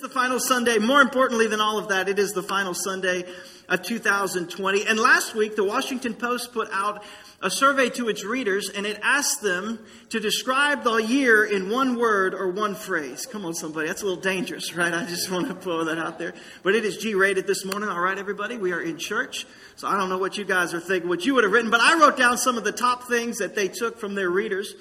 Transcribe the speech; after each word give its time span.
the 0.00 0.08
final 0.08 0.40
Sunday. 0.40 0.78
More 0.78 1.00
importantly 1.00 1.46
than 1.46 1.60
all 1.60 1.78
of 1.78 1.88
that, 1.88 2.08
it 2.08 2.18
is 2.18 2.32
the 2.32 2.42
final 2.42 2.74
Sunday 2.74 3.24
of 3.68 3.82
2020. 3.82 4.86
And 4.86 4.98
last 4.98 5.34
week, 5.34 5.56
the 5.56 5.64
Washington 5.64 6.14
Post 6.14 6.52
put 6.52 6.68
out 6.72 7.04
a 7.42 7.50
survey 7.50 7.88
to 7.90 8.08
its 8.08 8.24
readers 8.24 8.68
and 8.68 8.84
it 8.86 8.98
asked 9.02 9.42
them 9.42 9.78
to 10.10 10.20
describe 10.20 10.84
the 10.84 10.96
year 10.96 11.44
in 11.44 11.70
one 11.70 11.98
word 11.98 12.34
or 12.34 12.48
one 12.48 12.74
phrase. 12.74 13.26
Come 13.26 13.46
on, 13.46 13.54
somebody. 13.54 13.88
That's 13.88 14.02
a 14.02 14.06
little 14.06 14.20
dangerous, 14.20 14.74
right? 14.74 14.92
I 14.92 15.06
just 15.06 15.30
want 15.30 15.48
to 15.48 15.54
throw 15.54 15.84
that 15.84 15.98
out 15.98 16.18
there. 16.18 16.34
But 16.62 16.74
it 16.74 16.84
is 16.84 16.98
G 16.98 17.14
rated 17.14 17.46
this 17.46 17.64
morning. 17.64 17.88
All 17.88 18.00
right, 18.00 18.18
everybody. 18.18 18.58
We 18.58 18.72
are 18.72 18.80
in 18.80 18.98
church. 18.98 19.46
So 19.76 19.88
I 19.88 19.96
don't 19.96 20.08
know 20.08 20.18
what 20.18 20.36
you 20.36 20.44
guys 20.44 20.74
are 20.74 20.80
thinking, 20.80 21.08
what 21.08 21.24
you 21.24 21.34
would 21.34 21.44
have 21.44 21.52
written, 21.52 21.70
but 21.70 21.80
I 21.80 21.98
wrote 21.98 22.16
down 22.16 22.36
some 22.36 22.58
of 22.58 22.64
the 22.64 22.72
top 22.72 23.08
things 23.08 23.38
that 23.38 23.54
they 23.54 23.68
took 23.68 23.98
from 23.98 24.14
their 24.14 24.30
readers 24.30 24.74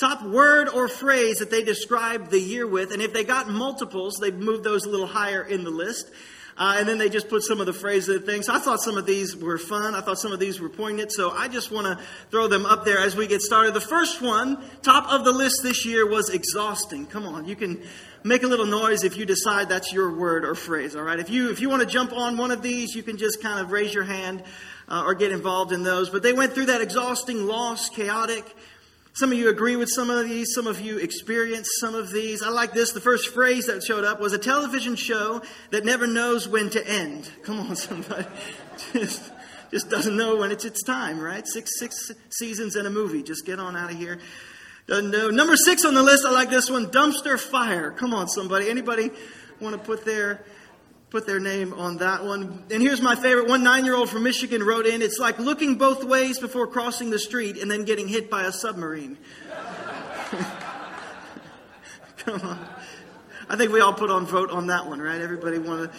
top 0.00 0.22
word 0.22 0.68
or 0.68 0.88
phrase 0.88 1.38
that 1.38 1.50
they 1.50 1.62
described 1.62 2.30
the 2.30 2.40
year 2.40 2.66
with. 2.66 2.90
And 2.90 3.02
if 3.02 3.12
they 3.12 3.22
got 3.22 3.48
multiples, 3.48 4.16
they 4.20 4.30
moved 4.30 4.64
those 4.64 4.86
a 4.86 4.88
little 4.88 5.06
higher 5.06 5.42
in 5.42 5.62
the 5.62 5.70
list. 5.70 6.10
Uh, 6.56 6.76
and 6.78 6.88
then 6.88 6.98
they 6.98 7.08
just 7.08 7.28
put 7.28 7.42
some 7.42 7.60
of 7.60 7.66
the 7.66 7.72
phrases 7.72 8.16
and 8.16 8.26
things. 8.26 8.48
I 8.48 8.58
thought 8.58 8.80
some 8.80 8.98
of 8.98 9.06
these 9.06 9.36
were 9.36 9.56
fun. 9.56 9.94
I 9.94 10.00
thought 10.00 10.18
some 10.18 10.32
of 10.32 10.40
these 10.40 10.60
were 10.60 10.68
poignant. 10.68 11.12
So 11.12 11.30
I 11.30 11.48
just 11.48 11.70
want 11.70 11.86
to 11.86 12.04
throw 12.30 12.48
them 12.48 12.66
up 12.66 12.84
there 12.84 12.98
as 12.98 13.16
we 13.16 13.26
get 13.26 13.40
started. 13.40 13.72
The 13.72 13.80
first 13.80 14.20
one, 14.20 14.62
top 14.82 15.10
of 15.10 15.24
the 15.24 15.32
list 15.32 15.62
this 15.62 15.86
year, 15.86 16.06
was 16.06 16.28
exhausting. 16.28 17.06
Come 17.06 17.26
on, 17.26 17.46
you 17.46 17.56
can 17.56 17.82
make 18.24 18.42
a 18.42 18.46
little 18.46 18.66
noise 18.66 19.04
if 19.04 19.16
you 19.16 19.24
decide 19.24 19.70
that's 19.70 19.92
your 19.92 20.14
word 20.14 20.44
or 20.44 20.54
phrase. 20.54 20.96
All 20.96 21.02
right. 21.02 21.18
If 21.18 21.30
you 21.30 21.50
if 21.50 21.60
you 21.60 21.70
want 21.70 21.80
to 21.80 21.88
jump 21.88 22.12
on 22.12 22.36
one 22.36 22.50
of 22.50 22.60
these, 22.60 22.94
you 22.94 23.02
can 23.02 23.16
just 23.16 23.42
kind 23.42 23.58
of 23.58 23.70
raise 23.70 23.94
your 23.94 24.04
hand 24.04 24.42
uh, 24.86 25.02
or 25.06 25.14
get 25.14 25.32
involved 25.32 25.72
in 25.72 25.82
those. 25.82 26.10
But 26.10 26.22
they 26.22 26.34
went 26.34 26.52
through 26.52 26.66
that 26.66 26.82
exhausting, 26.82 27.46
lost, 27.46 27.94
chaotic. 27.94 28.44
Some 29.20 29.32
of 29.32 29.38
you 29.38 29.50
agree 29.50 29.76
with 29.76 29.90
some 29.90 30.08
of 30.08 30.26
these, 30.26 30.54
some 30.54 30.66
of 30.66 30.80
you 30.80 30.96
experience 30.96 31.68
some 31.78 31.94
of 31.94 32.10
these. 32.10 32.42
I 32.42 32.48
like 32.48 32.72
this. 32.72 32.92
The 32.92 33.02
first 33.02 33.28
phrase 33.28 33.66
that 33.66 33.84
showed 33.84 34.02
up 34.02 34.18
was 34.18 34.32
a 34.32 34.38
television 34.38 34.96
show 34.96 35.42
that 35.72 35.84
never 35.84 36.06
knows 36.06 36.48
when 36.48 36.70
to 36.70 36.88
end. 36.88 37.28
Come 37.42 37.60
on, 37.60 37.76
somebody. 37.76 38.26
Just, 38.94 39.30
just 39.70 39.90
doesn't 39.90 40.16
know 40.16 40.36
when 40.36 40.50
it's 40.50 40.64
its 40.64 40.82
time, 40.82 41.20
right? 41.20 41.46
Six, 41.46 41.78
six 41.78 42.10
seasons 42.30 42.76
in 42.76 42.86
a 42.86 42.90
movie. 42.90 43.22
Just 43.22 43.44
get 43.44 43.58
on 43.58 43.76
out 43.76 43.90
of 43.90 43.98
here. 43.98 44.20
Doesn't 44.86 45.10
know. 45.10 45.28
Number 45.28 45.54
six 45.54 45.84
on 45.84 45.92
the 45.92 46.02
list, 46.02 46.24
I 46.24 46.30
like 46.30 46.48
this 46.48 46.70
one 46.70 46.86
dumpster 46.86 47.38
fire. 47.38 47.90
Come 47.90 48.14
on, 48.14 48.26
somebody. 48.26 48.70
Anybody 48.70 49.10
want 49.60 49.74
to 49.74 49.82
put 49.82 50.06
their 50.06 50.42
put 51.10 51.26
their 51.26 51.40
name 51.40 51.74
on 51.74 51.98
that 51.98 52.24
one. 52.24 52.64
And 52.70 52.80
here's 52.80 53.02
my 53.02 53.16
favorite. 53.16 53.48
One 53.48 53.62
nine 53.62 53.84
year 53.84 53.94
old 53.96 54.08
from 54.08 54.22
Michigan 54.22 54.62
wrote 54.62 54.86
in 54.86 55.02
It's 55.02 55.18
like 55.18 55.38
looking 55.38 55.76
both 55.76 56.04
ways 56.04 56.38
before 56.38 56.66
crossing 56.66 57.10
the 57.10 57.18
street 57.18 57.58
and 57.58 57.70
then 57.70 57.84
getting 57.84 58.08
hit 58.08 58.30
by 58.30 58.44
a 58.44 58.52
submarine. 58.52 59.18
Come 62.18 62.40
on. 62.42 62.58
I 63.48 63.56
think 63.56 63.72
we 63.72 63.80
all 63.80 63.92
put 63.92 64.10
on 64.10 64.26
vote 64.26 64.50
on 64.50 64.68
that 64.68 64.86
one, 64.86 65.00
right? 65.00 65.20
Everybody 65.20 65.58
want 65.58 65.90
to 65.90 65.98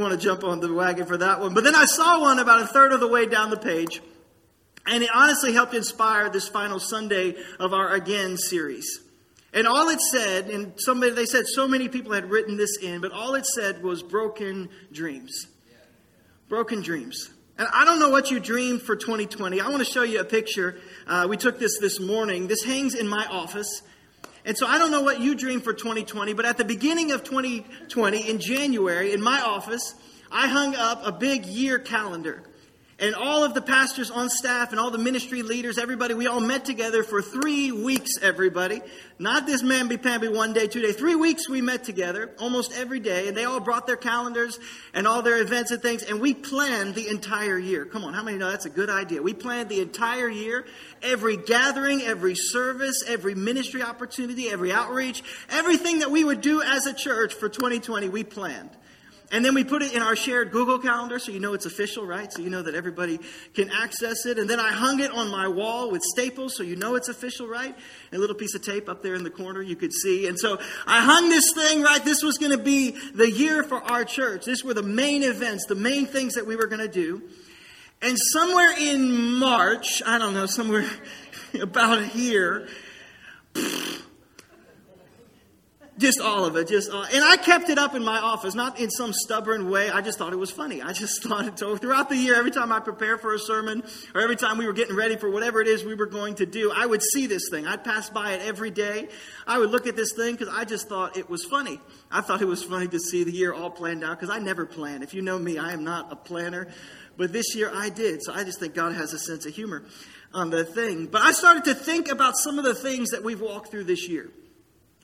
want 0.00 0.12
to 0.12 0.18
jump 0.18 0.44
on 0.44 0.60
the 0.60 0.72
wagon 0.72 1.04
for 1.06 1.16
that 1.16 1.40
one. 1.40 1.52
But 1.52 1.64
then 1.64 1.74
I 1.74 1.84
saw 1.84 2.20
one 2.20 2.38
about 2.38 2.62
a 2.62 2.66
third 2.66 2.92
of 2.92 3.00
the 3.00 3.08
way 3.08 3.26
down 3.26 3.50
the 3.50 3.56
page, 3.56 4.00
and 4.86 5.02
it 5.02 5.10
honestly 5.12 5.52
helped 5.52 5.74
inspire 5.74 6.30
this 6.30 6.48
final 6.48 6.78
Sunday 6.78 7.34
of 7.58 7.74
our 7.74 7.92
Again 7.92 8.36
series. 8.36 9.00
And 9.54 9.66
all 9.66 9.88
it 9.90 10.00
said, 10.00 10.48
and 10.48 10.72
somebody 10.78 11.12
they 11.12 11.26
said 11.26 11.46
so 11.46 11.68
many 11.68 11.88
people 11.88 12.12
had 12.12 12.30
written 12.30 12.56
this 12.56 12.78
in, 12.78 13.00
but 13.00 13.12
all 13.12 13.34
it 13.34 13.44
said 13.46 13.82
was 13.82 14.02
broken 14.02 14.70
dreams. 14.92 15.46
Broken 16.48 16.80
dreams. 16.80 17.30
And 17.58 17.68
I 17.72 17.84
don't 17.84 18.00
know 18.00 18.08
what 18.08 18.30
you 18.30 18.40
dreamed 18.40 18.82
for 18.82 18.96
2020. 18.96 19.60
I 19.60 19.68
want 19.68 19.84
to 19.84 19.90
show 19.90 20.02
you 20.02 20.20
a 20.20 20.24
picture. 20.24 20.78
Uh, 21.06 21.26
we 21.28 21.36
took 21.36 21.58
this 21.58 21.78
this 21.78 22.00
morning. 22.00 22.46
This 22.46 22.64
hangs 22.64 22.94
in 22.94 23.06
my 23.06 23.26
office. 23.26 23.82
And 24.44 24.56
so 24.56 24.66
I 24.66 24.78
don't 24.78 24.90
know 24.90 25.02
what 25.02 25.20
you 25.20 25.34
dreamed 25.34 25.62
for 25.62 25.72
2020, 25.72 26.32
but 26.32 26.44
at 26.44 26.56
the 26.56 26.64
beginning 26.64 27.12
of 27.12 27.22
2020, 27.22 28.28
in 28.28 28.40
January, 28.40 29.12
in 29.12 29.22
my 29.22 29.40
office, 29.40 29.94
I 30.30 30.48
hung 30.48 30.74
up 30.74 31.06
a 31.06 31.12
big 31.12 31.44
year 31.46 31.78
calendar. 31.78 32.42
And 33.02 33.16
all 33.16 33.42
of 33.42 33.52
the 33.52 33.60
pastors 33.60 34.12
on 34.12 34.30
staff 34.30 34.70
and 34.70 34.78
all 34.78 34.92
the 34.92 34.96
ministry 34.96 35.42
leaders, 35.42 35.76
everybody, 35.76 36.14
we 36.14 36.28
all 36.28 36.38
met 36.38 36.64
together 36.64 37.02
for 37.02 37.20
three 37.20 37.72
weeks, 37.72 38.12
everybody. 38.22 38.80
Not 39.18 39.44
this 39.44 39.60
mamby-pamby 39.60 40.28
one 40.28 40.52
day, 40.52 40.68
two 40.68 40.80
day. 40.80 40.92
Three 40.92 41.16
weeks 41.16 41.48
we 41.48 41.60
met 41.60 41.82
together 41.82 42.30
almost 42.38 42.72
every 42.78 43.00
day. 43.00 43.26
And 43.26 43.36
they 43.36 43.44
all 43.44 43.58
brought 43.58 43.88
their 43.88 43.96
calendars 43.96 44.60
and 44.94 45.08
all 45.08 45.20
their 45.20 45.42
events 45.42 45.72
and 45.72 45.82
things. 45.82 46.04
And 46.04 46.20
we 46.20 46.32
planned 46.32 46.94
the 46.94 47.08
entire 47.08 47.58
year. 47.58 47.84
Come 47.86 48.04
on, 48.04 48.14
how 48.14 48.22
many 48.22 48.38
know 48.38 48.48
that's 48.48 48.66
a 48.66 48.70
good 48.70 48.88
idea? 48.88 49.20
We 49.20 49.34
planned 49.34 49.68
the 49.68 49.80
entire 49.80 50.28
year. 50.28 50.64
Every 51.02 51.36
gathering, 51.36 52.02
every 52.02 52.36
service, 52.36 53.02
every 53.08 53.34
ministry 53.34 53.82
opportunity, 53.82 54.48
every 54.48 54.70
outreach, 54.70 55.24
everything 55.50 55.98
that 55.98 56.12
we 56.12 56.22
would 56.22 56.40
do 56.40 56.62
as 56.62 56.86
a 56.86 56.94
church 56.94 57.34
for 57.34 57.48
2020, 57.48 58.08
we 58.10 58.22
planned. 58.22 58.70
And 59.32 59.42
then 59.42 59.54
we 59.54 59.64
put 59.64 59.82
it 59.82 59.94
in 59.94 60.02
our 60.02 60.14
shared 60.14 60.52
Google 60.52 60.78
Calendar 60.78 61.18
so 61.18 61.32
you 61.32 61.40
know 61.40 61.54
it's 61.54 61.64
official, 61.64 62.06
right? 62.06 62.30
So 62.30 62.42
you 62.42 62.50
know 62.50 62.60
that 62.60 62.74
everybody 62.74 63.18
can 63.54 63.70
access 63.70 64.26
it. 64.26 64.38
And 64.38 64.48
then 64.48 64.60
I 64.60 64.70
hung 64.70 65.00
it 65.00 65.10
on 65.10 65.30
my 65.30 65.48
wall 65.48 65.90
with 65.90 66.02
staples 66.02 66.54
so 66.54 66.62
you 66.62 66.76
know 66.76 66.96
it's 66.96 67.08
official, 67.08 67.48
right? 67.48 67.74
a 68.12 68.18
little 68.18 68.36
piece 68.36 68.54
of 68.54 68.60
tape 68.60 68.90
up 68.90 69.02
there 69.02 69.14
in 69.14 69.24
the 69.24 69.30
corner 69.30 69.62
you 69.62 69.74
could 69.74 69.92
see. 69.92 70.26
And 70.26 70.38
so 70.38 70.58
I 70.86 71.00
hung 71.00 71.30
this 71.30 71.50
thing, 71.54 71.80
right? 71.80 72.04
This 72.04 72.22
was 72.22 72.36
going 72.36 72.52
to 72.52 72.62
be 72.62 72.90
the 73.14 73.30
year 73.30 73.62
for 73.62 73.78
our 73.82 74.04
church. 74.04 74.44
These 74.44 74.62
were 74.62 74.74
the 74.74 74.82
main 74.82 75.22
events, 75.22 75.64
the 75.66 75.74
main 75.74 76.04
things 76.04 76.34
that 76.34 76.46
we 76.46 76.54
were 76.54 76.66
going 76.66 76.82
to 76.82 76.88
do. 76.88 77.22
And 78.02 78.18
somewhere 78.18 78.72
in 78.78 79.38
March, 79.38 80.02
I 80.04 80.18
don't 80.18 80.34
know, 80.34 80.46
somewhere 80.46 80.84
about 81.60 82.04
here, 82.04 82.68
just 86.02 86.20
all 86.20 86.44
of 86.44 86.56
it, 86.56 86.68
just 86.68 86.90
all, 86.90 87.04
and 87.04 87.24
I 87.24 87.36
kept 87.36 87.70
it 87.70 87.78
up 87.78 87.94
in 87.94 88.04
my 88.04 88.18
office, 88.18 88.54
not 88.54 88.78
in 88.78 88.90
some 88.90 89.12
stubborn 89.12 89.70
way. 89.70 89.88
I 89.88 90.00
just 90.02 90.18
thought 90.18 90.32
it 90.32 90.38
was 90.38 90.50
funny. 90.50 90.82
I 90.82 90.92
just 90.92 91.22
thought 91.26 91.46
it. 91.46 91.80
Throughout 91.80 92.10
the 92.10 92.16
year, 92.16 92.34
every 92.34 92.50
time 92.50 92.72
I 92.72 92.80
prepare 92.80 93.16
for 93.16 93.32
a 93.32 93.38
sermon, 93.38 93.82
or 94.14 94.20
every 94.20 94.36
time 94.36 94.58
we 94.58 94.66
were 94.66 94.72
getting 94.72 94.96
ready 94.96 95.16
for 95.16 95.30
whatever 95.30 95.62
it 95.62 95.68
is 95.68 95.84
we 95.84 95.94
were 95.94 96.06
going 96.06 96.34
to 96.36 96.46
do, 96.46 96.72
I 96.74 96.84
would 96.84 97.02
see 97.02 97.26
this 97.26 97.48
thing. 97.50 97.66
I'd 97.66 97.84
pass 97.84 98.10
by 98.10 98.32
it 98.32 98.42
every 98.42 98.70
day. 98.70 99.08
I 99.46 99.58
would 99.58 99.70
look 99.70 99.86
at 99.86 99.96
this 99.96 100.12
thing 100.12 100.34
because 100.34 100.52
I 100.52 100.64
just 100.64 100.88
thought 100.88 101.16
it 101.16 101.30
was 101.30 101.44
funny. 101.44 101.80
I 102.10 102.20
thought 102.20 102.42
it 102.42 102.46
was 102.46 102.62
funny 102.64 102.88
to 102.88 102.98
see 102.98 103.24
the 103.24 103.32
year 103.32 103.54
all 103.54 103.70
planned 103.70 104.04
out 104.04 104.18
because 104.20 104.34
I 104.34 104.40
never 104.40 104.66
plan. 104.66 105.02
If 105.02 105.14
you 105.14 105.22
know 105.22 105.38
me, 105.38 105.56
I 105.56 105.72
am 105.72 105.84
not 105.84 106.12
a 106.12 106.16
planner, 106.16 106.68
but 107.16 107.32
this 107.32 107.54
year 107.54 107.70
I 107.72 107.88
did. 107.88 108.22
So 108.24 108.34
I 108.34 108.42
just 108.42 108.58
think 108.58 108.74
God 108.74 108.94
has 108.94 109.12
a 109.12 109.18
sense 109.18 109.46
of 109.46 109.54
humor 109.54 109.84
on 110.34 110.50
the 110.50 110.64
thing. 110.64 111.06
But 111.06 111.22
I 111.22 111.32
started 111.32 111.64
to 111.64 111.74
think 111.74 112.08
about 112.08 112.36
some 112.36 112.58
of 112.58 112.64
the 112.64 112.74
things 112.74 113.10
that 113.10 113.22
we've 113.22 113.40
walked 113.40 113.70
through 113.70 113.84
this 113.84 114.08
year. 114.08 114.30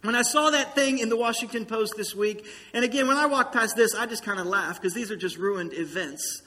When 0.03 0.15
I 0.15 0.23
saw 0.23 0.51
that 0.51 0.75
thing 0.77 0.99
in 0.99 1.09
the 1.09 1.17
Washington 1.17 1.67
Post 1.67 1.95
this 1.97 2.15
week, 2.15 2.47
and 2.73 2.85
again, 2.85 3.09
when 3.09 3.17
I 3.17 3.27
walked 3.27 3.53
past 3.53 3.75
this, 3.75 3.95
I 3.97 4.07
just 4.07 4.23
kind 4.23 4.39
of 4.39 4.47
laughed 4.47 4.81
because 4.81 4.95
these 4.95 5.11
are 5.11 5.17
just 5.17 5.37
ruined 5.37 5.73
events. 5.75 6.43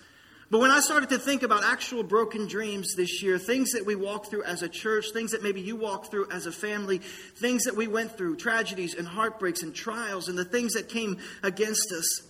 But 0.49 0.59
when 0.59 0.71
I 0.71 0.79
started 0.79 1.09
to 1.09 1.17
think 1.17 1.43
about 1.43 1.63
actual 1.63 2.03
broken 2.03 2.47
dreams 2.47 2.95
this 2.95 3.21
year, 3.21 3.37
things 3.37 3.71
that 3.71 3.85
we 3.85 3.95
walked 3.95 4.27
through 4.27 4.43
as 4.43 4.61
a 4.61 4.69
church, 4.69 5.05
things 5.13 5.31
that 5.31 5.43
maybe 5.43 5.61
you 5.61 5.75
walked 5.75 6.11
through 6.11 6.29
as 6.29 6.45
a 6.45 6.51
family, 6.51 6.97
things 6.97 7.63
that 7.63 7.75
we 7.75 7.87
went 7.87 8.17
through, 8.17 8.37
tragedies 8.37 8.93
and 8.93 9.07
heartbreaks 9.07 9.63
and 9.63 9.73
trials, 9.73 10.27
and 10.27 10.37
the 10.37 10.45
things 10.45 10.73
that 10.73 10.89
came 10.89 11.17
against 11.43 11.91
us. 11.93 12.23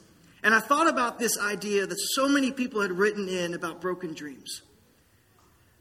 And 0.43 0.55
I 0.55 0.59
thought 0.59 0.87
about 0.87 1.19
this 1.19 1.39
idea 1.39 1.85
that 1.85 1.99
so 1.99 2.27
many 2.27 2.51
people 2.51 2.81
had 2.81 2.91
written 2.91 3.27
in 3.27 3.53
about 3.53 3.81
broken 3.81 4.13
dreams. 4.13 4.61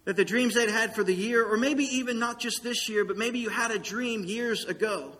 That 0.04 0.16
the 0.16 0.24
dreams 0.24 0.54
they'd 0.54 0.70
had 0.70 0.94
for 0.94 1.04
the 1.04 1.14
year, 1.14 1.44
or 1.44 1.56
maybe 1.56 1.84
even 1.84 2.18
not 2.18 2.40
just 2.40 2.62
this 2.62 2.88
year, 2.88 3.04
but 3.06 3.18
maybe 3.18 3.38
you 3.38 3.50
had 3.50 3.70
a 3.70 3.78
dream 3.78 4.24
years 4.24 4.64
ago 4.64 5.12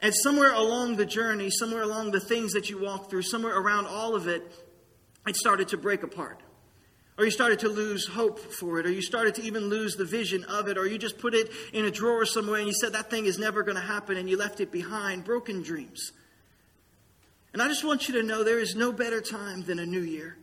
and 0.00 0.14
somewhere 0.14 0.52
along 0.52 0.96
the 0.96 1.06
journey, 1.06 1.50
somewhere 1.50 1.82
along 1.82 2.10
the 2.10 2.20
things 2.20 2.52
that 2.52 2.68
you 2.68 2.78
walk 2.80 3.10
through, 3.10 3.22
somewhere 3.22 3.56
around 3.56 3.86
all 3.86 4.14
of 4.14 4.28
it, 4.28 4.42
it 5.26 5.36
started 5.36 5.68
to 5.68 5.76
break 5.76 6.02
apart. 6.02 6.40
Or 7.16 7.24
you 7.24 7.30
started 7.30 7.60
to 7.60 7.68
lose 7.68 8.08
hope 8.08 8.38
for 8.38 8.80
it, 8.80 8.86
or 8.86 8.90
you 8.90 9.00
started 9.00 9.36
to 9.36 9.42
even 9.42 9.68
lose 9.68 9.94
the 9.94 10.04
vision 10.04 10.44
of 10.44 10.66
it, 10.68 10.76
or 10.76 10.86
you 10.86 10.98
just 10.98 11.18
put 11.18 11.32
it 11.32 11.48
in 11.72 11.84
a 11.84 11.90
drawer 11.90 12.26
somewhere 12.26 12.58
and 12.58 12.66
you 12.66 12.74
said 12.74 12.92
that 12.92 13.08
thing 13.08 13.26
is 13.26 13.38
never 13.38 13.62
going 13.62 13.76
to 13.76 13.82
happen 13.82 14.16
and 14.16 14.28
you 14.28 14.36
left 14.36 14.60
it 14.60 14.72
behind. 14.72 15.24
Broken 15.24 15.62
dreams. 15.62 16.12
And 17.52 17.62
I 17.62 17.68
just 17.68 17.84
want 17.84 18.08
you 18.08 18.14
to 18.14 18.24
know 18.24 18.42
there 18.42 18.58
is 18.58 18.74
no 18.74 18.92
better 18.92 19.20
time 19.20 19.62
than 19.62 19.78
a 19.78 19.86
new 19.86 20.00
year. 20.00 20.36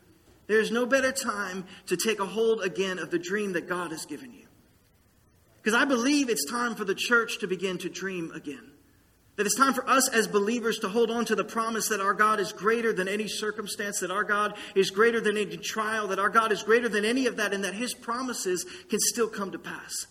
There 0.48 0.62
is 0.62 0.72
no 0.72 0.86
better 0.86 1.12
time 1.12 1.66
to 1.88 1.98
take 1.98 2.20
a 2.20 2.26
hold 2.26 2.62
again 2.62 3.00
of 3.00 3.12
the 3.12 3.20
dream 3.20 3.54
that 3.54 3.68
God 3.68 3.92
has 3.92 4.06
given 4.06 4.34
you. 4.34 4.48
Because 5.62 5.80
I 5.80 5.86
believe 5.86 6.30
it's 6.30 6.50
time 6.50 6.74
for 6.74 6.86
the 6.86 6.96
church 6.96 7.40
to 7.40 7.48
begin 7.48 7.78
to 7.80 7.90
dream 7.90 8.32
again. 8.34 8.71
That 9.38 9.46
it's 9.46 9.56
time 9.56 9.74
for 9.74 9.90
us 9.90 10.10
as 10.10 10.28
believers 10.28 10.80
to 10.80 10.90
hold 10.90 11.10
on 11.10 11.26
to 11.26 11.36
the 11.36 11.44
promise 11.44 11.88
that 11.88 12.02
our 12.02 12.14
God 12.14 12.40
is 12.40 12.52
greater 12.52 12.92
than 12.92 13.08
any 13.08 13.28
circumstance, 13.28 14.00
that 14.02 14.12
our 14.12 14.26
God 14.26 14.56
is 14.76 14.92
greater 14.92 15.22
than 15.22 15.38
any 15.38 15.58
trial, 15.58 16.08
that 16.10 16.20
our 16.20 16.30
God 16.30 16.52
is 16.52 16.64
greater 16.64 16.90
than 16.90 17.06
any 17.06 17.28
of 17.28 17.38
that, 17.38 17.54
and 17.54 17.64
that 17.64 17.74
His 17.74 17.94
promises 17.94 18.66
can 18.90 19.00
still 19.00 19.30
come 19.30 19.52
to 19.52 19.60
pass. 19.60 20.06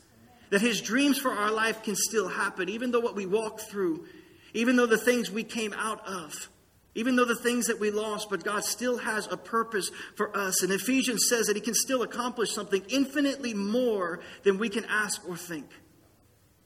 That 0.49 0.63
His 0.63 0.81
dreams 0.81 1.19
for 1.19 1.31
our 1.31 1.53
life 1.53 1.83
can 1.83 1.97
still 1.97 2.29
happen, 2.29 2.69
even 2.69 2.91
though 2.91 3.01
what 3.01 3.15
we 3.15 3.27
walk 3.27 3.61
through, 3.61 4.07
even 4.55 4.77
though 4.77 4.87
the 4.87 4.99
things 4.99 5.31
we 5.31 5.45
came 5.45 5.75
out 5.75 6.05
of, 6.09 6.49
even 6.95 7.15
though 7.15 7.25
the 7.25 7.37
things 7.37 7.67
that 7.67 7.79
we 7.79 7.91
lost, 7.91 8.31
but 8.31 8.43
God 8.43 8.65
still 8.65 8.99
has 8.99 9.29
a 9.31 9.37
purpose 9.37 9.91
for 10.17 10.37
us. 10.37 10.63
And 10.63 10.73
Ephesians 10.73 11.27
says 11.29 11.47
that 11.47 11.57
He 11.57 11.63
can 11.63 11.75
still 11.75 12.03
accomplish 12.03 12.53
something 12.53 12.83
infinitely 12.89 13.55
more 13.55 14.21
than 14.45 14.59
we 14.59 14.71
can 14.71 14.87
ask 14.87 15.21
or 15.29 15.37
think. 15.37 15.67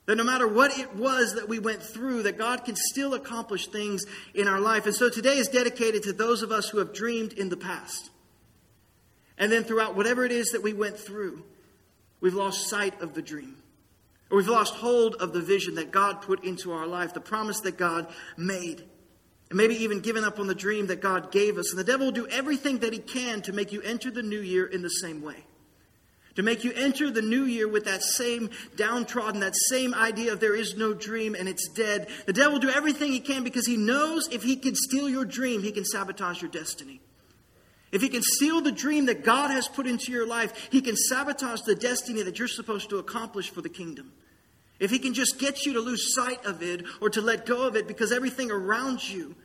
That 0.06 0.16
no 0.16 0.24
matter 0.24 0.46
what 0.46 0.76
it 0.78 0.94
was 0.96 1.34
that 1.34 1.48
we 1.48 1.58
went 1.58 1.82
through, 1.82 2.24
that 2.24 2.36
God 2.36 2.64
can 2.64 2.76
still 2.76 3.14
accomplish 3.14 3.68
things 3.68 4.04
in 4.34 4.48
our 4.48 4.60
life. 4.60 4.84
And 4.84 4.94
so 4.94 5.08
today 5.08 5.38
is 5.38 5.48
dedicated 5.48 6.02
to 6.02 6.12
those 6.12 6.42
of 6.42 6.52
us 6.52 6.68
who 6.68 6.78
have 6.78 6.92
dreamed 6.92 7.32
in 7.32 7.48
the 7.48 7.56
past. 7.56 8.10
And 9.38 9.50
then 9.50 9.64
throughout 9.64 9.96
whatever 9.96 10.24
it 10.24 10.32
is 10.32 10.50
that 10.50 10.62
we 10.62 10.74
went 10.74 10.98
through, 10.98 11.42
we've 12.20 12.34
lost 12.34 12.68
sight 12.68 13.00
of 13.00 13.14
the 13.14 13.22
dream. 13.22 13.56
Or 14.30 14.36
we've 14.36 14.48
lost 14.48 14.74
hold 14.74 15.16
of 15.16 15.32
the 15.32 15.40
vision 15.40 15.76
that 15.76 15.90
God 15.90 16.20
put 16.20 16.44
into 16.44 16.72
our 16.72 16.86
life, 16.86 17.14
the 17.14 17.20
promise 17.20 17.60
that 17.60 17.78
God 17.78 18.06
made. 18.36 18.84
And 19.48 19.56
maybe 19.56 19.74
even 19.76 20.00
given 20.00 20.22
up 20.22 20.38
on 20.38 20.48
the 20.48 20.54
dream 20.54 20.86
that 20.88 21.00
God 21.00 21.32
gave 21.32 21.56
us. 21.56 21.70
And 21.70 21.78
the 21.78 21.84
devil 21.84 22.06
will 22.06 22.12
do 22.12 22.26
everything 22.28 22.80
that 22.80 22.92
he 22.92 22.98
can 22.98 23.40
to 23.42 23.52
make 23.54 23.72
you 23.72 23.80
enter 23.80 24.10
the 24.10 24.22
new 24.22 24.40
year 24.40 24.66
in 24.66 24.82
the 24.82 24.88
same 24.88 25.22
way 25.22 25.44
to 26.36 26.42
make 26.42 26.64
you 26.64 26.72
enter 26.74 27.10
the 27.10 27.22
new 27.22 27.44
year 27.44 27.68
with 27.68 27.84
that 27.84 28.02
same 28.02 28.50
downtrodden, 28.76 29.40
that 29.40 29.54
same 29.54 29.94
idea 29.94 30.32
of 30.32 30.40
there 30.40 30.56
is 30.56 30.76
no 30.76 30.92
dream 30.92 31.34
and 31.34 31.48
it's 31.48 31.68
dead. 31.68 32.08
The 32.26 32.32
devil 32.32 32.54
will 32.54 32.60
do 32.60 32.70
everything 32.70 33.12
he 33.12 33.20
can 33.20 33.44
because 33.44 33.66
he 33.66 33.76
knows 33.76 34.28
if 34.32 34.42
he 34.42 34.56
can 34.56 34.74
steal 34.74 35.08
your 35.08 35.24
dream, 35.24 35.62
he 35.62 35.72
can 35.72 35.84
sabotage 35.84 36.42
your 36.42 36.50
destiny. 36.50 37.00
If 37.92 38.02
he 38.02 38.08
can 38.08 38.22
steal 38.22 38.60
the 38.60 38.72
dream 38.72 39.06
that 39.06 39.24
God 39.24 39.52
has 39.52 39.68
put 39.68 39.86
into 39.86 40.10
your 40.10 40.26
life, 40.26 40.68
he 40.72 40.80
can 40.80 40.96
sabotage 40.96 41.60
the 41.60 41.76
destiny 41.76 42.22
that 42.22 42.40
you're 42.40 42.48
supposed 42.48 42.90
to 42.90 42.98
accomplish 42.98 43.50
for 43.50 43.60
the 43.60 43.68
kingdom. 43.68 44.12
If 44.80 44.90
he 44.90 44.98
can 44.98 45.14
just 45.14 45.38
get 45.38 45.64
you 45.64 45.74
to 45.74 45.80
lose 45.80 46.14
sight 46.14 46.44
of 46.44 46.60
it 46.60 46.84
or 47.00 47.08
to 47.10 47.20
let 47.20 47.46
go 47.46 47.66
of 47.68 47.76
it 47.76 47.86
because 47.86 48.10
everything 48.10 48.50
around 48.50 49.08
you 49.08 49.36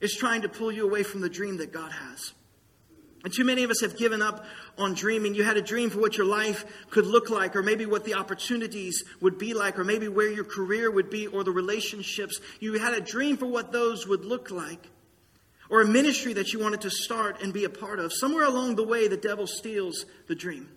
is 0.00 0.14
trying 0.14 0.42
to 0.42 0.48
pull 0.48 0.72
you 0.72 0.86
away 0.86 1.02
from 1.02 1.20
the 1.20 1.28
dream 1.28 1.58
that 1.58 1.72
God 1.72 1.92
has. 1.92 2.32
And 3.24 3.32
too 3.32 3.44
many 3.44 3.64
of 3.64 3.70
us 3.70 3.80
have 3.80 3.96
given 3.96 4.20
up 4.20 4.44
on 4.78 4.94
dreaming. 4.94 5.34
You 5.34 5.44
had 5.44 5.56
a 5.56 5.62
dream 5.62 5.90
for 5.90 6.00
what 6.00 6.16
your 6.16 6.26
life 6.26 6.64
could 6.90 7.06
look 7.06 7.30
like, 7.30 7.54
or 7.56 7.62
maybe 7.62 7.86
what 7.86 8.04
the 8.04 8.14
opportunities 8.14 9.02
would 9.20 9.38
be 9.38 9.54
like, 9.54 9.78
or 9.78 9.84
maybe 9.84 10.08
where 10.08 10.30
your 10.30 10.44
career 10.44 10.90
would 10.90 11.10
be, 11.10 11.26
or 11.26 11.44
the 11.44 11.52
relationships. 11.52 12.40
You 12.60 12.74
had 12.74 12.94
a 12.94 13.00
dream 13.00 13.36
for 13.36 13.46
what 13.46 13.72
those 13.72 14.06
would 14.06 14.24
look 14.24 14.50
like, 14.50 14.90
or 15.70 15.82
a 15.82 15.86
ministry 15.86 16.32
that 16.34 16.52
you 16.52 16.58
wanted 16.58 16.80
to 16.82 16.90
start 16.90 17.42
and 17.42 17.52
be 17.52 17.64
a 17.64 17.70
part 17.70 17.98
of. 17.98 18.12
Somewhere 18.12 18.44
along 18.44 18.76
the 18.76 18.86
way, 18.86 19.08
the 19.08 19.16
devil 19.16 19.46
steals 19.46 20.04
the 20.26 20.34
dream. 20.34 20.68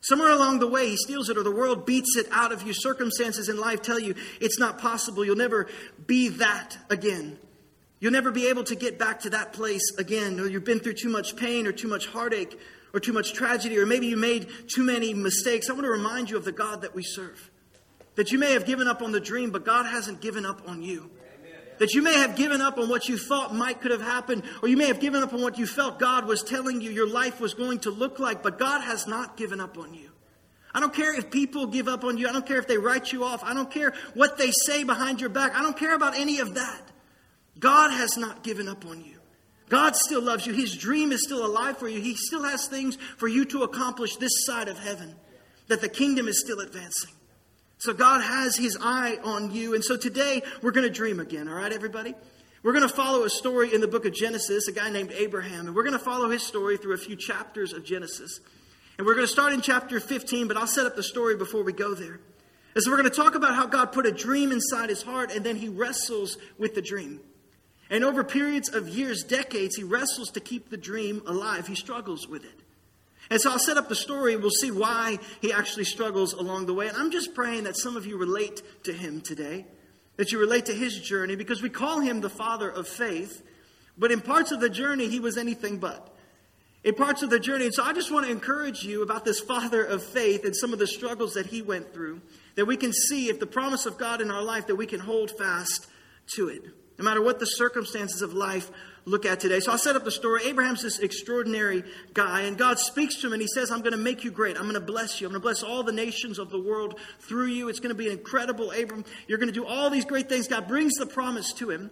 Somewhere 0.00 0.32
along 0.32 0.58
the 0.58 0.68
way, 0.68 0.90
he 0.90 0.96
steals 0.98 1.30
it, 1.30 1.38
or 1.38 1.42
the 1.42 1.50
world 1.50 1.86
beats 1.86 2.14
it 2.18 2.26
out 2.30 2.52
of 2.52 2.62
you. 2.62 2.74
Circumstances 2.74 3.48
in 3.48 3.58
life 3.58 3.80
tell 3.80 3.98
you 3.98 4.14
it's 4.38 4.58
not 4.58 4.78
possible. 4.78 5.24
You'll 5.24 5.36
never 5.36 5.66
be 6.06 6.28
that 6.28 6.76
again. 6.90 7.38
You'll 8.00 8.12
never 8.12 8.30
be 8.30 8.48
able 8.48 8.64
to 8.64 8.74
get 8.74 8.98
back 8.98 9.20
to 9.20 9.30
that 9.30 9.54
place 9.54 9.96
again, 9.98 10.38
or 10.38 10.46
you've 10.46 10.64
been 10.64 10.80
through 10.80 10.94
too 10.94 11.08
much 11.08 11.36
pain, 11.36 11.66
or 11.66 11.72
too 11.72 11.88
much 11.88 12.06
heartache, 12.06 12.60
or 12.94 13.00
too 13.00 13.12
much 13.12 13.34
tragedy, 13.34 13.76
or 13.76 13.84
maybe 13.84 14.06
you 14.06 14.16
made 14.16 14.48
too 14.72 14.84
many 14.84 15.12
mistakes. 15.12 15.68
I 15.68 15.72
want 15.72 15.84
to 15.84 15.90
remind 15.90 16.30
you 16.30 16.36
of 16.36 16.44
the 16.44 16.52
God 16.52 16.82
that 16.82 16.94
we 16.94 17.02
serve. 17.02 17.50
That 18.14 18.30
you 18.30 18.38
may 18.38 18.52
have 18.52 18.64
given 18.64 18.86
up 18.86 19.02
on 19.02 19.10
the 19.10 19.20
dream, 19.20 19.50
but 19.50 19.64
God 19.64 19.84
hasn't 19.84 20.20
given 20.20 20.46
up 20.46 20.62
on 20.68 20.82
you. 20.82 21.10
That 21.78 21.92
you 21.92 22.02
may 22.02 22.14
have 22.14 22.36
given 22.36 22.60
up 22.60 22.78
on 22.78 22.88
what 22.88 23.08
you 23.08 23.18
thought 23.18 23.52
might 23.52 23.80
could 23.80 23.90
have 23.90 24.00
happened, 24.00 24.44
or 24.62 24.68
you 24.68 24.76
may 24.76 24.86
have 24.86 25.00
given 25.00 25.24
up 25.24 25.34
on 25.34 25.42
what 25.42 25.58
you 25.58 25.66
felt 25.66 25.98
God 25.98 26.24
was 26.24 26.44
telling 26.44 26.80
you 26.80 26.92
your 26.92 27.08
life 27.08 27.40
was 27.40 27.52
going 27.52 27.80
to 27.80 27.90
look 27.90 28.20
like, 28.20 28.44
but 28.44 28.60
God 28.60 28.80
has 28.82 29.08
not 29.08 29.36
given 29.36 29.60
up 29.60 29.76
on 29.76 29.92
you. 29.92 30.10
I 30.72 30.78
don't 30.78 30.94
care 30.94 31.12
if 31.16 31.32
people 31.32 31.66
give 31.66 31.88
up 31.88 32.04
on 32.04 32.16
you. 32.16 32.28
I 32.28 32.32
don't 32.32 32.46
care 32.46 32.58
if 32.58 32.68
they 32.68 32.78
write 32.78 33.12
you 33.12 33.24
off. 33.24 33.42
I 33.42 33.54
don't 33.54 33.70
care 33.70 33.92
what 34.14 34.38
they 34.38 34.52
say 34.52 34.84
behind 34.84 35.20
your 35.20 35.30
back. 35.30 35.56
I 35.56 35.62
don't 35.62 35.76
care 35.76 35.94
about 35.94 36.16
any 36.16 36.38
of 36.38 36.54
that. 36.54 36.82
God 37.58 37.90
has 37.90 38.16
not 38.16 38.44
given 38.44 38.68
up 38.68 38.86
on 38.86 39.00
you. 39.04 39.13
God 39.74 39.96
still 39.96 40.22
loves 40.22 40.46
you. 40.46 40.52
His 40.52 40.76
dream 40.76 41.10
is 41.10 41.24
still 41.24 41.44
alive 41.44 41.78
for 41.78 41.88
you. 41.88 42.00
He 42.00 42.14
still 42.14 42.44
has 42.44 42.68
things 42.68 42.94
for 43.16 43.26
you 43.26 43.44
to 43.46 43.64
accomplish 43.64 44.14
this 44.14 44.46
side 44.46 44.68
of 44.68 44.78
heaven, 44.78 45.16
that 45.66 45.80
the 45.80 45.88
kingdom 45.88 46.28
is 46.28 46.40
still 46.40 46.60
advancing. 46.60 47.10
So 47.78 47.92
God 47.92 48.22
has 48.22 48.54
his 48.56 48.78
eye 48.80 49.18
on 49.24 49.52
you. 49.52 49.74
And 49.74 49.84
so 49.84 49.96
today 49.96 50.42
we're 50.62 50.70
going 50.70 50.86
to 50.86 50.94
dream 50.94 51.18
again, 51.18 51.48
all 51.48 51.56
right, 51.56 51.72
everybody? 51.72 52.14
We're 52.62 52.72
going 52.72 52.88
to 52.88 52.94
follow 52.94 53.24
a 53.24 53.28
story 53.28 53.74
in 53.74 53.80
the 53.80 53.88
book 53.88 54.06
of 54.06 54.14
Genesis, 54.14 54.68
a 54.68 54.72
guy 54.72 54.90
named 54.90 55.10
Abraham, 55.10 55.66
and 55.66 55.74
we're 55.74 55.82
going 55.82 55.98
to 55.98 56.04
follow 56.04 56.30
his 56.30 56.46
story 56.46 56.76
through 56.76 56.94
a 56.94 56.98
few 56.98 57.16
chapters 57.16 57.72
of 57.72 57.84
Genesis. 57.84 58.38
And 58.96 59.04
we're 59.04 59.16
going 59.16 59.26
to 59.26 59.32
start 59.32 59.54
in 59.54 59.60
chapter 59.60 59.98
15, 59.98 60.46
but 60.46 60.56
I'll 60.56 60.68
set 60.68 60.86
up 60.86 60.94
the 60.94 61.02
story 61.02 61.36
before 61.36 61.64
we 61.64 61.72
go 61.72 61.94
there. 61.94 62.20
And 62.76 62.84
so 62.84 62.92
we're 62.92 62.98
going 62.98 63.10
to 63.10 63.16
talk 63.16 63.34
about 63.34 63.56
how 63.56 63.66
God 63.66 63.86
put 63.86 64.06
a 64.06 64.12
dream 64.12 64.52
inside 64.52 64.88
his 64.88 65.02
heart, 65.02 65.32
and 65.34 65.44
then 65.44 65.56
he 65.56 65.68
wrestles 65.68 66.38
with 66.58 66.76
the 66.76 66.82
dream. 66.82 67.18
And 67.94 68.02
over 68.02 68.24
periods 68.24 68.68
of 68.70 68.88
years, 68.88 69.22
decades, 69.22 69.76
he 69.76 69.84
wrestles 69.84 70.32
to 70.32 70.40
keep 70.40 70.68
the 70.68 70.76
dream 70.76 71.22
alive. 71.28 71.68
He 71.68 71.76
struggles 71.76 72.26
with 72.26 72.42
it. 72.42 72.60
And 73.30 73.40
so 73.40 73.52
I'll 73.52 73.60
set 73.60 73.76
up 73.76 73.88
the 73.88 73.94
story. 73.94 74.34
We'll 74.34 74.50
see 74.50 74.72
why 74.72 75.20
he 75.40 75.52
actually 75.52 75.84
struggles 75.84 76.32
along 76.32 76.66
the 76.66 76.74
way. 76.74 76.88
And 76.88 76.96
I'm 76.96 77.12
just 77.12 77.36
praying 77.36 77.62
that 77.64 77.76
some 77.76 77.96
of 77.96 78.04
you 78.04 78.16
relate 78.16 78.62
to 78.82 78.92
him 78.92 79.20
today, 79.20 79.66
that 80.16 80.32
you 80.32 80.40
relate 80.40 80.66
to 80.66 80.74
his 80.74 80.98
journey, 80.98 81.36
because 81.36 81.62
we 81.62 81.70
call 81.70 82.00
him 82.00 82.20
the 82.20 82.28
father 82.28 82.68
of 82.68 82.88
faith. 82.88 83.46
But 83.96 84.10
in 84.10 84.20
parts 84.20 84.50
of 84.50 84.58
the 84.58 84.68
journey, 84.68 85.08
he 85.08 85.20
was 85.20 85.38
anything 85.38 85.78
but. 85.78 86.16
In 86.82 86.96
parts 86.96 87.22
of 87.22 87.30
the 87.30 87.38
journey. 87.38 87.66
And 87.66 87.74
so 87.74 87.84
I 87.84 87.92
just 87.92 88.10
want 88.10 88.26
to 88.26 88.32
encourage 88.32 88.82
you 88.82 89.04
about 89.04 89.24
this 89.24 89.38
father 89.38 89.84
of 89.84 90.02
faith 90.02 90.44
and 90.44 90.56
some 90.56 90.72
of 90.72 90.80
the 90.80 90.88
struggles 90.88 91.34
that 91.34 91.46
he 91.46 91.62
went 91.62 91.94
through, 91.94 92.22
that 92.56 92.64
we 92.64 92.76
can 92.76 92.92
see 92.92 93.28
if 93.28 93.38
the 93.38 93.46
promise 93.46 93.86
of 93.86 93.98
God 93.98 94.20
in 94.20 94.32
our 94.32 94.42
life, 94.42 94.66
that 94.66 94.74
we 94.74 94.86
can 94.86 94.98
hold 94.98 95.30
fast 95.30 95.86
to 96.34 96.48
it 96.48 96.64
no 96.98 97.04
matter 97.04 97.22
what 97.22 97.40
the 97.40 97.46
circumstances 97.46 98.22
of 98.22 98.32
life 98.34 98.70
look 99.04 99.26
at 99.26 99.40
today. 99.40 99.60
So 99.60 99.72
I'll 99.72 99.78
set 99.78 99.96
up 99.96 100.04
the 100.04 100.10
story. 100.10 100.46
Abraham's 100.46 100.82
this 100.82 100.98
extraordinary 100.98 101.84
guy, 102.14 102.42
and 102.42 102.56
God 102.56 102.78
speaks 102.78 103.20
to 103.20 103.26
him 103.26 103.32
and 103.32 103.42
he 103.42 103.48
says, 103.48 103.70
I'm 103.70 103.80
going 103.80 103.92
to 103.92 103.98
make 103.98 104.24
you 104.24 104.30
great. 104.30 104.56
I'm 104.56 104.62
going 104.62 104.74
to 104.74 104.80
bless 104.80 105.20
you. 105.20 105.26
I'm 105.26 105.32
going 105.32 105.42
to 105.42 105.44
bless 105.44 105.62
all 105.62 105.82
the 105.82 105.92
nations 105.92 106.38
of 106.38 106.50
the 106.50 106.60
world 106.60 106.98
through 107.20 107.46
you. 107.46 107.68
It's 107.68 107.80
going 107.80 107.94
to 107.94 107.98
be 107.98 108.06
an 108.06 108.18
incredible, 108.18 108.70
Abram. 108.70 109.04
You're 109.26 109.38
going 109.38 109.52
to 109.52 109.60
do 109.60 109.66
all 109.66 109.90
these 109.90 110.04
great 110.04 110.28
things. 110.28 110.48
God 110.48 110.68
brings 110.68 110.94
the 110.94 111.06
promise 111.06 111.52
to 111.54 111.70
him. 111.70 111.90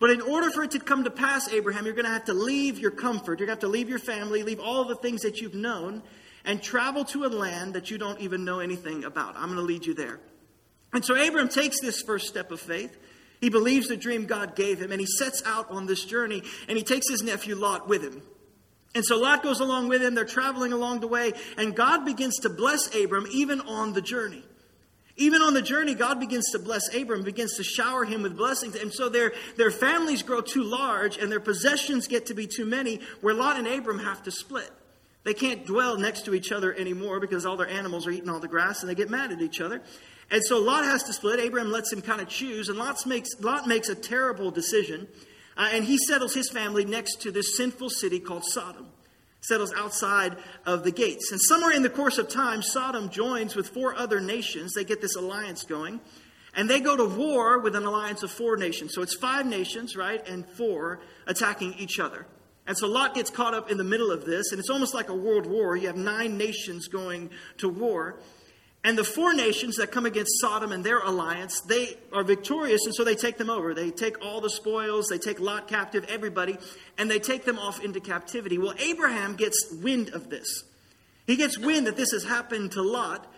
But 0.00 0.10
in 0.10 0.22
order 0.22 0.50
for 0.50 0.64
it 0.64 0.70
to 0.72 0.80
come 0.80 1.04
to 1.04 1.10
pass, 1.10 1.52
Abraham, 1.52 1.84
you're 1.84 1.94
going 1.94 2.06
to 2.06 2.10
have 2.10 2.24
to 2.24 2.34
leave 2.34 2.78
your 2.78 2.90
comfort. 2.90 3.38
You're 3.38 3.46
going 3.46 3.58
to 3.58 3.66
have 3.66 3.70
to 3.70 3.78
leave 3.78 3.88
your 3.88 3.98
family, 3.98 4.42
leave 4.42 4.60
all 4.60 4.84
the 4.84 4.96
things 4.96 5.22
that 5.22 5.40
you've 5.40 5.54
known, 5.54 6.02
and 6.44 6.62
travel 6.62 7.04
to 7.06 7.24
a 7.24 7.28
land 7.28 7.74
that 7.74 7.90
you 7.90 7.98
don't 7.98 8.18
even 8.18 8.44
know 8.44 8.60
anything 8.60 9.04
about. 9.04 9.36
I'm 9.36 9.46
going 9.46 9.56
to 9.56 9.62
lead 9.62 9.84
you 9.84 9.92
there. 9.92 10.18
And 10.92 11.04
so 11.04 11.14
Abram 11.14 11.50
takes 11.50 11.80
this 11.80 12.00
first 12.00 12.28
step 12.28 12.50
of 12.50 12.60
faith. 12.60 12.96
He 13.40 13.48
believes 13.48 13.88
the 13.88 13.96
dream 13.96 14.26
God 14.26 14.54
gave 14.54 14.80
him, 14.80 14.92
and 14.92 15.00
he 15.00 15.06
sets 15.06 15.42
out 15.46 15.70
on 15.70 15.86
this 15.86 16.04
journey, 16.04 16.42
and 16.68 16.76
he 16.76 16.84
takes 16.84 17.08
his 17.08 17.22
nephew 17.22 17.54
Lot 17.54 17.88
with 17.88 18.02
him. 18.02 18.22
And 18.94 19.04
so 19.04 19.18
Lot 19.18 19.42
goes 19.42 19.60
along 19.60 19.88
with 19.88 20.02
him. 20.02 20.14
They're 20.14 20.24
traveling 20.24 20.72
along 20.72 21.00
the 21.00 21.08
way, 21.08 21.32
and 21.56 21.74
God 21.74 22.04
begins 22.04 22.38
to 22.40 22.50
bless 22.50 22.94
Abram 22.94 23.26
even 23.30 23.60
on 23.60 23.92
the 23.92 24.02
journey. 24.02 24.42
Even 25.16 25.42
on 25.42 25.52
the 25.52 25.62
journey, 25.62 25.94
God 25.94 26.18
begins 26.18 26.50
to 26.52 26.58
bless 26.58 26.94
Abram, 26.94 27.22
begins 27.22 27.56
to 27.56 27.62
shower 27.62 28.04
him 28.04 28.22
with 28.22 28.36
blessings. 28.36 28.74
And 28.74 28.92
so 28.92 29.10
their, 29.10 29.32
their 29.56 29.70
families 29.70 30.22
grow 30.22 30.40
too 30.40 30.62
large 30.62 31.18
and 31.18 31.30
their 31.30 31.40
possessions 31.40 32.08
get 32.08 32.26
to 32.26 32.34
be 32.34 32.46
too 32.46 32.64
many, 32.64 33.00
where 33.20 33.34
Lot 33.34 33.58
and 33.58 33.66
Abram 33.66 33.98
have 33.98 34.22
to 34.22 34.30
split. 34.30 34.70
They 35.22 35.34
can't 35.34 35.66
dwell 35.66 35.98
next 35.98 36.24
to 36.24 36.34
each 36.34 36.50
other 36.50 36.74
anymore 36.74 37.20
because 37.20 37.44
all 37.44 37.58
their 37.58 37.68
animals 37.68 38.06
are 38.06 38.10
eating 38.10 38.30
all 38.30 38.40
the 38.40 38.48
grass 38.48 38.80
and 38.80 38.88
they 38.88 38.94
get 38.94 39.10
mad 39.10 39.30
at 39.30 39.42
each 39.42 39.60
other. 39.60 39.82
And 40.30 40.42
so 40.44 40.58
Lot 40.58 40.84
has 40.84 41.02
to 41.04 41.12
split. 41.12 41.40
Abraham 41.40 41.72
lets 41.72 41.92
him 41.92 42.02
kind 42.02 42.20
of 42.20 42.28
choose, 42.28 42.68
and 42.68 42.78
Lot 42.78 43.04
makes, 43.06 43.30
Lot 43.40 43.66
makes 43.66 43.88
a 43.88 43.94
terrible 43.94 44.50
decision. 44.50 45.08
Uh, 45.56 45.68
and 45.72 45.84
he 45.84 45.98
settles 45.98 46.34
his 46.34 46.48
family 46.48 46.84
next 46.84 47.20
to 47.22 47.30
this 47.30 47.56
sinful 47.56 47.90
city 47.90 48.20
called 48.20 48.44
Sodom. 48.44 48.86
Settles 49.42 49.72
outside 49.76 50.36
of 50.64 50.84
the 50.84 50.92
gates. 50.92 51.32
And 51.32 51.40
somewhere 51.40 51.72
in 51.72 51.82
the 51.82 51.90
course 51.90 52.18
of 52.18 52.28
time, 52.28 52.62
Sodom 52.62 53.08
joins 53.08 53.56
with 53.56 53.68
four 53.68 53.94
other 53.94 54.20
nations. 54.20 54.74
They 54.74 54.84
get 54.84 55.00
this 55.00 55.16
alliance 55.16 55.64
going. 55.64 56.00
And 56.54 56.68
they 56.68 56.80
go 56.80 56.96
to 56.96 57.04
war 57.04 57.58
with 57.58 57.74
an 57.74 57.84
alliance 57.84 58.22
of 58.22 58.30
four 58.30 58.56
nations. 58.56 58.92
So 58.94 59.02
it's 59.02 59.14
five 59.14 59.46
nations, 59.46 59.96
right? 59.96 60.26
And 60.28 60.46
four 60.46 61.00
attacking 61.26 61.74
each 61.74 61.98
other. 61.98 62.26
And 62.66 62.76
so 62.76 62.86
Lot 62.86 63.14
gets 63.14 63.30
caught 63.30 63.54
up 63.54 63.70
in 63.70 63.78
the 63.78 63.84
middle 63.84 64.10
of 64.10 64.24
this. 64.24 64.52
And 64.52 64.58
it's 64.58 64.70
almost 64.70 64.94
like 64.94 65.08
a 65.08 65.14
world 65.14 65.46
war. 65.46 65.76
You 65.76 65.88
have 65.88 65.96
nine 65.96 66.36
nations 66.38 66.88
going 66.88 67.30
to 67.58 67.68
war. 67.68 68.20
And 68.82 68.96
the 68.96 69.04
four 69.04 69.34
nations 69.34 69.76
that 69.76 69.92
come 69.92 70.06
against 70.06 70.40
Sodom 70.40 70.72
and 70.72 70.82
their 70.82 71.00
alliance, 71.00 71.60
they 71.60 71.98
are 72.12 72.24
victorious, 72.24 72.86
and 72.86 72.94
so 72.94 73.04
they 73.04 73.14
take 73.14 73.36
them 73.36 73.50
over. 73.50 73.74
They 73.74 73.90
take 73.90 74.24
all 74.24 74.40
the 74.40 74.48
spoils, 74.48 75.08
they 75.10 75.18
take 75.18 75.38
Lot 75.38 75.68
captive, 75.68 76.06
everybody, 76.08 76.56
and 76.96 77.10
they 77.10 77.18
take 77.18 77.44
them 77.44 77.58
off 77.58 77.84
into 77.84 78.00
captivity. 78.00 78.56
Well, 78.56 78.74
Abraham 78.78 79.36
gets 79.36 79.70
wind 79.82 80.10
of 80.10 80.30
this. 80.30 80.64
He 81.26 81.36
gets 81.36 81.58
wind 81.58 81.86
that 81.86 81.96
this 81.96 82.12
has 82.12 82.24
happened 82.24 82.72
to 82.72 82.82
Lot, 82.82 83.30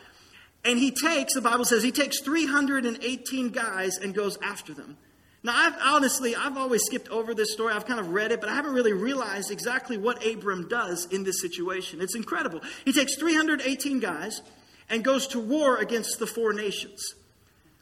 and 0.64 0.78
he 0.78 0.92
takes, 0.92 1.34
the 1.34 1.40
Bible 1.40 1.64
says, 1.64 1.82
he 1.82 1.90
takes 1.90 2.20
318 2.20 3.48
guys 3.50 3.98
and 3.98 4.14
goes 4.14 4.38
after 4.42 4.72
them. 4.72 4.96
Now, 5.42 5.54
I've, 5.56 5.74
honestly, 5.82 6.36
I've 6.36 6.56
always 6.56 6.82
skipped 6.84 7.08
over 7.08 7.34
this 7.34 7.52
story. 7.52 7.74
I've 7.74 7.84
kind 7.86 7.98
of 7.98 8.10
read 8.10 8.30
it, 8.30 8.40
but 8.40 8.48
I 8.48 8.54
haven't 8.54 8.74
really 8.74 8.92
realized 8.92 9.50
exactly 9.50 9.98
what 9.98 10.24
Abram 10.24 10.68
does 10.68 11.06
in 11.06 11.24
this 11.24 11.40
situation. 11.40 12.00
It's 12.00 12.14
incredible. 12.14 12.60
He 12.84 12.92
takes 12.92 13.16
318 13.16 13.98
guys 13.98 14.40
and 14.92 15.02
goes 15.02 15.26
to 15.28 15.40
war 15.40 15.78
against 15.78 16.20
the 16.20 16.26
four 16.26 16.52
nations. 16.52 17.14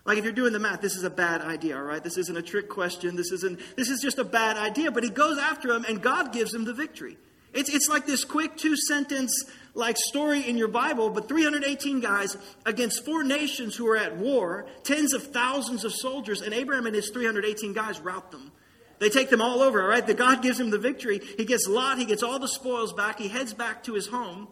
Like 0.06 0.16
if 0.16 0.24
you're 0.24 0.32
doing 0.32 0.54
the 0.54 0.58
math, 0.58 0.80
this 0.80 0.96
is 0.96 1.02
a 1.02 1.10
bad 1.10 1.42
idea, 1.42 1.76
all 1.76 1.82
right? 1.82 2.02
This 2.02 2.16
isn't 2.16 2.36
a 2.36 2.42
trick 2.42 2.68
question. 2.70 3.16
This 3.16 3.32
isn't 3.32 3.60
this 3.76 3.90
is 3.90 4.00
just 4.00 4.18
a 4.18 4.24
bad 4.24 4.56
idea, 4.56 4.90
but 4.90 5.02
he 5.02 5.10
goes 5.10 5.36
after 5.36 5.68
them 5.68 5.84
and 5.86 6.00
God 6.00 6.32
gives 6.32 6.54
him 6.54 6.64
the 6.64 6.72
victory. 6.72 7.18
It's, 7.52 7.68
it's 7.68 7.88
like 7.88 8.06
this 8.06 8.24
quick 8.24 8.56
two 8.56 8.76
sentence 8.76 9.44
like 9.74 9.96
story 9.96 10.48
in 10.48 10.56
your 10.56 10.68
Bible, 10.68 11.10
but 11.10 11.28
318 11.28 12.00
guys 12.00 12.36
against 12.64 13.04
four 13.04 13.24
nations 13.24 13.74
who 13.74 13.88
are 13.88 13.96
at 13.96 14.16
war, 14.16 14.66
tens 14.84 15.12
of 15.12 15.24
thousands 15.24 15.84
of 15.84 15.92
soldiers, 15.92 16.40
and 16.40 16.54
Abraham 16.54 16.86
and 16.86 16.94
his 16.94 17.10
318 17.10 17.72
guys 17.72 18.00
rout 18.00 18.30
them. 18.30 18.52
They 19.00 19.08
take 19.08 19.30
them 19.30 19.40
all 19.40 19.62
over, 19.62 19.82
all 19.82 19.88
right? 19.88 20.06
The 20.06 20.14
God 20.14 20.42
gives 20.42 20.60
him 20.60 20.70
the 20.70 20.78
victory. 20.78 21.20
He 21.36 21.44
gets 21.44 21.66
Lot, 21.66 21.98
he 21.98 22.04
gets 22.04 22.22
all 22.22 22.38
the 22.38 22.48
spoils 22.48 22.92
back, 22.92 23.18
he 23.18 23.28
heads 23.28 23.52
back 23.52 23.82
to 23.84 23.94
his 23.94 24.06
home. 24.06 24.48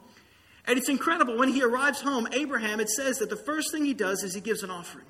And 0.68 0.78
it's 0.78 0.90
incredible. 0.90 1.38
When 1.38 1.48
he 1.48 1.62
arrives 1.62 2.02
home, 2.02 2.28
Abraham, 2.30 2.78
it 2.78 2.90
says 2.90 3.18
that 3.18 3.30
the 3.30 3.36
first 3.36 3.72
thing 3.72 3.86
he 3.86 3.94
does 3.94 4.22
is 4.22 4.34
he 4.34 4.42
gives 4.42 4.62
an 4.62 4.70
offering. 4.70 5.06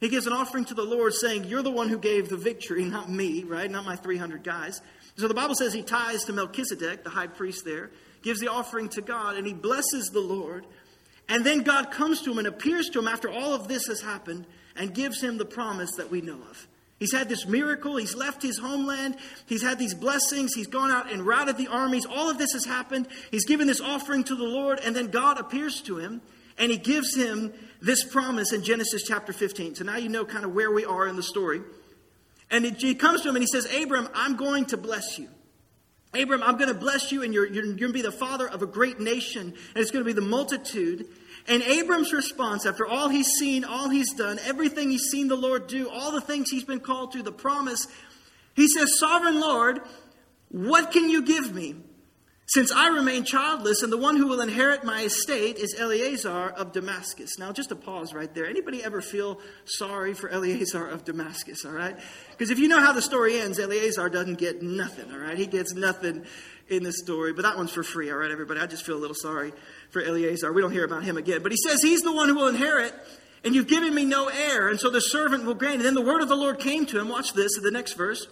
He 0.00 0.08
gives 0.08 0.26
an 0.26 0.32
offering 0.32 0.64
to 0.66 0.74
the 0.74 0.82
Lord 0.82 1.12
saying, 1.12 1.44
You're 1.44 1.62
the 1.62 1.70
one 1.70 1.90
who 1.90 1.98
gave 1.98 2.30
the 2.30 2.38
victory, 2.38 2.84
not 2.86 3.10
me, 3.10 3.44
right? 3.44 3.70
Not 3.70 3.84
my 3.84 3.96
300 3.96 4.42
guys. 4.42 4.80
So 5.16 5.28
the 5.28 5.34
Bible 5.34 5.54
says 5.54 5.74
he 5.74 5.82
ties 5.82 6.24
to 6.24 6.32
Melchizedek, 6.32 7.04
the 7.04 7.10
high 7.10 7.26
priest 7.26 7.64
there, 7.66 7.90
gives 8.22 8.40
the 8.40 8.48
offering 8.48 8.88
to 8.90 9.02
God, 9.02 9.36
and 9.36 9.46
he 9.46 9.52
blesses 9.52 10.08
the 10.10 10.20
Lord. 10.20 10.64
And 11.28 11.44
then 11.44 11.64
God 11.64 11.90
comes 11.90 12.22
to 12.22 12.30
him 12.30 12.38
and 12.38 12.46
appears 12.46 12.88
to 12.90 13.00
him 13.00 13.08
after 13.08 13.28
all 13.28 13.52
of 13.52 13.68
this 13.68 13.86
has 13.88 14.00
happened 14.00 14.46
and 14.74 14.94
gives 14.94 15.20
him 15.20 15.36
the 15.36 15.44
promise 15.44 15.90
that 15.96 16.10
we 16.10 16.22
know 16.22 16.38
of. 16.48 16.66
He's 16.98 17.12
had 17.12 17.28
this 17.28 17.46
miracle. 17.46 17.96
He's 17.96 18.16
left 18.16 18.42
his 18.42 18.58
homeland. 18.58 19.16
He's 19.46 19.62
had 19.62 19.78
these 19.78 19.94
blessings. 19.94 20.54
He's 20.54 20.66
gone 20.66 20.90
out 20.90 21.12
and 21.12 21.24
routed 21.24 21.56
the 21.56 21.68
armies. 21.68 22.04
All 22.04 22.28
of 22.28 22.38
this 22.38 22.52
has 22.52 22.64
happened. 22.64 23.06
He's 23.30 23.46
given 23.46 23.66
this 23.66 23.80
offering 23.80 24.24
to 24.24 24.34
the 24.34 24.44
Lord, 24.44 24.80
and 24.80 24.96
then 24.96 25.08
God 25.08 25.38
appears 25.38 25.80
to 25.82 25.98
him 25.98 26.20
and 26.58 26.72
he 26.72 26.78
gives 26.78 27.14
him 27.14 27.52
this 27.80 28.04
promise 28.04 28.52
in 28.52 28.62
Genesis 28.62 29.04
chapter 29.06 29.32
15. 29.32 29.76
So 29.76 29.84
now 29.84 29.96
you 29.96 30.08
know 30.08 30.24
kind 30.24 30.44
of 30.44 30.52
where 30.52 30.70
we 30.70 30.84
are 30.84 31.06
in 31.06 31.16
the 31.16 31.22
story. 31.22 31.60
And 32.50 32.64
he 32.64 32.94
comes 32.94 33.22
to 33.22 33.28
him 33.28 33.36
and 33.36 33.42
he 33.42 33.46
says, 33.46 33.66
Abram, 33.72 34.08
I'm 34.14 34.36
going 34.36 34.66
to 34.66 34.76
bless 34.76 35.18
you. 35.18 35.28
Abram, 36.14 36.42
I'm 36.42 36.56
going 36.56 36.68
to 36.72 36.78
bless 36.78 37.12
you, 37.12 37.22
and 37.22 37.34
you're, 37.34 37.46
you're, 37.46 37.64
you're 37.64 37.74
going 37.74 37.88
to 37.88 37.92
be 37.92 38.02
the 38.02 38.10
father 38.10 38.48
of 38.48 38.62
a 38.62 38.66
great 38.66 38.98
nation, 38.98 39.42
and 39.42 39.76
it's 39.76 39.90
going 39.90 40.02
to 40.02 40.06
be 40.06 40.14
the 40.14 40.26
multitude. 40.26 41.06
And 41.48 41.62
Abram's 41.62 42.12
response, 42.12 42.66
after 42.66 42.86
all 42.86 43.08
he's 43.08 43.28
seen, 43.38 43.64
all 43.64 43.88
he's 43.88 44.12
done, 44.12 44.38
everything 44.44 44.90
he's 44.90 45.08
seen 45.10 45.28
the 45.28 45.36
Lord 45.36 45.66
do, 45.66 45.88
all 45.88 46.12
the 46.12 46.20
things 46.20 46.50
he's 46.50 46.64
been 46.64 46.80
called 46.80 47.12
to, 47.12 47.22
the 47.22 47.32
promise, 47.32 47.86
he 48.54 48.68
says, 48.68 48.98
Sovereign 48.98 49.40
Lord, 49.40 49.80
what 50.50 50.92
can 50.92 51.08
you 51.08 51.22
give 51.22 51.54
me? 51.54 51.76
Since 52.48 52.72
I 52.72 52.88
remain 52.88 53.24
childless, 53.24 53.82
and 53.82 53.92
the 53.92 53.98
one 53.98 54.16
who 54.16 54.26
will 54.26 54.40
inherit 54.40 54.82
my 54.82 55.02
estate 55.02 55.56
is 55.56 55.78
Eliezer 55.78 56.48
of 56.48 56.72
Damascus. 56.72 57.38
Now, 57.38 57.52
just 57.52 57.70
a 57.72 57.76
pause 57.76 58.14
right 58.14 58.34
there. 58.34 58.46
Anybody 58.46 58.82
ever 58.82 59.02
feel 59.02 59.38
sorry 59.66 60.14
for 60.14 60.30
Eliezer 60.30 60.86
of 60.86 61.04
Damascus, 61.04 61.66
all 61.66 61.72
right? 61.72 61.94
Because 62.30 62.50
if 62.50 62.58
you 62.58 62.68
know 62.68 62.80
how 62.80 62.92
the 62.92 63.02
story 63.02 63.38
ends, 63.38 63.58
Eliezer 63.58 64.08
doesn't 64.08 64.38
get 64.38 64.62
nothing, 64.62 65.12
all 65.12 65.18
right? 65.18 65.36
He 65.36 65.46
gets 65.46 65.74
nothing 65.74 66.24
in 66.68 66.84
the 66.84 66.92
story, 66.92 67.34
but 67.34 67.42
that 67.42 67.56
one's 67.58 67.72
for 67.72 67.82
free, 67.82 68.10
all 68.10 68.16
right, 68.16 68.30
everybody? 68.30 68.60
I 68.60 68.66
just 68.66 68.84
feel 68.84 68.96
a 68.96 68.98
little 68.98 69.14
sorry 69.14 69.52
for 69.90 70.02
Eliezer. 70.02 70.52
We 70.52 70.62
don't 70.62 70.72
hear 70.72 70.84
about 70.84 71.04
him 71.04 71.16
again. 71.16 71.42
But 71.42 71.52
he 71.52 71.58
says 71.58 71.82
he's 71.82 72.02
the 72.02 72.12
one 72.12 72.28
who 72.28 72.36
will 72.36 72.48
inherit, 72.48 72.94
and 73.44 73.54
you've 73.54 73.68
given 73.68 73.94
me 73.94 74.04
no 74.04 74.28
heir, 74.28 74.68
and 74.68 74.78
so 74.78 74.90
the 74.90 75.00
servant 75.00 75.44
will 75.44 75.54
grant. 75.54 75.76
And 75.76 75.84
then 75.84 75.94
the 75.94 76.02
word 76.02 76.22
of 76.22 76.28
the 76.28 76.36
Lord 76.36 76.58
came 76.58 76.86
to 76.86 76.98
him. 76.98 77.08
Watch 77.08 77.32
this 77.32 77.56
in 77.56 77.62
the 77.62 77.70
next 77.70 77.94
verse. 77.94 78.26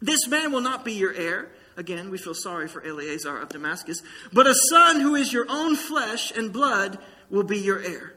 This 0.00 0.26
man 0.28 0.52
will 0.52 0.60
not 0.60 0.84
be 0.84 0.92
your 0.92 1.14
heir 1.14 1.50
Again, 1.76 2.10
we 2.10 2.18
feel 2.18 2.34
sorry 2.34 2.68
for 2.68 2.84
Eliezer 2.86 3.36
of 3.36 3.48
Damascus. 3.48 4.02
But 4.32 4.46
a 4.46 4.54
son 4.70 5.00
who 5.00 5.14
is 5.14 5.32
your 5.32 5.46
own 5.48 5.74
flesh 5.74 6.30
and 6.30 6.52
blood 6.52 6.98
will 7.30 7.42
be 7.42 7.58
your 7.58 7.80
heir. 7.80 8.14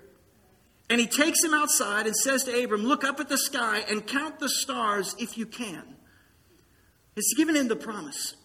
And 0.89 1.01
he 1.01 1.07
takes 1.07 1.43
him 1.43 1.53
outside 1.53 2.05
and 2.05 2.15
says 2.15 2.43
to 2.43 2.63
Abram, 2.63 2.83
Look 2.83 3.03
up 3.03 3.19
at 3.19 3.29
the 3.29 3.37
sky 3.37 3.83
and 3.89 4.05
count 4.05 4.39
the 4.39 4.49
stars 4.49 5.15
if 5.17 5.37
you 5.37 5.45
can. 5.45 5.83
He's 7.15 7.33
given 7.35 7.55
him 7.55 7.67
the 7.67 7.75
promise. 7.75 8.35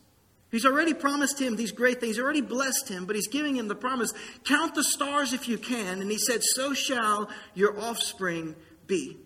He's 0.53 0.65
already 0.65 0.95
promised 0.95 1.41
him 1.41 1.57
these 1.57 1.73
great 1.73 1.99
things. 1.99 2.19
Already 2.19 2.43
blessed 2.43 2.89
him, 2.89 3.07
but 3.07 3.17
he's 3.17 3.27
giving 3.27 3.57
him 3.57 3.67
the 3.67 3.75
promise. 3.75 4.13
Count 4.45 4.77
the 4.77 4.85
stars 4.85 5.33
if 5.33 5.49
you 5.49 5.59
can. 5.59 6.01
And 6.01 6.11
he 6.11 6.19
said, 6.19 6.43
So 6.43 6.75
shall 6.75 7.29
your 7.55 7.81
offspring 7.81 8.55
be. 8.87 9.17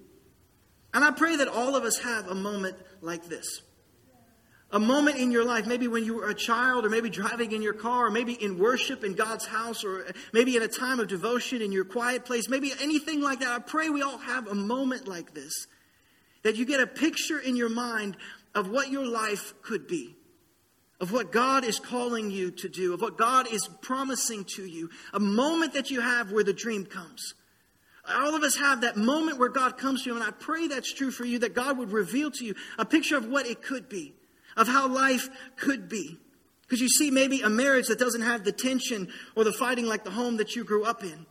And 0.95 1.05
I 1.05 1.11
pray 1.11 1.37
that 1.37 1.49
all 1.49 1.77
of 1.77 1.85
us 1.85 1.99
have 1.99 2.29
a 2.29 2.35
moment 2.35 2.77
like 3.03 3.27
this 3.27 3.61
a 4.73 4.79
moment 4.79 5.17
in 5.17 5.31
your 5.31 5.45
life, 5.45 5.67
maybe 5.67 5.87
when 5.87 6.05
you 6.05 6.15
were 6.17 6.29
a 6.29 6.35
child, 6.35 6.85
or 6.85 6.91
maybe 6.91 7.09
driving 7.09 7.53
in 7.53 7.63
your 7.63 7.73
car, 7.73 8.07
or 8.07 8.11
maybe 8.11 8.33
in 8.33 8.59
worship 8.59 9.05
in 9.05 9.15
God's 9.15 9.47
house, 9.47 9.85
or 9.85 10.13
maybe 10.33 10.57
in 10.57 10.63
a 10.63 10.69
time 10.69 10.99
of 10.99 11.07
devotion 11.07 11.63
in 11.63 11.71
your 11.71 11.85
quiet 11.85 12.25
place, 12.25 12.49
maybe 12.49 12.73
anything 12.81 13.21
like 13.21 13.41
that. 13.41 13.49
I 13.49 13.59
pray 13.61 13.91
we 13.91 14.03
all 14.03 14.19
have 14.19 14.49
a 14.49 14.55
moment 14.55 15.07
like 15.07 15.35
this, 15.35 15.67
that 16.43 16.57
you 16.57 16.67
get 16.67 16.81
a 16.81 16.87
picture 16.87 17.39
in 17.39 17.55
your 17.57 17.69
mind 17.69 18.17
of 18.55 18.69
what 18.69 18.91
your 18.91 19.07
life 19.07 19.55
could 19.63 19.87
be, 19.87 20.16
of 21.01 21.13
what 21.13 21.33
God 21.33 21.65
is 21.65 21.79
calling 21.79 22.31
you 22.31 22.51
to 22.51 22.69
do, 22.69 22.95
of 22.95 23.01
what 23.01 23.19
God 23.19 23.53
is 23.53 23.69
promising 23.83 24.45
to 24.57 24.65
you, 24.65 24.91
a 25.13 25.21
moment 25.21 25.75
that 25.75 25.91
you 25.91 26.01
have 26.01 26.33
where 26.33 26.45
the 26.45 26.53
dream 26.53 26.87
comes. 26.87 27.35
All 28.09 28.35
of 28.35 28.43
us 28.43 28.57
have 28.57 28.83
that 28.83 28.97
moment 28.97 29.39
where 29.39 29.49
God 29.49 29.77
comes 29.77 30.05
to 30.05 30.11
you, 30.11 30.17
and 30.17 30.25
I 30.25 30.31
pray 30.31 30.69
that's 30.69 30.93
true 30.93 31.11
for 31.11 31.25
you, 31.25 31.41
that 31.41 31.55
God 31.55 31.77
would 31.79 31.91
reveal 31.91 32.31
to 32.31 32.45
you 32.45 32.55
a 32.79 32.85
picture 32.85 33.17
of 33.17 33.27
what 33.27 33.47
it 33.47 33.63
could 33.63 33.89
be 33.89 34.15
of 34.57 34.67
how 34.67 34.89
life 34.89 35.29
could 35.57 35.89
be. 35.89 36.19
Because 36.63 36.81
you 36.81 36.89
see, 36.89 37.11
maybe 37.11 37.43
a 37.43 37.51
marriage 37.51 37.87
that 37.87 37.99
doesn't 37.99 38.23
have 38.23 38.43
the 38.43 38.53
tension 38.53 39.09
or 39.37 39.45
the 39.45 39.53
fighting 39.53 39.87
like 39.87 40.03
the 40.03 40.11
home 40.11 40.39
that 40.39 40.57
you 40.57 40.65
grew 40.65 40.85
up 40.85 41.05
in. 41.05 41.27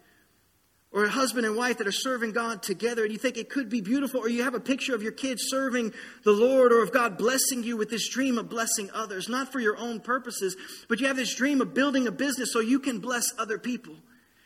Or 0.95 1.03
a 1.03 1.09
husband 1.09 1.45
and 1.45 1.57
wife 1.57 1.77
that 1.79 1.87
are 1.87 1.91
serving 1.91 2.31
God 2.31 2.63
together, 2.63 3.03
and 3.03 3.11
you 3.11 3.19
think 3.19 3.35
it 3.35 3.49
could 3.49 3.69
be 3.69 3.81
beautiful, 3.81 4.21
or 4.21 4.29
you 4.29 4.43
have 4.43 4.53
a 4.55 4.61
picture 4.61 4.95
of 4.95 5.03
your 5.03 5.11
kids 5.11 5.43
serving 5.47 5.93
the 6.23 6.31
Lord, 6.31 6.71
or 6.71 6.81
of 6.81 6.93
God 6.93 7.17
blessing 7.17 7.63
you 7.63 7.75
with 7.75 7.89
this 7.89 8.07
dream 8.07 8.37
of 8.37 8.49
blessing 8.49 8.89
others, 8.93 9.27
not 9.27 9.51
for 9.51 9.59
your 9.59 9.77
own 9.77 9.99
purposes, 9.99 10.55
but 10.87 11.01
you 11.01 11.07
have 11.07 11.17
this 11.17 11.35
dream 11.35 11.59
of 11.59 11.73
building 11.73 12.07
a 12.07 12.11
business 12.13 12.53
so 12.53 12.61
you 12.61 12.79
can 12.79 12.99
bless 12.99 13.33
other 13.37 13.59
people. 13.59 13.93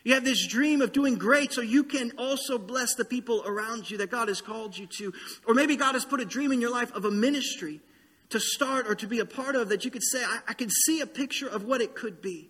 You 0.03 0.15
have 0.15 0.25
this 0.25 0.47
dream 0.47 0.81
of 0.81 0.91
doing 0.91 1.19
great 1.19 1.53
so 1.53 1.61
you 1.61 1.83
can 1.83 2.13
also 2.17 2.57
bless 2.57 2.95
the 2.95 3.05
people 3.05 3.43
around 3.45 3.91
you 3.91 3.99
that 3.99 4.09
God 4.09 4.27
has 4.27 4.41
called 4.41 4.75
you 4.75 4.87
to. 4.97 5.13
Or 5.45 5.53
maybe 5.53 5.75
God 5.75 5.93
has 5.93 6.03
put 6.03 6.19
a 6.19 6.25
dream 6.25 6.51
in 6.51 6.59
your 6.59 6.71
life 6.71 6.91
of 6.95 7.05
a 7.05 7.11
ministry 7.11 7.79
to 8.29 8.39
start 8.39 8.87
or 8.87 8.95
to 8.95 9.05
be 9.05 9.19
a 9.19 9.25
part 9.25 9.55
of 9.55 9.69
that 9.69 9.85
you 9.85 9.91
could 9.91 10.03
say, 10.03 10.23
I, 10.23 10.39
I 10.47 10.53
can 10.53 10.69
see 10.69 11.01
a 11.01 11.05
picture 11.05 11.47
of 11.47 11.63
what 11.63 11.81
it 11.81 11.93
could 11.93 12.23
be. 12.23 12.49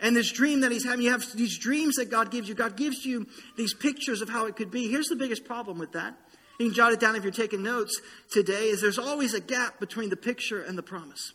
And 0.00 0.14
this 0.14 0.30
dream 0.30 0.60
that 0.60 0.72
he's 0.72 0.84
having, 0.84 1.04
you 1.04 1.10
have 1.10 1.24
these 1.34 1.58
dreams 1.58 1.96
that 1.96 2.10
God 2.10 2.30
gives 2.30 2.48
you. 2.48 2.54
God 2.54 2.76
gives 2.76 3.04
you 3.06 3.26
these 3.56 3.72
pictures 3.72 4.20
of 4.20 4.28
how 4.28 4.46
it 4.46 4.56
could 4.56 4.70
be. 4.70 4.88
Here's 4.88 5.08
the 5.08 5.16
biggest 5.16 5.44
problem 5.44 5.78
with 5.78 5.92
that. 5.92 6.14
You 6.58 6.66
can 6.66 6.74
jot 6.74 6.92
it 6.92 7.00
down 7.00 7.16
if 7.16 7.22
you're 7.22 7.32
taking 7.32 7.62
notes 7.62 8.00
today, 8.30 8.68
is 8.68 8.80
there's 8.80 8.98
always 8.98 9.34
a 9.34 9.40
gap 9.40 9.78
between 9.80 10.10
the 10.10 10.16
picture 10.16 10.62
and 10.62 10.76
the 10.76 10.82
promise. 10.82 11.32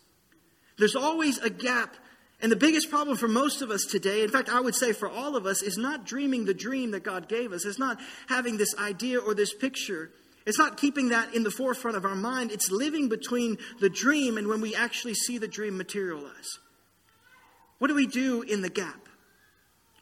There's 0.77 0.95
always 0.95 1.37
a 1.39 1.49
gap. 1.49 1.95
And 2.41 2.51
the 2.51 2.55
biggest 2.55 2.89
problem 2.89 3.17
for 3.17 3.27
most 3.27 3.61
of 3.61 3.69
us 3.69 3.85
today, 3.85 4.23
in 4.23 4.29
fact, 4.29 4.49
I 4.49 4.59
would 4.59 4.73
say 4.73 4.93
for 4.93 5.07
all 5.07 5.35
of 5.35 5.45
us, 5.45 5.61
is 5.61 5.77
not 5.77 6.05
dreaming 6.05 6.45
the 6.45 6.55
dream 6.55 6.91
that 6.91 7.03
God 7.03 7.29
gave 7.29 7.51
us. 7.53 7.65
It's 7.65 7.77
not 7.77 7.99
having 8.29 8.57
this 8.57 8.75
idea 8.79 9.19
or 9.19 9.35
this 9.35 9.53
picture. 9.53 10.09
It's 10.47 10.57
not 10.57 10.77
keeping 10.77 11.09
that 11.09 11.35
in 11.35 11.43
the 11.43 11.51
forefront 11.51 11.97
of 11.97 12.05
our 12.05 12.15
mind, 12.15 12.51
it's 12.51 12.71
living 12.71 13.09
between 13.09 13.59
the 13.79 13.89
dream 13.89 14.39
and 14.39 14.47
when 14.47 14.59
we 14.59 14.73
actually 14.73 15.13
see 15.13 15.37
the 15.37 15.47
dream 15.47 15.77
materialize. 15.77 16.57
What 17.81 17.87
do 17.87 17.95
we 17.95 18.05
do 18.05 18.43
in 18.43 18.61
the 18.61 18.69
gap? 18.69 19.09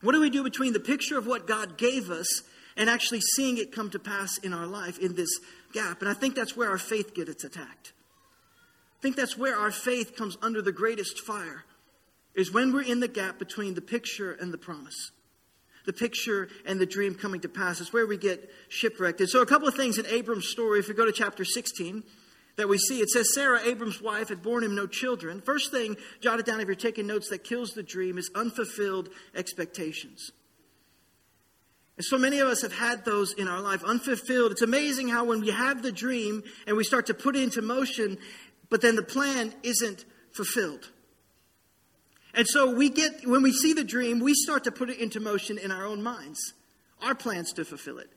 What 0.01 0.11
do 0.11 0.19
we 0.19 0.29
do 0.29 0.43
between 0.43 0.73
the 0.73 0.81
picture 0.81 1.17
of 1.17 1.25
what 1.25 1.47
God 1.47 1.77
gave 1.77 2.09
us 2.09 2.41
and 2.75 2.89
actually 2.89 3.21
seeing 3.21 3.57
it 3.57 3.71
come 3.71 3.89
to 3.91 3.99
pass 3.99 4.37
in 4.39 4.51
our 4.51 4.67
life 4.67 4.99
in 4.99 5.15
this 5.15 5.29
gap? 5.71 6.01
And 6.01 6.09
I 6.09 6.13
think 6.13 6.35
that's 6.35 6.57
where 6.57 6.69
our 6.69 6.77
faith 6.77 7.13
gets 7.13 7.45
attacked. 7.45 7.93
I 8.97 9.01
think 9.01 9.15
that's 9.15 9.37
where 9.37 9.55
our 9.55 9.71
faith 9.71 10.17
comes 10.17 10.37
under 10.41 10.61
the 10.61 10.73
greatest 10.73 11.21
fire, 11.21 11.63
is 12.35 12.51
when 12.51 12.73
we're 12.73 12.81
in 12.81 12.99
the 12.99 13.07
gap 13.07 13.39
between 13.39 13.75
the 13.75 13.81
picture 13.81 14.33
and 14.33 14.53
the 14.53 14.57
promise 14.57 15.11
the 15.85 15.93
picture 15.93 16.49
and 16.65 16.81
the 16.81 16.85
dream 16.85 17.15
coming 17.15 17.39
to 17.39 17.49
pass. 17.49 17.79
It's 17.79 17.93
where 17.93 18.05
we 18.05 18.17
get 18.17 18.51
shipwrecked. 18.67 19.21
And 19.21 19.29
so, 19.29 19.41
a 19.41 19.45
couple 19.45 19.69
of 19.69 19.75
things 19.75 19.97
in 19.97 20.05
Abram's 20.05 20.49
story, 20.49 20.79
if 20.79 20.89
we 20.89 20.93
go 20.93 21.05
to 21.05 21.13
chapter 21.13 21.45
16, 21.45 22.03
that 22.59 22.67
we 22.67 22.77
see. 22.77 22.99
It 22.99 23.09
says 23.09 23.33
Sarah, 23.33 23.61
Abram's 23.65 24.01
wife, 24.01 24.27
had 24.27 24.43
borne 24.43 24.65
him 24.65 24.75
no 24.75 24.85
children. 24.85 25.39
First 25.39 25.71
thing, 25.71 25.95
jot 26.19 26.41
it 26.41 26.45
down 26.45 26.59
if 26.59 26.67
you're 26.67 26.75
taking 26.75 27.07
notes, 27.07 27.29
that 27.29 27.45
kills 27.45 27.71
the 27.71 27.83
dream 27.83 28.17
is 28.17 28.29
unfulfilled 28.35 29.07
expectations. 29.33 30.31
And 31.95 32.03
so 32.05 32.17
many 32.17 32.39
of 32.39 32.49
us 32.49 32.61
have 32.61 32.73
had 32.73 33.05
those 33.05 33.31
in 33.31 33.47
our 33.47 33.61
life, 33.61 33.81
unfulfilled. 33.85 34.51
It's 34.51 34.61
amazing 34.61 35.07
how 35.07 35.23
when 35.23 35.39
we 35.39 35.51
have 35.51 35.81
the 35.81 35.93
dream 35.93 36.43
and 36.67 36.75
we 36.75 36.83
start 36.83 37.05
to 37.05 37.13
put 37.13 37.37
it 37.37 37.43
into 37.43 37.61
motion, 37.61 38.17
but 38.69 38.81
then 38.81 38.97
the 38.97 39.03
plan 39.03 39.53
isn't 39.63 40.03
fulfilled. 40.33 40.91
And 42.33 42.45
so 42.45 42.75
we 42.75 42.89
get, 42.89 43.25
when 43.25 43.41
we 43.41 43.53
see 43.53 43.71
the 43.71 43.85
dream, 43.85 44.19
we 44.19 44.33
start 44.33 44.65
to 44.65 44.71
put 44.73 44.89
it 44.89 44.99
into 44.99 45.21
motion 45.21 45.57
in 45.57 45.71
our 45.71 45.85
own 45.85 46.03
minds, 46.03 46.53
our 47.01 47.15
plans 47.15 47.53
to 47.53 47.63
fulfill 47.63 47.99
it. 47.99 48.09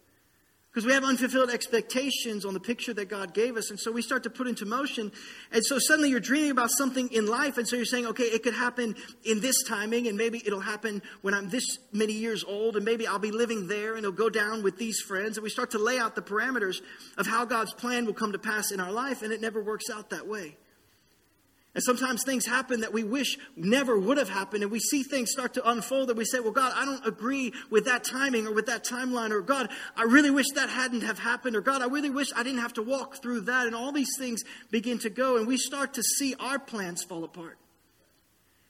Because 0.73 0.87
we 0.87 0.95
have 0.95 1.05
unfulfilled 1.05 1.51
expectations 1.51 2.47
on 2.47 2.55
the 2.55 2.61
picture 2.61 2.95
that 2.95 3.11
God 3.11 3.35
gave 3.35 3.59
us. 3.59 3.69
And 3.69 3.79
so 3.79 3.93
we 3.93 4.01
start 4.01 4.23
to 4.23 4.31
put 4.31 4.47
into 4.47 4.65
motion. 4.65 5.13
And 5.53 5.63
so 5.63 5.79
suddenly 5.79 6.09
you're 6.09 6.19
dreaming 6.19 6.51
about 6.51 6.71
something 6.71 7.13
in 7.13 7.27
life. 7.27 7.59
And 7.59 7.69
so 7.69 7.77
you're 7.77 7.85
saying, 7.85 8.07
okay, 8.07 8.25
it 8.25 8.43
could 8.43 8.55
happen 8.55 8.97
in 9.23 9.41
this 9.41 9.65
timing. 9.65 10.09
And 10.09 10.17
maybe 10.17 10.43
it'll 10.47 10.61
happen 10.61 11.03
when 11.21 11.35
I'm 11.35 11.51
this 11.51 11.79
many 11.93 12.15
years 12.15 12.43
old. 12.43 12.77
And 12.77 12.87
maybe 12.87 13.07
I'll 13.07 13.19
be 13.19 13.33
living 13.33 13.69
there 13.69 13.97
and 13.97 13.99
it'll 13.99 14.13
go 14.13 14.31
down 14.31 14.63
with 14.63 14.79
these 14.79 14.99
friends. 14.99 15.37
And 15.37 15.45
we 15.45 15.51
start 15.51 15.73
to 15.73 15.79
lay 15.79 15.99
out 15.99 16.15
the 16.15 16.23
parameters 16.23 16.77
of 17.19 17.27
how 17.27 17.45
God's 17.45 17.75
plan 17.75 18.07
will 18.07 18.15
come 18.15 18.33
to 18.33 18.39
pass 18.39 18.73
in 18.73 18.81
our 18.81 18.93
life. 18.93 19.21
And 19.21 19.31
it 19.31 19.43
never 19.43 19.63
works 19.63 19.91
out 19.93 20.09
that 20.09 20.27
way. 20.27 20.57
And 21.75 21.83
sometimes 21.83 22.23
things 22.23 22.45
happen 22.45 22.83
that 22.83 22.93
we 22.93 23.03
wish 23.03 23.39
never 23.57 23.99
would 23.99 24.19
have 24.19 24.29
happened, 24.29 24.63
and 24.63 24.71
we 24.71 24.79
see 24.79 25.03
things 25.03 25.31
start 25.31 25.55
to 25.55 25.67
unfold, 25.71 26.11
and 26.11 26.19
we 26.19 26.27
say, 26.27 26.39
Well, 26.39 26.53
God, 26.53 26.73
I 26.77 26.85
don't 26.85 27.07
agree 27.07 27.55
with 27.71 27.87
that 27.87 28.05
timing 28.05 28.47
or 28.47 28.53
with 28.53 28.67
that 28.67 28.85
timeline, 28.85 29.31
or 29.31 29.41
God, 29.41 29.71
I 29.97 30.03
really 30.03 30.31
wish 30.31 30.51
that 30.55 30.69
hadn't 30.69 31.01
have 31.01 31.19
happened, 31.19 31.57
or 31.57 31.63
God, 31.63 31.81
I 31.81 31.87
really 31.87 32.11
wish 32.11 32.29
I 32.37 32.43
didn't 32.43 32.61
have 32.61 32.75
to 32.75 32.83
walk 32.83 33.23
through 33.23 33.43
that. 33.43 33.67
And 33.67 33.75
all 33.75 33.91
these 33.91 34.15
things 34.19 34.43
begin 34.71 34.99
to 34.99 35.09
go, 35.09 35.39
and 35.39 35.47
we 35.47 35.57
start 35.57 35.95
to 35.95 36.03
see 36.03 36.35
our 36.39 36.59
plans 36.59 37.05
fall 37.05 37.25
apart. 37.25 37.57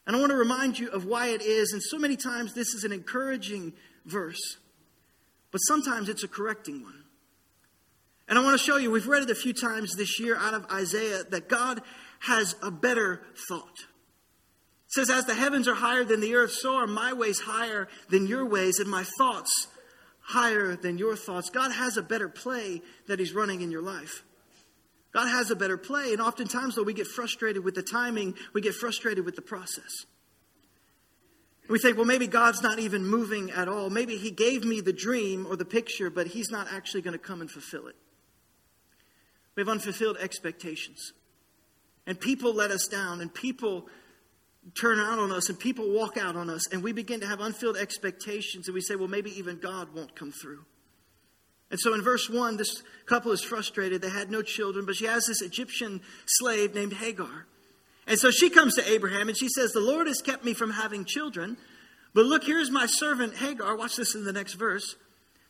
And 0.07 0.15
I 0.15 0.21
want 0.21 0.31
to 0.31 0.37
remind 0.37 0.79
you 0.79 0.89
of 0.91 1.05
why 1.05 1.29
it 1.29 1.43
is, 1.43 1.73
and 1.73 1.83
so 1.83 1.99
many 1.99 2.17
times 2.17 2.55
this 2.55 2.69
is 2.69 2.85
an 2.85 2.93
encouraging 2.93 3.73
verse, 4.05 4.59
but 5.51 5.59
sometimes 5.59 6.09
it's 6.09 6.23
a 6.23 6.29
correcting 6.29 6.85
one. 6.85 7.03
And 8.29 8.39
I 8.39 8.43
want 8.45 8.59
to 8.59 8.65
show 8.65 8.77
you, 8.77 8.91
we've 8.91 9.09
read 9.09 9.25
it 9.25 9.31
a 9.31 9.35
few 9.35 9.53
times 9.53 9.97
this 9.97 10.21
year 10.21 10.37
out 10.37 10.55
of 10.55 10.65
Isaiah, 10.71 11.25
that 11.31 11.49
God 11.49 11.83
has 12.23 12.55
a 12.63 12.71
better 12.71 13.21
thought. 13.49 13.79
It 14.87 14.93
says, 14.93 15.11
As 15.11 15.27
the 15.27 15.35
heavens 15.35 15.67
are 15.67 15.75
higher 15.75 16.05
than 16.05 16.21
the 16.21 16.35
earth, 16.35 16.53
so 16.53 16.77
are 16.77 16.87
my 16.87 17.13
ways 17.13 17.41
higher 17.41 17.89
than 18.09 18.27
your 18.27 18.47
ways, 18.47 18.79
and 18.79 18.91
my 18.91 19.05
thoughts 19.19 19.69
higher 20.21 20.77
than 20.77 20.99
your 20.99 21.17
thoughts. 21.17 21.51
God 21.51 21.73
has 21.73 21.97
a 21.97 22.03
better 22.03 22.29
play 22.29 22.81
that 23.09 23.19
He's 23.19 23.33
running 23.33 23.61
in 23.61 23.71
your 23.71 23.83
life. 23.83 24.23
God 25.13 25.29
has 25.29 25.51
a 25.51 25.57
better 25.57 25.77
play, 25.77 26.13
and 26.13 26.23
oftentimes, 26.23 26.77
though, 26.77 26.85
we 26.85 26.95
get 26.95 27.07
frustrated 27.07 27.65
with 27.65 27.75
the 27.75 27.83
timing, 27.83 28.35
we 28.55 28.61
get 28.61 28.75
frustrated 28.75 29.25
with 29.25 29.37
the 29.37 29.43
process. 29.43 30.07
We 31.69 31.79
think, 31.79 31.97
well, 31.97 32.07
maybe 32.07 32.27
God's 32.27 32.63
not 32.63 32.79
even 32.79 33.07
moving 33.07 33.51
at 33.51 33.69
all. 33.69 33.91
Maybe 33.91 34.17
He 34.17 34.31
gave 34.31 34.65
me 34.65 34.81
the 34.81 34.93
dream 34.93 35.47
or 35.47 35.57
the 35.57 35.65
picture, 35.65 36.09
but 36.09 36.29
He's 36.29 36.51
not 36.51 36.69
actually 36.71 37.03
going 37.03 37.19
to 37.19 37.25
come 37.25 37.41
and 37.41 37.51
fulfill 37.51 37.89
it. 37.89 37.97
We 39.57 39.63
have 39.63 39.69
unfulfilled 39.69 40.17
expectations. 40.19 41.13
And 42.07 42.21
people 42.21 42.55
let 42.55 42.71
us 42.71 42.87
down, 42.87 43.21
and 43.21 43.33
people 43.33 43.87
turn 44.75 44.99
out 44.99 45.19
on 45.19 45.33
us, 45.33 45.49
and 45.49 45.59
people 45.59 45.91
walk 45.93 46.17
out 46.17 46.37
on 46.37 46.51
us, 46.51 46.73
and 46.73 46.83
we 46.83 46.93
begin 46.93 47.21
to 47.21 47.27
have 47.27 47.41
unfilled 47.41 47.77
expectations, 47.77 48.69
and 48.69 48.75
we 48.75 48.81
say, 48.81 48.95
well, 48.97 49.09
maybe 49.09 49.37
even 49.39 49.59
God 49.59 49.95
won't 49.95 50.15
come 50.15 50.33
through. 50.33 50.65
And 51.71 51.81
so 51.81 51.95
in 51.95 52.03
verse 52.03 52.29
1, 52.29 52.59
this 52.59 52.83
couple 53.07 53.33
is 53.33 53.43
frustrated. 53.43 54.03
They 54.03 54.11
had 54.11 54.31
no 54.31 54.43
children, 54.43 54.85
but 54.85 54.95
she 54.95 55.07
has 55.07 55.25
this 55.25 55.41
Egyptian 55.41 56.03
slave 56.27 56.75
named 56.75 56.93
Hagar. 56.93 57.47
And 58.07 58.19
so 58.19 58.31
she 58.31 58.51
comes 58.51 58.75
to 58.75 58.89
Abraham 58.89 59.29
and 59.29 59.39
she 59.39 59.49
says, 59.49 59.73
The 59.73 59.81
Lord 59.81 60.07
has 60.07 60.21
kept 60.21 60.45
me 60.45 60.53
from 60.53 60.71
having 60.71 61.07
children. 61.07 61.57
But 62.15 62.27
look, 62.27 62.45
here's 62.45 62.71
my 62.71 62.85
servant 62.85 63.37
Hagar. 63.37 63.75
Watch 63.77 63.97
this 63.97 64.15
in 64.15 64.25
the 64.25 64.35
next 64.35 64.55
verse. 64.55 64.97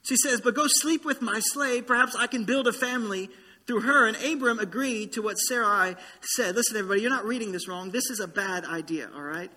She 0.03 0.17
says, 0.17 0.41
But 0.41 0.55
go 0.55 0.67
sleep 0.67 1.05
with 1.05 1.23
my 1.23 1.41
slave. 1.41 1.89
Perhaps 1.89 2.15
I 2.15 2.29
can 2.29 2.45
build 2.45 2.69
a 2.69 2.73
family 2.73 3.29
through 3.67 3.81
her. 3.81 4.07
And 4.07 4.17
Abram 4.17 4.59
agreed 4.59 5.13
to 5.13 5.23
what 5.23 5.37
Sarai 5.37 5.97
said. 6.23 6.55
Listen, 6.55 6.77
everybody, 6.77 7.03
you're 7.03 7.11
not 7.11 7.25
reading 7.25 7.53
this 7.53 7.69
wrong. 7.69 7.91
This 7.91 8.11
is 8.11 8.21
a 8.21 8.29
bad 8.29 8.65
idea, 8.65 9.11
all 9.15 9.23
right? 9.23 9.51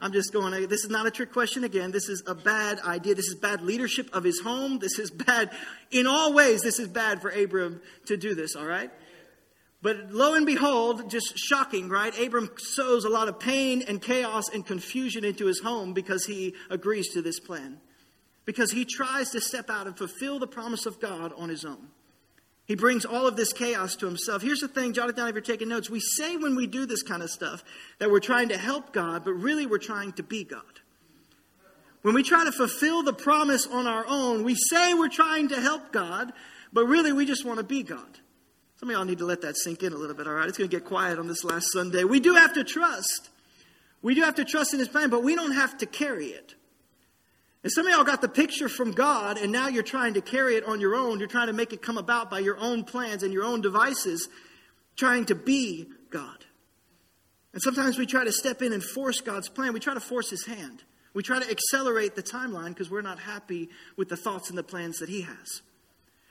I'm 0.00 0.12
just 0.12 0.32
going, 0.32 0.52
this 0.68 0.84
is 0.84 0.90
not 0.90 1.06
a 1.06 1.10
trick 1.10 1.32
question 1.32 1.64
again. 1.64 1.90
This 1.90 2.08
is 2.08 2.22
a 2.26 2.34
bad 2.34 2.78
idea. 2.80 3.16
This 3.16 3.26
is 3.26 3.34
bad 3.34 3.62
leadership 3.62 4.08
of 4.12 4.22
his 4.22 4.40
home. 4.40 4.78
This 4.78 4.98
is 4.98 5.10
bad, 5.10 5.50
in 5.90 6.06
all 6.06 6.32
ways, 6.32 6.62
this 6.62 6.78
is 6.78 6.86
bad 6.86 7.20
for 7.20 7.30
Abram 7.30 7.80
to 8.06 8.16
do 8.16 8.34
this, 8.34 8.54
all 8.54 8.64
right? 8.64 8.90
But 9.82 10.12
lo 10.12 10.34
and 10.34 10.46
behold, 10.46 11.10
just 11.10 11.36
shocking, 11.36 11.88
right? 11.88 12.16
Abram 12.18 12.50
sows 12.58 13.04
a 13.04 13.08
lot 13.08 13.28
of 13.28 13.38
pain 13.38 13.82
and 13.86 14.00
chaos 14.00 14.48
and 14.48 14.64
confusion 14.64 15.24
into 15.24 15.46
his 15.46 15.60
home 15.60 15.94
because 15.94 16.26
he 16.26 16.54
agrees 16.70 17.12
to 17.14 17.22
this 17.22 17.38
plan. 17.40 17.78
Because 18.44 18.72
he 18.72 18.84
tries 18.84 19.30
to 19.30 19.40
step 19.40 19.68
out 19.68 19.86
and 19.86 19.96
fulfill 19.96 20.38
the 20.38 20.46
promise 20.46 20.86
of 20.86 21.00
God 21.00 21.32
on 21.36 21.48
his 21.48 21.64
own. 21.64 21.88
He 22.68 22.76
brings 22.76 23.06
all 23.06 23.26
of 23.26 23.34
this 23.34 23.54
chaos 23.54 23.96
to 23.96 24.06
himself. 24.06 24.42
Here's 24.42 24.60
the 24.60 24.68
thing, 24.68 24.92
jot 24.92 25.08
it 25.08 25.16
down 25.16 25.26
if 25.28 25.34
you're 25.34 25.40
taking 25.40 25.70
notes. 25.70 25.88
We 25.88 26.00
say 26.00 26.36
when 26.36 26.54
we 26.54 26.66
do 26.66 26.84
this 26.84 27.02
kind 27.02 27.22
of 27.22 27.30
stuff 27.30 27.64
that 27.98 28.10
we're 28.10 28.20
trying 28.20 28.50
to 28.50 28.58
help 28.58 28.92
God, 28.92 29.24
but 29.24 29.32
really 29.32 29.64
we're 29.64 29.78
trying 29.78 30.12
to 30.12 30.22
be 30.22 30.44
God. 30.44 30.62
When 32.02 32.14
we 32.14 32.22
try 32.22 32.44
to 32.44 32.52
fulfill 32.52 33.02
the 33.02 33.14
promise 33.14 33.66
on 33.66 33.86
our 33.86 34.04
own, 34.06 34.44
we 34.44 34.54
say 34.54 34.92
we're 34.92 35.08
trying 35.08 35.48
to 35.48 35.60
help 35.60 35.92
God, 35.92 36.34
but 36.70 36.84
really 36.84 37.10
we 37.10 37.24
just 37.24 37.42
want 37.42 37.56
to 37.56 37.64
be 37.64 37.82
God. 37.82 38.18
Some 38.76 38.90
of 38.90 38.94
y'all 38.94 39.06
need 39.06 39.18
to 39.18 39.24
let 39.24 39.40
that 39.40 39.56
sink 39.56 39.82
in 39.82 39.94
a 39.94 39.96
little 39.96 40.14
bit, 40.14 40.26
all 40.26 40.34
right? 40.34 40.46
It's 40.46 40.58
going 40.58 40.68
to 40.68 40.76
get 40.76 40.84
quiet 40.84 41.18
on 41.18 41.26
this 41.26 41.44
last 41.44 41.72
Sunday. 41.72 42.04
We 42.04 42.20
do 42.20 42.34
have 42.34 42.52
to 42.52 42.64
trust. 42.64 43.30
We 44.02 44.14
do 44.14 44.20
have 44.20 44.34
to 44.34 44.44
trust 44.44 44.74
in 44.74 44.78
His 44.78 44.88
plan, 44.88 45.08
but 45.08 45.24
we 45.24 45.34
don't 45.34 45.52
have 45.52 45.78
to 45.78 45.86
carry 45.86 46.26
it. 46.26 46.54
And 47.64 47.72
some 47.72 47.86
of 47.86 47.92
y'all 47.92 48.04
got 48.04 48.20
the 48.20 48.28
picture 48.28 48.68
from 48.68 48.92
God, 48.92 49.36
and 49.36 49.50
now 49.50 49.68
you're 49.68 49.82
trying 49.82 50.14
to 50.14 50.20
carry 50.20 50.54
it 50.54 50.64
on 50.64 50.80
your 50.80 50.94
own. 50.94 51.18
You're 51.18 51.28
trying 51.28 51.48
to 51.48 51.52
make 51.52 51.72
it 51.72 51.82
come 51.82 51.98
about 51.98 52.30
by 52.30 52.38
your 52.38 52.56
own 52.58 52.84
plans 52.84 53.22
and 53.22 53.32
your 53.32 53.44
own 53.44 53.60
devices, 53.60 54.28
trying 54.96 55.24
to 55.26 55.34
be 55.34 55.86
God. 56.10 56.44
And 57.52 57.60
sometimes 57.60 57.98
we 57.98 58.06
try 58.06 58.24
to 58.24 58.32
step 58.32 58.62
in 58.62 58.72
and 58.72 58.82
force 58.82 59.20
God's 59.20 59.48
plan. 59.48 59.72
We 59.72 59.80
try 59.80 59.94
to 59.94 60.00
force 60.00 60.30
His 60.30 60.46
hand. 60.46 60.84
We 61.14 61.22
try 61.24 61.40
to 61.40 61.50
accelerate 61.50 62.14
the 62.14 62.22
timeline 62.22 62.68
because 62.68 62.90
we're 62.90 63.02
not 63.02 63.18
happy 63.18 63.70
with 63.96 64.08
the 64.08 64.16
thoughts 64.16 64.50
and 64.50 64.58
the 64.58 64.62
plans 64.62 64.98
that 64.98 65.08
He 65.08 65.22
has. 65.22 65.62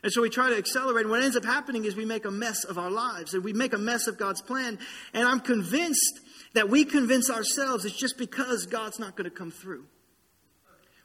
And 0.04 0.12
so 0.13 0.22
we 0.22 0.30
try 0.30 0.50
to 0.50 0.58
accelerate. 0.58 1.04
And 1.04 1.12
what 1.12 1.24
ends 1.24 1.36
up 1.36 1.44
happening 1.44 1.84
is 1.84 1.96
we 1.96 2.06
make 2.06 2.24
a 2.24 2.32
mess 2.32 2.63
of 2.63 2.78
our 2.78 2.92
lives 2.92 3.34
and 3.34 3.44
we 3.44 3.52
make 3.52 3.74
a 3.74 3.78
mess 3.78 4.08
of 4.08 4.18
God's 4.18 4.42
plan. 4.42 4.80
And 5.13 5.28
I'm 5.28 5.42
convinced 5.42 6.22
that 6.54 6.70
we 6.70 6.86
convince 6.86 7.30
ourselves 7.30 7.84
it's 7.84 7.98
just 7.98 8.18
because 8.18 8.66
God's 8.66 9.00
not 9.00 9.18
going 9.18 9.30
to 9.30 9.36
come 9.36 9.52
through. 9.52 9.86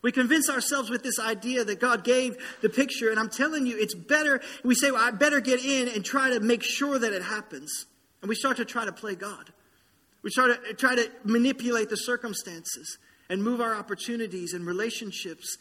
We 0.03 0.11
convince 0.11 0.51
ourselves 0.51 0.91
with 0.91 1.03
this 1.03 1.19
idea 1.21 1.65
that 1.65 1.81
God 1.81 2.03
gave 2.03 2.37
the 2.61 2.69
picture, 2.69 3.11
and 3.11 3.21
I'm 3.21 3.31
telling 3.31 3.67
you, 3.67 3.79
it's 3.79 3.95
better. 3.95 4.41
We 4.65 4.75
say, 4.75 4.91
well, 4.91 5.03
I 5.03 5.13
better 5.13 5.41
get 5.41 5.65
in 5.65 5.89
and 5.89 6.05
try 6.05 6.31
to 6.31 6.41
make 6.41 6.63
sure 6.63 6.99
that 6.99 7.13
it 7.13 7.23
happens. 7.23 7.87
And 8.21 8.29
we 8.29 8.35
start 8.35 8.57
to 8.57 8.65
try 8.65 8.85
to 8.85 8.93
play 8.93 9.15
God. 9.15 9.53
We 10.23 10.31
start 10.31 10.65
to 10.65 10.71
uh, 10.71 10.75
try 10.75 10.97
to 10.97 11.11
manipulate 11.25 11.89
the 11.89 11.97
circumstances 11.97 12.99
and 13.29 13.43
move 13.43 13.61
our 13.61 13.75
opportunities 13.75 14.53
and 14.53 14.67
relationships 14.67 15.57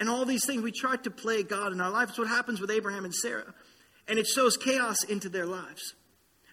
and 0.00 0.08
all 0.08 0.24
these 0.24 0.44
things. 0.44 0.62
We 0.62 0.72
try 0.72 0.96
to 0.96 1.10
play 1.10 1.42
God 1.42 1.72
in 1.72 1.80
our 1.80 1.90
life. 1.90 2.10
It's 2.10 2.18
what 2.18 2.28
happens 2.28 2.60
with 2.60 2.70
Abraham 2.70 3.04
and 3.04 3.14
Sarah. 3.14 3.54
And 4.06 4.18
it 4.18 4.26
sows 4.26 4.56
chaos 4.56 5.04
into 5.04 5.28
their 5.28 5.46
lives 5.46 5.94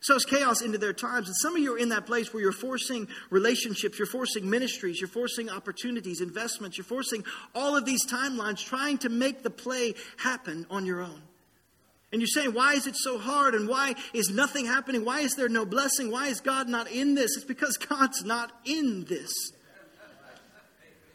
sows 0.02 0.26
chaos 0.26 0.62
into 0.62 0.78
their 0.78 0.94
times. 0.94 1.28
And 1.28 1.36
some 1.38 1.56
of 1.56 1.62
you 1.62 1.76
are 1.76 1.78
in 1.78 1.90
that 1.90 2.06
place 2.06 2.34
where 2.34 2.42
you're 2.42 2.52
forcing 2.52 3.08
relationships, 3.30 3.98
you're 3.98 4.08
forcing 4.08 4.50
ministries, 4.50 5.00
you're 5.00 5.08
forcing 5.08 5.50
opportunities, 5.50 6.22
investments, 6.22 6.78
you're 6.78 6.86
forcing 6.86 7.24
all 7.56 7.78
of 7.78 7.86
these 7.86 8.06
timelines, 8.06 8.66
trying 8.66 8.98
to 9.00 9.10
make 9.10 9.44
the 9.44 9.50
play 9.50 9.94
happen 10.18 10.66
on 10.70 10.86
your 10.86 11.02
own. 11.02 11.22
And 12.12 12.20
you're 12.20 12.28
saying, 12.28 12.54
why 12.54 12.74
is 12.74 12.88
it 12.88 12.96
so 12.98 13.18
hard? 13.18 13.56
And 13.56 13.70
why 13.70 13.96
is 14.14 14.30
nothing 14.30 14.66
happening? 14.66 15.06
Why 15.06 15.22
is 15.22 15.36
there 15.36 15.48
no 15.48 15.66
blessing? 15.66 16.12
Why 16.12 16.28
is 16.28 16.42
God 16.42 16.68
not 16.68 16.92
in 16.92 17.16
this? 17.16 17.38
It's 17.38 17.46
because 17.46 17.78
God's 17.78 18.26
not 18.26 18.52
in 18.66 19.06
this. 19.06 19.32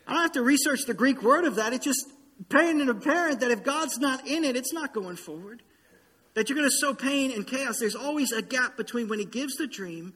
I 0.06 0.12
don't 0.12 0.22
have 0.22 0.32
to 0.32 0.42
research 0.42 0.84
the 0.86 0.94
Greek 0.94 1.22
word 1.22 1.44
of 1.44 1.56
that. 1.56 1.72
It's 1.72 1.84
just 1.84 2.06
plain 2.48 2.80
and 2.80 2.88
apparent 2.88 3.40
that 3.40 3.50
if 3.50 3.64
God's 3.64 3.98
not 3.98 4.26
in 4.26 4.44
it, 4.44 4.56
it's 4.56 4.72
not 4.72 4.94
going 4.94 5.16
forward 5.16 5.62
that 6.36 6.50
you're 6.50 6.56
going 6.56 6.68
to 6.68 6.76
sow 6.76 6.94
pain 6.94 7.32
and 7.32 7.46
chaos, 7.46 7.78
there's 7.78 7.96
always 7.96 8.30
a 8.30 8.42
gap 8.42 8.76
between 8.76 9.08
when 9.08 9.18
He 9.18 9.24
gives 9.24 9.56
the 9.56 9.66
dream 9.66 10.12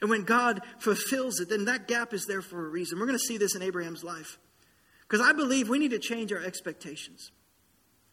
and 0.00 0.10
when 0.10 0.22
God 0.24 0.60
fulfills 0.78 1.40
it. 1.40 1.48
Then 1.48 1.64
that 1.64 1.88
gap 1.88 2.12
is 2.12 2.26
there 2.26 2.42
for 2.42 2.66
a 2.66 2.68
reason. 2.68 3.00
We're 3.00 3.06
going 3.06 3.18
to 3.18 3.24
see 3.24 3.38
this 3.38 3.56
in 3.56 3.62
Abraham's 3.62 4.04
life. 4.04 4.38
Because 5.08 5.26
I 5.26 5.32
believe 5.32 5.70
we 5.70 5.78
need 5.78 5.92
to 5.92 5.98
change 5.98 6.32
our 6.34 6.44
expectations. 6.44 7.32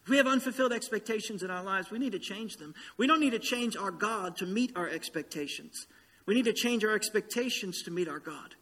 If 0.02 0.08
we 0.08 0.16
have 0.16 0.26
unfulfilled 0.26 0.72
expectations 0.72 1.42
in 1.42 1.50
our 1.50 1.62
lives, 1.62 1.90
we 1.90 1.98
need 1.98 2.12
to 2.12 2.18
change 2.18 2.56
them. 2.56 2.74
We 2.96 3.06
don't 3.06 3.20
need 3.20 3.32
to 3.32 3.38
change 3.38 3.76
our 3.76 3.90
God 3.90 4.36
to 4.38 4.46
meet 4.46 4.72
our 4.74 4.88
expectations. 4.88 5.86
We 6.24 6.34
need 6.34 6.46
to 6.46 6.54
change 6.54 6.84
our 6.84 6.94
expectations 6.94 7.82
to 7.82 7.90
meet 7.90 8.08
our 8.08 8.18
God. 8.18 8.54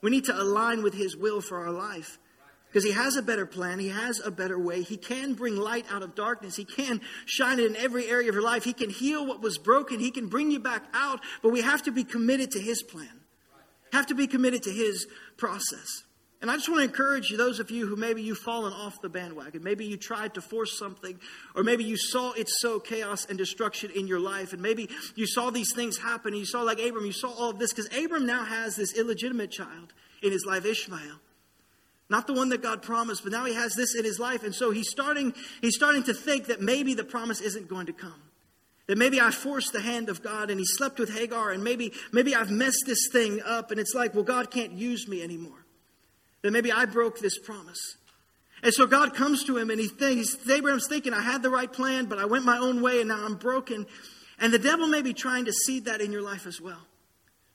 We 0.00 0.10
need 0.10 0.24
to 0.24 0.40
align 0.40 0.82
with 0.82 0.94
His 0.94 1.18
will 1.18 1.42
for 1.42 1.58
our 1.58 1.70
life. 1.70 2.18
Because 2.70 2.84
he 2.84 2.92
has 2.92 3.16
a 3.16 3.22
better 3.22 3.46
plan. 3.46 3.80
He 3.80 3.88
has 3.88 4.20
a 4.24 4.30
better 4.30 4.56
way. 4.56 4.82
He 4.82 4.96
can 4.96 5.34
bring 5.34 5.56
light 5.56 5.86
out 5.90 6.04
of 6.04 6.14
darkness. 6.14 6.54
He 6.54 6.64
can 6.64 7.00
shine 7.26 7.58
it 7.58 7.66
in 7.66 7.74
every 7.74 8.06
area 8.06 8.28
of 8.28 8.34
your 8.36 8.44
life. 8.44 8.62
He 8.62 8.72
can 8.72 8.90
heal 8.90 9.26
what 9.26 9.40
was 9.40 9.58
broken. 9.58 9.98
He 9.98 10.12
can 10.12 10.28
bring 10.28 10.52
you 10.52 10.60
back 10.60 10.84
out. 10.94 11.20
But 11.42 11.50
we 11.50 11.62
have 11.62 11.82
to 11.82 11.90
be 11.90 12.04
committed 12.04 12.52
to 12.52 12.60
his 12.60 12.82
plan. 12.82 13.20
Have 13.92 14.06
to 14.06 14.14
be 14.14 14.28
committed 14.28 14.62
to 14.62 14.70
his 14.70 15.08
process. 15.36 16.04
And 16.40 16.50
I 16.50 16.54
just 16.54 16.68
want 16.70 16.78
to 16.80 16.84
encourage 16.84 17.28
you, 17.28 17.36
those 17.36 17.58
of 17.60 17.70
you 17.70 17.86
who 17.86 17.96
maybe 17.96 18.22
you've 18.22 18.38
fallen 18.38 18.72
off 18.72 19.02
the 19.02 19.10
bandwagon, 19.10 19.62
maybe 19.62 19.84
you 19.84 19.98
tried 19.98 20.34
to 20.34 20.40
force 20.40 20.78
something, 20.78 21.18
or 21.54 21.62
maybe 21.62 21.84
you 21.84 21.98
saw 21.98 22.32
it 22.32 22.48
sow 22.48 22.80
chaos 22.80 23.26
and 23.26 23.36
destruction 23.36 23.90
in 23.94 24.06
your 24.06 24.20
life, 24.20 24.54
and 24.54 24.62
maybe 24.62 24.88
you 25.16 25.26
saw 25.26 25.50
these 25.50 25.74
things 25.74 25.98
happen, 25.98 26.32
and 26.32 26.38
you 26.38 26.46
saw 26.46 26.62
like 26.62 26.80
Abram, 26.80 27.04
you 27.04 27.12
saw 27.12 27.30
all 27.30 27.50
of 27.50 27.58
this, 27.58 27.74
because 27.74 27.94
Abram 27.94 28.24
now 28.24 28.44
has 28.44 28.74
this 28.74 28.96
illegitimate 28.96 29.50
child 29.50 29.92
in 30.22 30.32
his 30.32 30.46
life, 30.46 30.64
Ishmael. 30.64 31.20
Not 32.10 32.26
the 32.26 32.32
one 32.32 32.48
that 32.48 32.60
God 32.60 32.82
promised, 32.82 33.22
but 33.22 33.32
now 33.32 33.44
he 33.44 33.54
has 33.54 33.74
this 33.74 33.94
in 33.94 34.04
his 34.04 34.18
life. 34.18 34.42
And 34.42 34.52
so 34.52 34.72
he's 34.72 34.90
starting, 34.90 35.32
he's 35.60 35.76
starting 35.76 36.02
to 36.04 36.12
think 36.12 36.46
that 36.46 36.60
maybe 36.60 36.92
the 36.92 37.04
promise 37.04 37.40
isn't 37.40 37.68
going 37.68 37.86
to 37.86 37.92
come. 37.92 38.20
That 38.88 38.98
maybe 38.98 39.20
I 39.20 39.30
forced 39.30 39.72
the 39.72 39.80
hand 39.80 40.08
of 40.08 40.20
God 40.20 40.50
and 40.50 40.58
he 40.58 40.66
slept 40.66 40.98
with 40.98 41.16
Hagar 41.16 41.52
and 41.52 41.62
maybe, 41.62 41.92
maybe 42.10 42.34
I've 42.34 42.50
messed 42.50 42.82
this 42.84 43.08
thing 43.12 43.40
up 43.42 43.70
and 43.70 43.78
it's 43.78 43.94
like, 43.94 44.12
well, 44.12 44.24
God 44.24 44.50
can't 44.50 44.72
use 44.72 45.06
me 45.06 45.22
anymore. 45.22 45.64
That 46.42 46.50
maybe 46.50 46.72
I 46.72 46.84
broke 46.86 47.20
this 47.20 47.38
promise. 47.38 47.96
And 48.64 48.74
so 48.74 48.88
God 48.88 49.14
comes 49.14 49.44
to 49.44 49.56
him 49.56 49.70
and 49.70 49.78
he 49.78 49.86
thinks, 49.86 50.36
Abraham's 50.50 50.88
thinking, 50.88 51.14
I 51.14 51.22
had 51.22 51.42
the 51.42 51.50
right 51.50 51.72
plan, 51.72 52.06
but 52.06 52.18
I 52.18 52.24
went 52.24 52.44
my 52.44 52.58
own 52.58 52.82
way 52.82 52.98
and 52.98 53.08
now 53.08 53.24
I'm 53.24 53.36
broken. 53.36 53.86
And 54.40 54.52
the 54.52 54.58
devil 54.58 54.88
may 54.88 55.02
be 55.02 55.14
trying 55.14 55.44
to 55.44 55.52
seed 55.52 55.84
that 55.84 56.00
in 56.00 56.10
your 56.10 56.22
life 56.22 56.46
as 56.46 56.60
well 56.60 56.80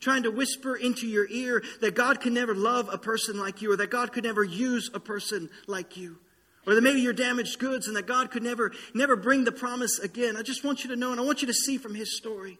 trying 0.05 0.21
to 0.21 0.29
whisper 0.29 0.75
into 0.75 1.07
your 1.07 1.27
ear 1.31 1.63
that 1.81 1.95
God 1.95 2.21
can 2.21 2.35
never 2.35 2.53
love 2.53 2.89
a 2.93 2.97
person 2.97 3.39
like 3.39 3.63
you 3.63 3.71
or 3.71 3.77
that 3.77 3.89
God 3.89 4.13
could 4.13 4.23
never 4.23 4.43
use 4.43 4.91
a 4.93 4.99
person 4.99 5.49
like 5.65 5.97
you. 5.97 6.19
Or 6.67 6.75
that 6.75 6.81
maybe 6.81 7.01
you're 7.01 7.11
damaged 7.11 7.57
goods 7.57 7.87
and 7.87 7.97
that 7.97 8.05
God 8.05 8.29
could 8.29 8.43
never, 8.43 8.71
never 8.93 9.15
bring 9.15 9.45
the 9.45 9.51
promise 9.51 9.97
again. 9.97 10.37
I 10.37 10.43
just 10.43 10.63
want 10.63 10.83
you 10.83 10.91
to 10.91 10.95
know 10.95 11.11
and 11.11 11.19
I 11.19 11.23
want 11.23 11.41
you 11.41 11.47
to 11.47 11.53
see 11.53 11.79
from 11.79 11.95
his 11.95 12.15
story 12.15 12.59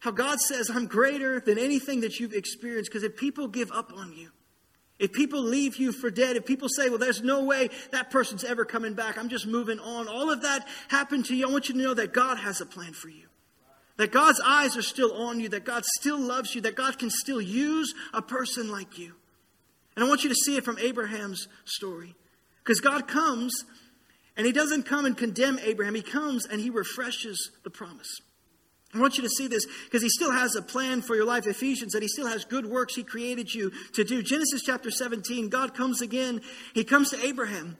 how 0.00 0.10
God 0.10 0.38
says, 0.38 0.68
I'm 0.68 0.86
greater 0.86 1.40
than 1.40 1.58
anything 1.58 2.02
that 2.02 2.20
you've 2.20 2.34
experienced. 2.34 2.90
Because 2.90 3.04
if 3.04 3.16
people 3.16 3.48
give 3.48 3.72
up 3.72 3.90
on 3.96 4.12
you, 4.12 4.32
if 4.98 5.12
people 5.12 5.42
leave 5.42 5.78
you 5.78 5.92
for 5.92 6.10
dead, 6.10 6.36
if 6.36 6.44
people 6.44 6.68
say, 6.68 6.90
well, 6.90 6.98
there's 6.98 7.22
no 7.22 7.42
way 7.44 7.70
that 7.90 8.10
person's 8.10 8.44
ever 8.44 8.66
coming 8.66 8.92
back, 8.92 9.16
I'm 9.16 9.30
just 9.30 9.46
moving 9.46 9.78
on, 9.78 10.08
all 10.08 10.30
of 10.30 10.42
that 10.42 10.68
happened 10.88 11.24
to 11.26 11.34
you. 11.34 11.48
I 11.48 11.50
want 11.50 11.70
you 11.70 11.74
to 11.74 11.80
know 11.80 11.94
that 11.94 12.12
God 12.12 12.36
has 12.36 12.60
a 12.60 12.66
plan 12.66 12.92
for 12.92 13.08
you. 13.08 13.28
That 14.02 14.10
God's 14.10 14.40
eyes 14.44 14.76
are 14.76 14.82
still 14.82 15.12
on 15.12 15.38
you, 15.38 15.48
that 15.50 15.64
God 15.64 15.84
still 15.84 16.18
loves 16.18 16.56
you, 16.56 16.60
that 16.62 16.74
God 16.74 16.98
can 16.98 17.08
still 17.08 17.40
use 17.40 17.94
a 18.12 18.20
person 18.20 18.68
like 18.68 18.98
you. 18.98 19.14
And 19.94 20.04
I 20.04 20.08
want 20.08 20.24
you 20.24 20.28
to 20.28 20.34
see 20.34 20.56
it 20.56 20.64
from 20.64 20.76
Abraham's 20.80 21.46
story. 21.66 22.16
Because 22.64 22.80
God 22.80 23.06
comes 23.06 23.54
and 24.36 24.44
he 24.44 24.50
doesn't 24.50 24.86
come 24.86 25.04
and 25.04 25.16
condemn 25.16 25.60
Abraham, 25.60 25.94
he 25.94 26.02
comes 26.02 26.46
and 26.46 26.60
he 26.60 26.68
refreshes 26.68 27.52
the 27.62 27.70
promise. 27.70 28.08
I 28.92 28.98
want 28.98 29.18
you 29.18 29.22
to 29.22 29.28
see 29.28 29.46
this 29.46 29.66
because 29.84 30.02
he 30.02 30.08
still 30.08 30.32
has 30.32 30.56
a 30.56 30.62
plan 30.62 31.00
for 31.00 31.14
your 31.14 31.24
life. 31.24 31.46
Ephesians, 31.46 31.92
that 31.92 32.02
he 32.02 32.08
still 32.08 32.26
has 32.26 32.44
good 32.44 32.66
works 32.66 32.96
he 32.96 33.04
created 33.04 33.54
you 33.54 33.70
to 33.92 34.02
do. 34.02 34.20
Genesis 34.20 34.62
chapter 34.66 34.90
17, 34.90 35.48
God 35.48 35.74
comes 35.74 36.02
again. 36.02 36.40
He 36.74 36.82
comes 36.82 37.10
to 37.10 37.24
Abraham 37.24 37.76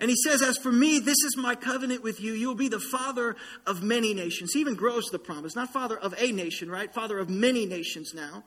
and 0.00 0.10
he 0.10 0.16
says, 0.16 0.42
As 0.42 0.58
for 0.58 0.72
me, 0.72 0.98
this 0.98 1.22
is 1.24 1.36
my 1.36 1.54
covenant 1.54 2.02
with 2.02 2.20
you. 2.20 2.32
You 2.32 2.48
will 2.48 2.54
be 2.54 2.68
the 2.68 2.80
father 2.80 3.36
of 3.66 3.82
many 3.82 4.12
nations. 4.14 4.52
He 4.52 4.60
even 4.60 4.74
grows 4.74 5.04
the 5.06 5.18
promise, 5.18 5.54
not 5.54 5.72
father 5.72 5.96
of 5.96 6.14
a 6.18 6.32
nation, 6.32 6.70
right? 6.70 6.92
Father 6.92 7.18
of 7.18 7.30
many 7.30 7.66
nations 7.66 8.12
now. 8.14 8.44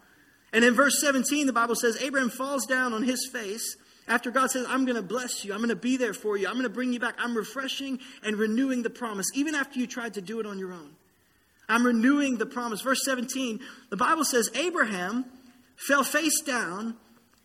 And 0.53 0.63
in 0.63 0.73
verse 0.73 0.99
17, 1.01 1.45
the 1.45 1.53
Bible 1.53 1.75
says, 1.75 2.01
Abraham 2.01 2.29
falls 2.29 2.65
down 2.65 2.93
on 2.93 3.03
his 3.03 3.29
face 3.31 3.75
after 4.07 4.31
God 4.31 4.51
says, 4.51 4.65
I'm 4.69 4.85
going 4.85 4.95
to 4.95 5.01
bless 5.01 5.43
you, 5.43 5.51
I'm 5.51 5.59
going 5.59 5.69
to 5.69 5.75
be 5.75 5.97
there 5.97 6.13
for 6.13 6.37
you, 6.37 6.47
I'm 6.47 6.53
going 6.53 6.63
to 6.63 6.69
bring 6.69 6.93
you 6.93 6.99
back. 6.99 7.15
I'm 7.17 7.35
refreshing 7.35 7.99
and 8.23 8.37
renewing 8.37 8.83
the 8.83 8.89
promise, 8.89 9.27
even 9.33 9.53
after 9.53 9.79
you 9.79 9.87
tried 9.87 10.13
to 10.13 10.21
do 10.21 10.39
it 10.39 10.45
on 10.45 10.59
your 10.59 10.71
own. 10.71 10.91
I'm 11.69 11.85
renewing 11.85 12.37
the 12.37 12.45
promise. 12.45 12.81
Verse 12.81 13.03
17, 13.03 13.59
the 13.89 13.97
Bible 13.97 14.23
says 14.23 14.49
Abraham 14.55 15.25
fell 15.75 16.03
face 16.03 16.39
down 16.41 16.95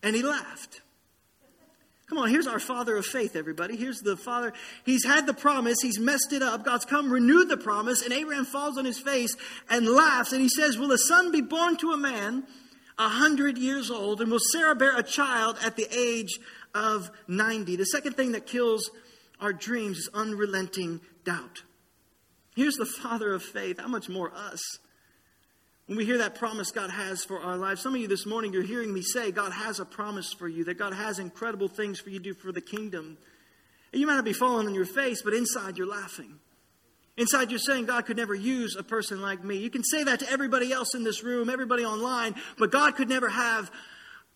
and 0.03 0.15
he 0.15 0.23
laughed. 0.23 0.82
Come 2.13 2.25
on, 2.25 2.29
here's 2.29 2.47
our 2.47 2.59
father 2.59 2.95
of 2.99 3.07
faith, 3.07 3.37
everybody. 3.37 3.75
Here's 3.75 4.01
the 4.01 4.19
father. 4.19 4.53
He's 4.85 5.03
had 5.03 5.25
the 5.25 5.33
promise, 5.33 5.79
he's 5.81 5.99
messed 5.99 6.35
it 6.35 6.43
up. 6.43 6.63
God's 6.63 6.85
come, 6.85 7.11
renewed 7.11 7.49
the 7.49 7.57
promise, 7.57 8.03
and 8.03 8.13
Abraham 8.13 8.45
falls 8.45 8.77
on 8.77 8.85
his 8.85 9.01
face 9.01 9.35
and 9.71 9.89
laughs. 9.89 10.31
And 10.31 10.43
he 10.43 10.51
says, 10.51 10.77
Will 10.77 10.93
a 10.93 10.99
son 10.99 11.33
be 11.33 11.41
born 11.41 11.79
to 11.79 11.93
a 11.93 11.97
man 11.97 12.45
a 12.99 13.09
hundred 13.09 13.57
years 13.57 13.91
old? 13.91 14.21
And 14.21 14.31
will 14.31 14.41
Sarah 14.53 14.75
bear 14.75 14.95
a 14.95 15.03
child 15.03 15.57
at 15.65 15.77
the 15.77 15.87
age 15.91 16.39
of 16.75 17.11
90? 17.29 17.77
The 17.77 17.87
second 17.87 18.13
thing 18.13 18.33
that 18.33 18.45
kills 18.45 18.91
our 19.41 19.55
dreams 19.55 19.97
is 19.97 20.11
unrelenting 20.13 21.01
doubt. 21.25 21.63
Here's 22.55 22.75
the 22.75 22.85
father 23.03 23.33
of 23.33 23.43
faith. 23.43 23.81
How 23.81 23.89
much 23.89 24.11
more 24.11 24.31
us? 24.35 24.61
When 25.87 25.99
we 25.99 26.05
hear 26.05 26.19
that 26.19 26.37
promise 26.37 26.71
God 26.71 26.91
has 26.91 27.25
for 27.25 27.41
our 27.41 27.57
lives, 27.57 27.83
some 27.83 27.95
of 27.95 28.01
you 28.01 28.09
this 28.09 28.25
morning, 28.25 28.53
you're 28.53 28.63
hearing 28.63 28.95
me 28.95 29.03
say 29.03 29.33
God 29.33 29.53
has 29.53 29.81
a 29.81 29.85
promise 29.85 30.33
for 30.33 30.49
you, 30.49 30.65
that 30.65 30.79
God 30.79 30.95
has 30.95 31.19
incredible 31.19 31.69
things 31.69 31.99
for 31.99 32.11
you 32.11 32.19
to 32.19 32.25
do 32.25 32.35
for 32.35 32.53
the 32.53 32.61
kingdom. 32.61 33.19
And 33.93 34.01
you 34.01 34.07
might 34.07 34.15
not 34.15 34.25
be 34.25 34.33
falling 34.33 34.67
on 34.67 34.75
your 34.75 34.87
face, 34.87 35.23
but 35.23 35.35
inside 35.35 35.77
you're 35.77 35.89
laughing. 35.89 36.39
Inside 37.17 37.51
you're 37.51 37.59
saying 37.59 37.87
God 37.87 38.07
could 38.07 38.17
never 38.17 38.35
use 38.35 38.77
a 38.77 38.83
person 38.83 39.21
like 39.21 39.45
me. 39.45 39.57
You 39.57 39.71
can 39.71 39.83
say 39.85 40.05
that 40.05 40.21
to 40.21 40.31
everybody 40.31 40.73
else 40.73 40.95
in 40.95 41.05
this 41.05 41.23
room, 41.23 41.51
everybody 41.51 41.85
online, 41.85 42.37
but 42.59 42.71
God 42.71 42.95
could 42.95 43.09
never 43.09 43.29
have 43.29 43.71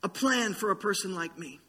a 0.03 0.09
plan 0.09 0.53
for 0.53 0.71
a 0.71 0.77
person 0.77 1.15
like 1.15 1.39
me. 1.39 1.61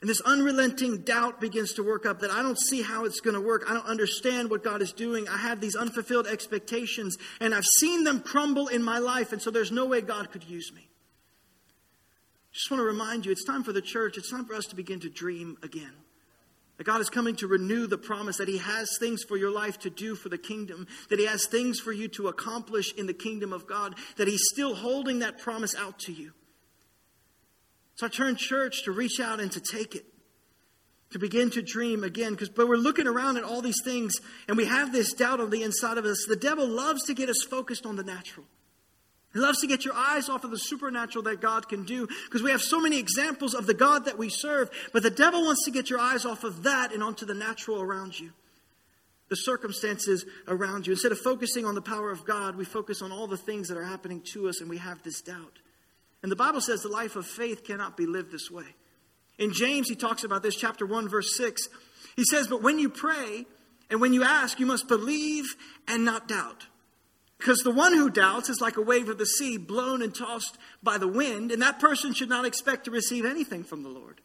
And 0.00 0.10
this 0.10 0.20
unrelenting 0.20 0.98
doubt 0.98 1.40
begins 1.40 1.72
to 1.74 1.82
work 1.82 2.04
up 2.04 2.20
that 2.20 2.30
I 2.30 2.42
don't 2.42 2.58
see 2.58 2.82
how 2.82 3.06
it's 3.06 3.20
going 3.20 3.34
to 3.34 3.40
work. 3.40 3.64
I 3.68 3.72
don't 3.72 3.86
understand 3.86 4.50
what 4.50 4.62
God 4.62 4.82
is 4.82 4.92
doing. 4.92 5.26
I 5.26 5.38
have 5.38 5.60
these 5.60 5.74
unfulfilled 5.74 6.26
expectations, 6.26 7.16
and 7.40 7.54
I've 7.54 7.64
seen 7.64 8.04
them 8.04 8.20
crumble 8.20 8.68
in 8.68 8.82
my 8.82 8.98
life, 8.98 9.32
and 9.32 9.40
so 9.40 9.50
there's 9.50 9.72
no 9.72 9.86
way 9.86 10.02
God 10.02 10.30
could 10.30 10.44
use 10.44 10.70
me. 10.74 10.88
Just 12.52 12.70
want 12.70 12.80
to 12.80 12.86
remind 12.86 13.24
you, 13.24 13.32
it's 13.32 13.44
time 13.44 13.64
for 13.64 13.72
the 13.72 13.82
church, 13.82 14.18
it's 14.18 14.30
time 14.30 14.44
for 14.44 14.54
us 14.54 14.66
to 14.66 14.76
begin 14.76 15.00
to 15.00 15.10
dream 15.10 15.56
again. 15.62 15.92
That 16.76 16.84
God 16.84 17.00
is 17.00 17.08
coming 17.08 17.36
to 17.36 17.46
renew 17.46 17.86
the 17.86 17.96
promise 17.96 18.36
that 18.36 18.48
He 18.48 18.58
has 18.58 18.88
things 19.00 19.22
for 19.22 19.38
your 19.38 19.50
life 19.50 19.78
to 19.80 19.90
do 19.90 20.14
for 20.14 20.28
the 20.28 20.38
kingdom, 20.38 20.86
that 21.08 21.18
He 21.18 21.24
has 21.24 21.46
things 21.46 21.80
for 21.80 21.92
you 21.92 22.08
to 22.08 22.28
accomplish 22.28 22.92
in 22.94 23.06
the 23.06 23.14
kingdom 23.14 23.52
of 23.52 23.66
God, 23.66 23.94
that 24.18 24.28
He's 24.28 24.44
still 24.52 24.74
holding 24.74 25.20
that 25.20 25.38
promise 25.38 25.74
out 25.74 25.98
to 26.00 26.12
you. 26.12 26.32
So 27.96 28.06
I 28.06 28.08
turn 28.10 28.36
church 28.36 28.84
to 28.84 28.92
reach 28.92 29.20
out 29.20 29.40
and 29.40 29.50
to 29.52 29.60
take 29.60 29.94
it, 29.94 30.04
to 31.10 31.18
begin 31.18 31.50
to 31.50 31.62
dream 31.62 32.04
again. 32.04 32.32
Because 32.32 32.50
but 32.50 32.68
we're 32.68 32.76
looking 32.76 33.06
around 33.06 33.38
at 33.38 33.42
all 33.42 33.62
these 33.62 33.82
things 33.82 34.14
and 34.48 34.56
we 34.56 34.66
have 34.66 34.92
this 34.92 35.14
doubt 35.14 35.40
on 35.40 35.50
the 35.50 35.62
inside 35.62 35.98
of 35.98 36.04
us. 36.04 36.26
The 36.28 36.36
devil 36.36 36.68
loves 36.68 37.04
to 37.04 37.14
get 37.14 37.30
us 37.30 37.42
focused 37.42 37.86
on 37.86 37.96
the 37.96 38.04
natural. 38.04 38.46
He 39.32 39.40
loves 39.40 39.60
to 39.60 39.66
get 39.66 39.84
your 39.84 39.94
eyes 39.94 40.28
off 40.28 40.44
of 40.44 40.50
the 40.50 40.58
supernatural 40.58 41.24
that 41.24 41.42
God 41.42 41.68
can 41.68 41.84
do 41.84 42.06
because 42.24 42.42
we 42.42 42.50
have 42.50 42.62
so 42.62 42.80
many 42.80 42.98
examples 42.98 43.54
of 43.54 43.66
the 43.66 43.74
God 43.74 44.06
that 44.06 44.16
we 44.16 44.30
serve, 44.30 44.70
but 44.94 45.02
the 45.02 45.10
devil 45.10 45.44
wants 45.44 45.64
to 45.64 45.70
get 45.70 45.90
your 45.90 45.98
eyes 45.98 46.24
off 46.24 46.42
of 46.42 46.62
that 46.62 46.90
and 46.92 47.02
onto 47.02 47.26
the 47.26 47.34
natural 47.34 47.82
around 47.82 48.18
you, 48.18 48.32
the 49.28 49.36
circumstances 49.36 50.24
around 50.48 50.86
you. 50.86 50.94
Instead 50.94 51.12
of 51.12 51.18
focusing 51.18 51.66
on 51.66 51.74
the 51.74 51.82
power 51.82 52.10
of 52.10 52.24
God, 52.24 52.56
we 52.56 52.64
focus 52.64 53.02
on 53.02 53.12
all 53.12 53.26
the 53.26 53.36
things 53.36 53.68
that 53.68 53.76
are 53.76 53.84
happening 53.84 54.22
to 54.32 54.48
us 54.48 54.62
and 54.62 54.70
we 54.70 54.78
have 54.78 55.02
this 55.02 55.20
doubt. 55.20 55.58
And 56.26 56.32
the 56.32 56.34
Bible 56.34 56.60
says 56.60 56.82
the 56.82 56.88
life 56.88 57.14
of 57.14 57.24
faith 57.24 57.62
cannot 57.62 57.96
be 57.96 58.04
lived 58.04 58.32
this 58.32 58.50
way. 58.50 58.64
In 59.38 59.52
James, 59.52 59.88
he 59.88 59.94
talks 59.94 60.24
about 60.24 60.42
this, 60.42 60.56
chapter 60.56 60.84
1, 60.84 61.08
verse 61.08 61.36
6. 61.36 61.68
He 62.16 62.24
says, 62.24 62.48
But 62.48 62.64
when 62.64 62.80
you 62.80 62.88
pray 62.88 63.46
and 63.90 64.00
when 64.00 64.12
you 64.12 64.24
ask, 64.24 64.58
you 64.58 64.66
must 64.66 64.88
believe 64.88 65.44
and 65.86 66.04
not 66.04 66.26
doubt. 66.26 66.66
Because 67.38 67.60
the 67.60 67.70
one 67.70 67.92
who 67.92 68.10
doubts 68.10 68.48
is 68.48 68.60
like 68.60 68.76
a 68.76 68.82
wave 68.82 69.08
of 69.08 69.18
the 69.18 69.24
sea 69.24 69.56
blown 69.56 70.02
and 70.02 70.12
tossed 70.12 70.58
by 70.82 70.98
the 70.98 71.06
wind, 71.06 71.52
and 71.52 71.62
that 71.62 71.78
person 71.78 72.12
should 72.12 72.28
not 72.28 72.44
expect 72.44 72.86
to 72.86 72.90
receive 72.90 73.24
anything 73.24 73.62
from 73.62 73.84
the 73.84 73.88
Lord. 73.88 74.20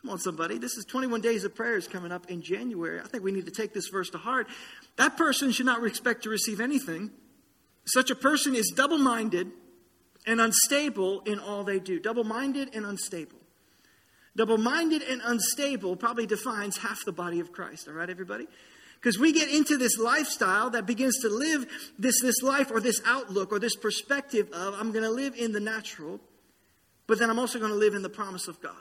Come 0.00 0.10
on, 0.10 0.20
somebody. 0.20 0.56
This 0.56 0.78
is 0.78 0.86
21 0.86 1.20
days 1.20 1.44
of 1.44 1.54
prayers 1.54 1.86
coming 1.86 2.12
up 2.12 2.30
in 2.30 2.40
January. 2.40 2.98
I 2.98 3.08
think 3.08 3.24
we 3.24 3.30
need 3.30 3.44
to 3.44 3.52
take 3.52 3.74
this 3.74 3.88
verse 3.88 4.08
to 4.08 4.18
heart. 4.18 4.46
That 4.96 5.18
person 5.18 5.52
should 5.52 5.66
not 5.66 5.84
expect 5.84 6.22
to 6.22 6.30
receive 6.30 6.62
anything. 6.62 7.10
Such 7.84 8.10
a 8.10 8.16
person 8.16 8.54
is 8.54 8.72
double 8.74 8.96
minded 8.96 9.52
and 10.26 10.40
unstable 10.40 11.20
in 11.20 11.38
all 11.38 11.64
they 11.64 11.78
do. 11.78 11.98
Double 11.98 12.24
minded 12.24 12.74
and 12.74 12.84
unstable. 12.86 13.38
Double 14.34 14.58
minded 14.58 15.02
and 15.02 15.20
unstable 15.24 15.96
probably 15.96 16.26
defines 16.26 16.78
half 16.78 17.04
the 17.04 17.12
body 17.12 17.40
of 17.40 17.52
Christ, 17.52 17.88
all 17.88 17.94
right, 17.94 18.08
everybody? 18.08 18.46
Because 18.94 19.18
we 19.18 19.32
get 19.32 19.48
into 19.50 19.76
this 19.76 19.98
lifestyle 19.98 20.70
that 20.70 20.86
begins 20.86 21.18
to 21.22 21.28
live 21.28 21.66
this, 21.98 22.22
this 22.22 22.40
life 22.40 22.70
or 22.70 22.80
this 22.80 23.00
outlook 23.04 23.52
or 23.52 23.58
this 23.58 23.76
perspective 23.76 24.48
of 24.52 24.74
I'm 24.74 24.92
going 24.92 25.04
to 25.04 25.10
live 25.10 25.34
in 25.36 25.52
the 25.52 25.60
natural, 25.60 26.20
but 27.06 27.18
then 27.18 27.28
I'm 27.28 27.38
also 27.38 27.58
going 27.58 27.72
to 27.72 27.76
live 27.78 27.94
in 27.94 28.02
the 28.02 28.08
promise 28.08 28.48
of 28.48 28.60
God. 28.62 28.74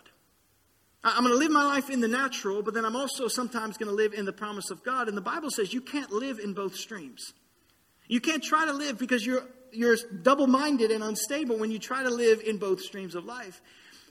I'm 1.04 1.24
going 1.24 1.34
to 1.34 1.40
live 1.40 1.52
my 1.52 1.64
life 1.64 1.90
in 1.90 2.00
the 2.00 2.08
natural, 2.08 2.62
but 2.62 2.76
then 2.76 2.86
I'm 2.86 2.96
also 2.96 3.28
sometimes 3.28 3.78
going 3.78 3.90
to 3.90 3.96
live 3.96 4.14
in 4.14 4.26
the 4.26 4.34
promise 4.34 4.70
of 4.70 4.84
God. 4.84 5.08
And 5.08 5.18
the 5.18 5.22
Bible 5.22 5.50
says 5.50 5.74
you 5.74 5.82
can't 5.82 6.12
live 6.12 6.38
in 6.38 6.54
both 6.54 6.76
streams. 6.76 7.34
You 8.08 8.22
can't 8.22 8.44
try 8.44 8.66
to 8.66 8.74
live 8.74 9.00
because 9.00 9.26
you're 9.26 9.44
you're 9.72 9.98
double 10.22 10.48
minded 10.48 10.92
and 10.92 11.04
unstable 11.04 11.58
when 11.58 11.72
you 11.72 11.80
try 11.80 12.04
to 12.04 12.10
live 12.10 12.42
in 12.42 12.58
both 12.58 12.82
streams 12.82 13.16
of 13.16 13.26
life. 13.26 13.62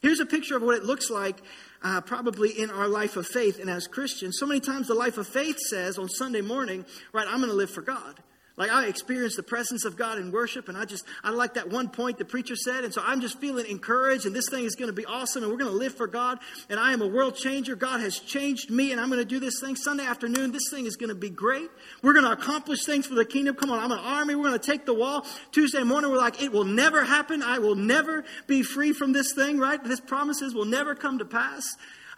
Here's 0.02 0.20
a 0.20 0.26
picture 0.26 0.56
of 0.56 0.62
what 0.62 0.76
it 0.76 0.84
looks 0.84 1.10
like, 1.10 1.36
uh, 1.82 2.00
probably 2.00 2.50
in 2.50 2.70
our 2.70 2.88
life 2.88 3.16
of 3.16 3.26
faith 3.26 3.60
and 3.60 3.68
as 3.68 3.86
Christians. 3.86 4.38
So 4.38 4.46
many 4.46 4.60
times 4.60 4.88
the 4.88 4.94
life 4.94 5.18
of 5.18 5.26
faith 5.26 5.58
says 5.58 5.98
on 5.98 6.08
Sunday 6.08 6.40
morning, 6.40 6.86
right, 7.12 7.26
I'm 7.28 7.38
going 7.38 7.50
to 7.50 7.56
live 7.56 7.70
for 7.70 7.82
God. 7.82 8.18
Like 8.56 8.70
I 8.70 8.86
experienced 8.86 9.36
the 9.36 9.42
presence 9.42 9.84
of 9.84 9.96
God 9.96 10.18
in 10.18 10.32
worship, 10.32 10.68
and 10.68 10.76
I 10.76 10.84
just 10.84 11.04
I 11.24 11.30
like 11.30 11.54
that 11.54 11.70
one 11.70 11.88
point 11.88 12.18
the 12.18 12.24
preacher 12.24 12.56
said, 12.56 12.84
and 12.84 12.92
so 12.92 13.00
I'm 13.04 13.20
just 13.20 13.38
feeling 13.38 13.66
encouraged, 13.66 14.26
and 14.26 14.34
this 14.34 14.48
thing 14.50 14.64
is 14.64 14.74
going 14.74 14.88
to 14.88 14.94
be 14.94 15.06
awesome, 15.06 15.42
and 15.42 15.50
we're 15.50 15.58
going 15.58 15.70
to 15.70 15.76
live 15.76 15.94
for 15.94 16.06
God, 16.06 16.38
and 16.68 16.78
I 16.78 16.92
am 16.92 17.00
a 17.00 17.06
world 17.06 17.36
changer. 17.36 17.74
God 17.74 18.00
has 18.00 18.18
changed 18.18 18.70
me, 18.70 18.92
and 18.92 19.00
I'm 19.00 19.08
going 19.08 19.20
to 19.20 19.24
do 19.24 19.40
this 19.40 19.60
thing 19.60 19.76
Sunday 19.76 20.04
afternoon. 20.04 20.52
This 20.52 20.68
thing 20.70 20.86
is 20.86 20.96
going 20.96 21.08
to 21.08 21.14
be 21.14 21.30
great. 21.30 21.70
We're 22.02 22.12
going 22.12 22.26
to 22.26 22.32
accomplish 22.32 22.84
things 22.84 23.06
for 23.06 23.14
the 23.14 23.24
kingdom. 23.24 23.54
Come 23.54 23.70
on, 23.70 23.78
I'm 23.78 23.92
an 23.92 23.98
army. 23.98 24.34
We're 24.34 24.48
going 24.48 24.60
to 24.60 24.66
take 24.66 24.84
the 24.84 24.94
wall. 24.94 25.24
Tuesday 25.52 25.82
morning, 25.82 26.10
we're 26.10 26.18
like, 26.18 26.42
it 26.42 26.52
will 26.52 26.64
never 26.64 27.04
happen. 27.04 27.42
I 27.42 27.58
will 27.58 27.76
never 27.76 28.24
be 28.46 28.62
free 28.62 28.92
from 28.92 29.12
this 29.12 29.32
thing. 29.34 29.58
Right? 29.58 29.82
This 29.82 30.00
promises 30.00 30.54
will 30.54 30.64
never 30.64 30.94
come 30.94 31.18
to 31.18 31.24
pass. 31.24 31.64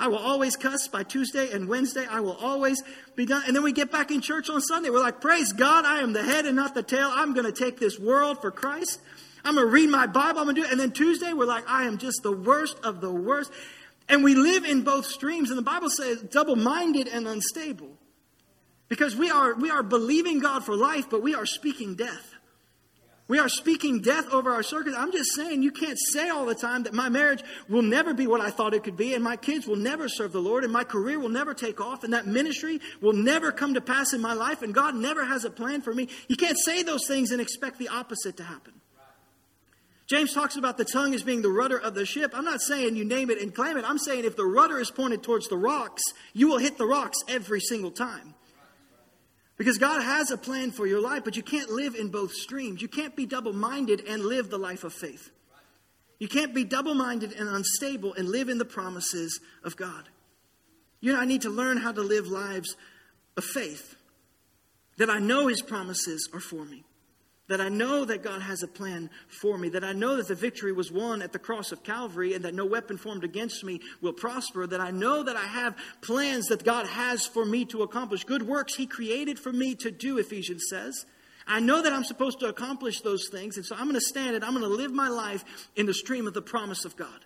I 0.02 0.08
will 0.08 0.18
always 0.18 0.56
cuss 0.56 0.88
by 0.88 1.04
Tuesday 1.04 1.52
and 1.52 1.68
Wednesday. 1.68 2.04
I 2.10 2.18
will 2.18 2.36
always 2.38 2.82
be 3.14 3.24
done. 3.24 3.44
And 3.46 3.54
then 3.54 3.62
we 3.62 3.70
get 3.70 3.92
back 3.92 4.10
in 4.10 4.20
church 4.20 4.50
on 4.50 4.60
Sunday. 4.60 4.90
We're 4.90 4.98
like, 4.98 5.20
praise 5.20 5.52
God, 5.52 5.84
I 5.84 6.00
am 6.00 6.12
the 6.12 6.24
head 6.24 6.44
and 6.44 6.56
not 6.56 6.74
the 6.74 6.82
tail. 6.82 7.08
I'm 7.14 7.34
going 7.34 7.46
to 7.46 7.52
take 7.52 7.78
this 7.78 8.00
world 8.00 8.40
for 8.40 8.50
Christ. 8.50 9.00
I'm 9.44 9.54
going 9.54 9.64
to 9.64 9.72
read 9.72 9.88
my 9.90 10.08
Bible. 10.08 10.40
I'm 10.40 10.46
going 10.46 10.56
to 10.56 10.62
do 10.62 10.66
it. 10.66 10.72
And 10.72 10.80
then 10.80 10.90
Tuesday, 10.90 11.32
we're 11.32 11.46
like, 11.46 11.70
I 11.70 11.84
am 11.84 11.98
just 11.98 12.24
the 12.24 12.32
worst 12.32 12.76
of 12.82 13.00
the 13.00 13.12
worst. 13.12 13.52
And 14.08 14.24
we 14.24 14.34
live 14.34 14.64
in 14.64 14.82
both 14.82 15.06
streams. 15.06 15.50
And 15.50 15.56
the 15.56 15.62
Bible 15.62 15.88
says 15.88 16.20
double 16.20 16.56
minded 16.56 17.06
and 17.06 17.28
unstable. 17.28 17.96
Because 18.88 19.14
we 19.14 19.30
are, 19.30 19.54
we 19.54 19.70
are 19.70 19.84
believing 19.84 20.40
God 20.40 20.64
for 20.64 20.74
life, 20.74 21.10
but 21.10 21.22
we 21.22 21.36
are 21.36 21.46
speaking 21.46 21.94
death. 21.94 22.31
We 23.32 23.38
are 23.38 23.48
speaking 23.48 24.02
death 24.02 24.28
over 24.30 24.50
our 24.52 24.62
circuit. 24.62 24.92
I'm 24.94 25.10
just 25.10 25.34
saying 25.34 25.62
you 25.62 25.72
can't 25.72 25.98
say 25.98 26.28
all 26.28 26.44
the 26.44 26.54
time 26.54 26.82
that 26.82 26.92
my 26.92 27.08
marriage 27.08 27.42
will 27.66 27.80
never 27.80 28.12
be 28.12 28.26
what 28.26 28.42
I 28.42 28.50
thought 28.50 28.74
it 28.74 28.84
could 28.84 28.98
be, 28.98 29.14
and 29.14 29.24
my 29.24 29.36
kids 29.36 29.66
will 29.66 29.76
never 29.76 30.06
serve 30.06 30.32
the 30.32 30.42
Lord, 30.42 30.64
and 30.64 30.70
my 30.70 30.84
career 30.84 31.18
will 31.18 31.30
never 31.30 31.54
take 31.54 31.80
off, 31.80 32.04
and 32.04 32.12
that 32.12 32.26
ministry 32.26 32.78
will 33.00 33.14
never 33.14 33.50
come 33.50 33.72
to 33.72 33.80
pass 33.80 34.12
in 34.12 34.20
my 34.20 34.34
life, 34.34 34.60
and 34.60 34.74
God 34.74 34.94
never 34.94 35.24
has 35.24 35.46
a 35.46 35.50
plan 35.50 35.80
for 35.80 35.94
me. 35.94 36.08
You 36.28 36.36
can't 36.36 36.58
say 36.58 36.82
those 36.82 37.06
things 37.08 37.30
and 37.30 37.40
expect 37.40 37.78
the 37.78 37.88
opposite 37.88 38.36
to 38.36 38.44
happen. 38.44 38.74
James 40.06 40.34
talks 40.34 40.56
about 40.56 40.76
the 40.76 40.84
tongue 40.84 41.14
as 41.14 41.22
being 41.22 41.40
the 41.40 41.48
rudder 41.48 41.78
of 41.78 41.94
the 41.94 42.04
ship. 42.04 42.32
I'm 42.34 42.44
not 42.44 42.60
saying 42.60 42.96
you 42.96 43.04
name 43.06 43.30
it 43.30 43.40
and 43.40 43.54
claim 43.54 43.78
it. 43.78 43.86
I'm 43.86 43.96
saying 43.96 44.26
if 44.26 44.36
the 44.36 44.44
rudder 44.44 44.78
is 44.78 44.90
pointed 44.90 45.22
towards 45.22 45.48
the 45.48 45.56
rocks, 45.56 46.02
you 46.34 46.48
will 46.48 46.58
hit 46.58 46.76
the 46.76 46.84
rocks 46.84 47.16
every 47.28 47.60
single 47.60 47.92
time. 47.92 48.34
Because 49.62 49.78
God 49.78 50.02
has 50.02 50.32
a 50.32 50.36
plan 50.36 50.72
for 50.72 50.88
your 50.88 51.00
life, 51.00 51.22
but 51.22 51.36
you 51.36 51.42
can't 51.44 51.70
live 51.70 51.94
in 51.94 52.08
both 52.08 52.32
streams. 52.32 52.82
You 52.82 52.88
can't 52.88 53.14
be 53.14 53.26
double 53.26 53.52
minded 53.52 54.02
and 54.08 54.24
live 54.24 54.50
the 54.50 54.58
life 54.58 54.82
of 54.82 54.92
faith. 54.92 55.30
You 56.18 56.26
can't 56.26 56.52
be 56.52 56.64
double 56.64 56.94
minded 56.94 57.32
and 57.34 57.48
unstable 57.48 58.12
and 58.14 58.28
live 58.28 58.48
in 58.48 58.58
the 58.58 58.64
promises 58.64 59.38
of 59.62 59.76
God. 59.76 60.08
You 60.98 61.12
know, 61.12 61.20
I 61.20 61.26
need 61.26 61.42
to 61.42 61.48
learn 61.48 61.76
how 61.76 61.92
to 61.92 62.00
live 62.00 62.26
lives 62.26 62.74
of 63.36 63.44
faith, 63.44 63.94
that 64.96 65.08
I 65.08 65.20
know 65.20 65.46
His 65.46 65.62
promises 65.62 66.28
are 66.34 66.40
for 66.40 66.64
me 66.64 66.82
that 67.48 67.60
I 67.60 67.68
know 67.68 68.04
that 68.04 68.22
God 68.22 68.40
has 68.40 68.62
a 68.62 68.68
plan 68.68 69.10
for 69.28 69.58
me, 69.58 69.68
that 69.70 69.84
I 69.84 69.92
know 69.92 70.16
that 70.16 70.28
the 70.28 70.34
victory 70.34 70.72
was 70.72 70.92
won 70.92 71.22
at 71.22 71.32
the 71.32 71.38
cross 71.38 71.72
of 71.72 71.82
Calvary 71.82 72.34
and 72.34 72.44
that 72.44 72.54
no 72.54 72.64
weapon 72.64 72.96
formed 72.96 73.24
against 73.24 73.64
me 73.64 73.80
will 74.00 74.12
prosper, 74.12 74.66
that 74.66 74.80
I 74.80 74.90
know 74.90 75.22
that 75.22 75.36
I 75.36 75.44
have 75.44 75.76
plans 76.00 76.46
that 76.46 76.64
God 76.64 76.86
has 76.86 77.26
for 77.26 77.44
me 77.44 77.64
to 77.66 77.82
accomplish, 77.82 78.24
good 78.24 78.46
works 78.46 78.76
He 78.76 78.86
created 78.86 79.38
for 79.38 79.52
me 79.52 79.74
to 79.76 79.90
do, 79.90 80.18
Ephesians 80.18 80.64
says. 80.70 81.04
I 81.46 81.58
know 81.58 81.82
that 81.82 81.92
I'm 81.92 82.04
supposed 82.04 82.38
to 82.40 82.46
accomplish 82.46 83.00
those 83.00 83.28
things, 83.28 83.56
and 83.56 83.66
so 83.66 83.74
I'm 83.74 83.84
going 83.84 83.94
to 83.94 84.00
stand 84.00 84.36
it. 84.36 84.44
I'm 84.44 84.54
going 84.54 84.62
to 84.62 84.68
live 84.68 84.92
my 84.92 85.08
life 85.08 85.44
in 85.74 85.86
the 85.86 85.94
stream 85.94 86.28
of 86.28 86.34
the 86.34 86.42
promise 86.42 86.84
of 86.84 86.96
God. 86.96 87.24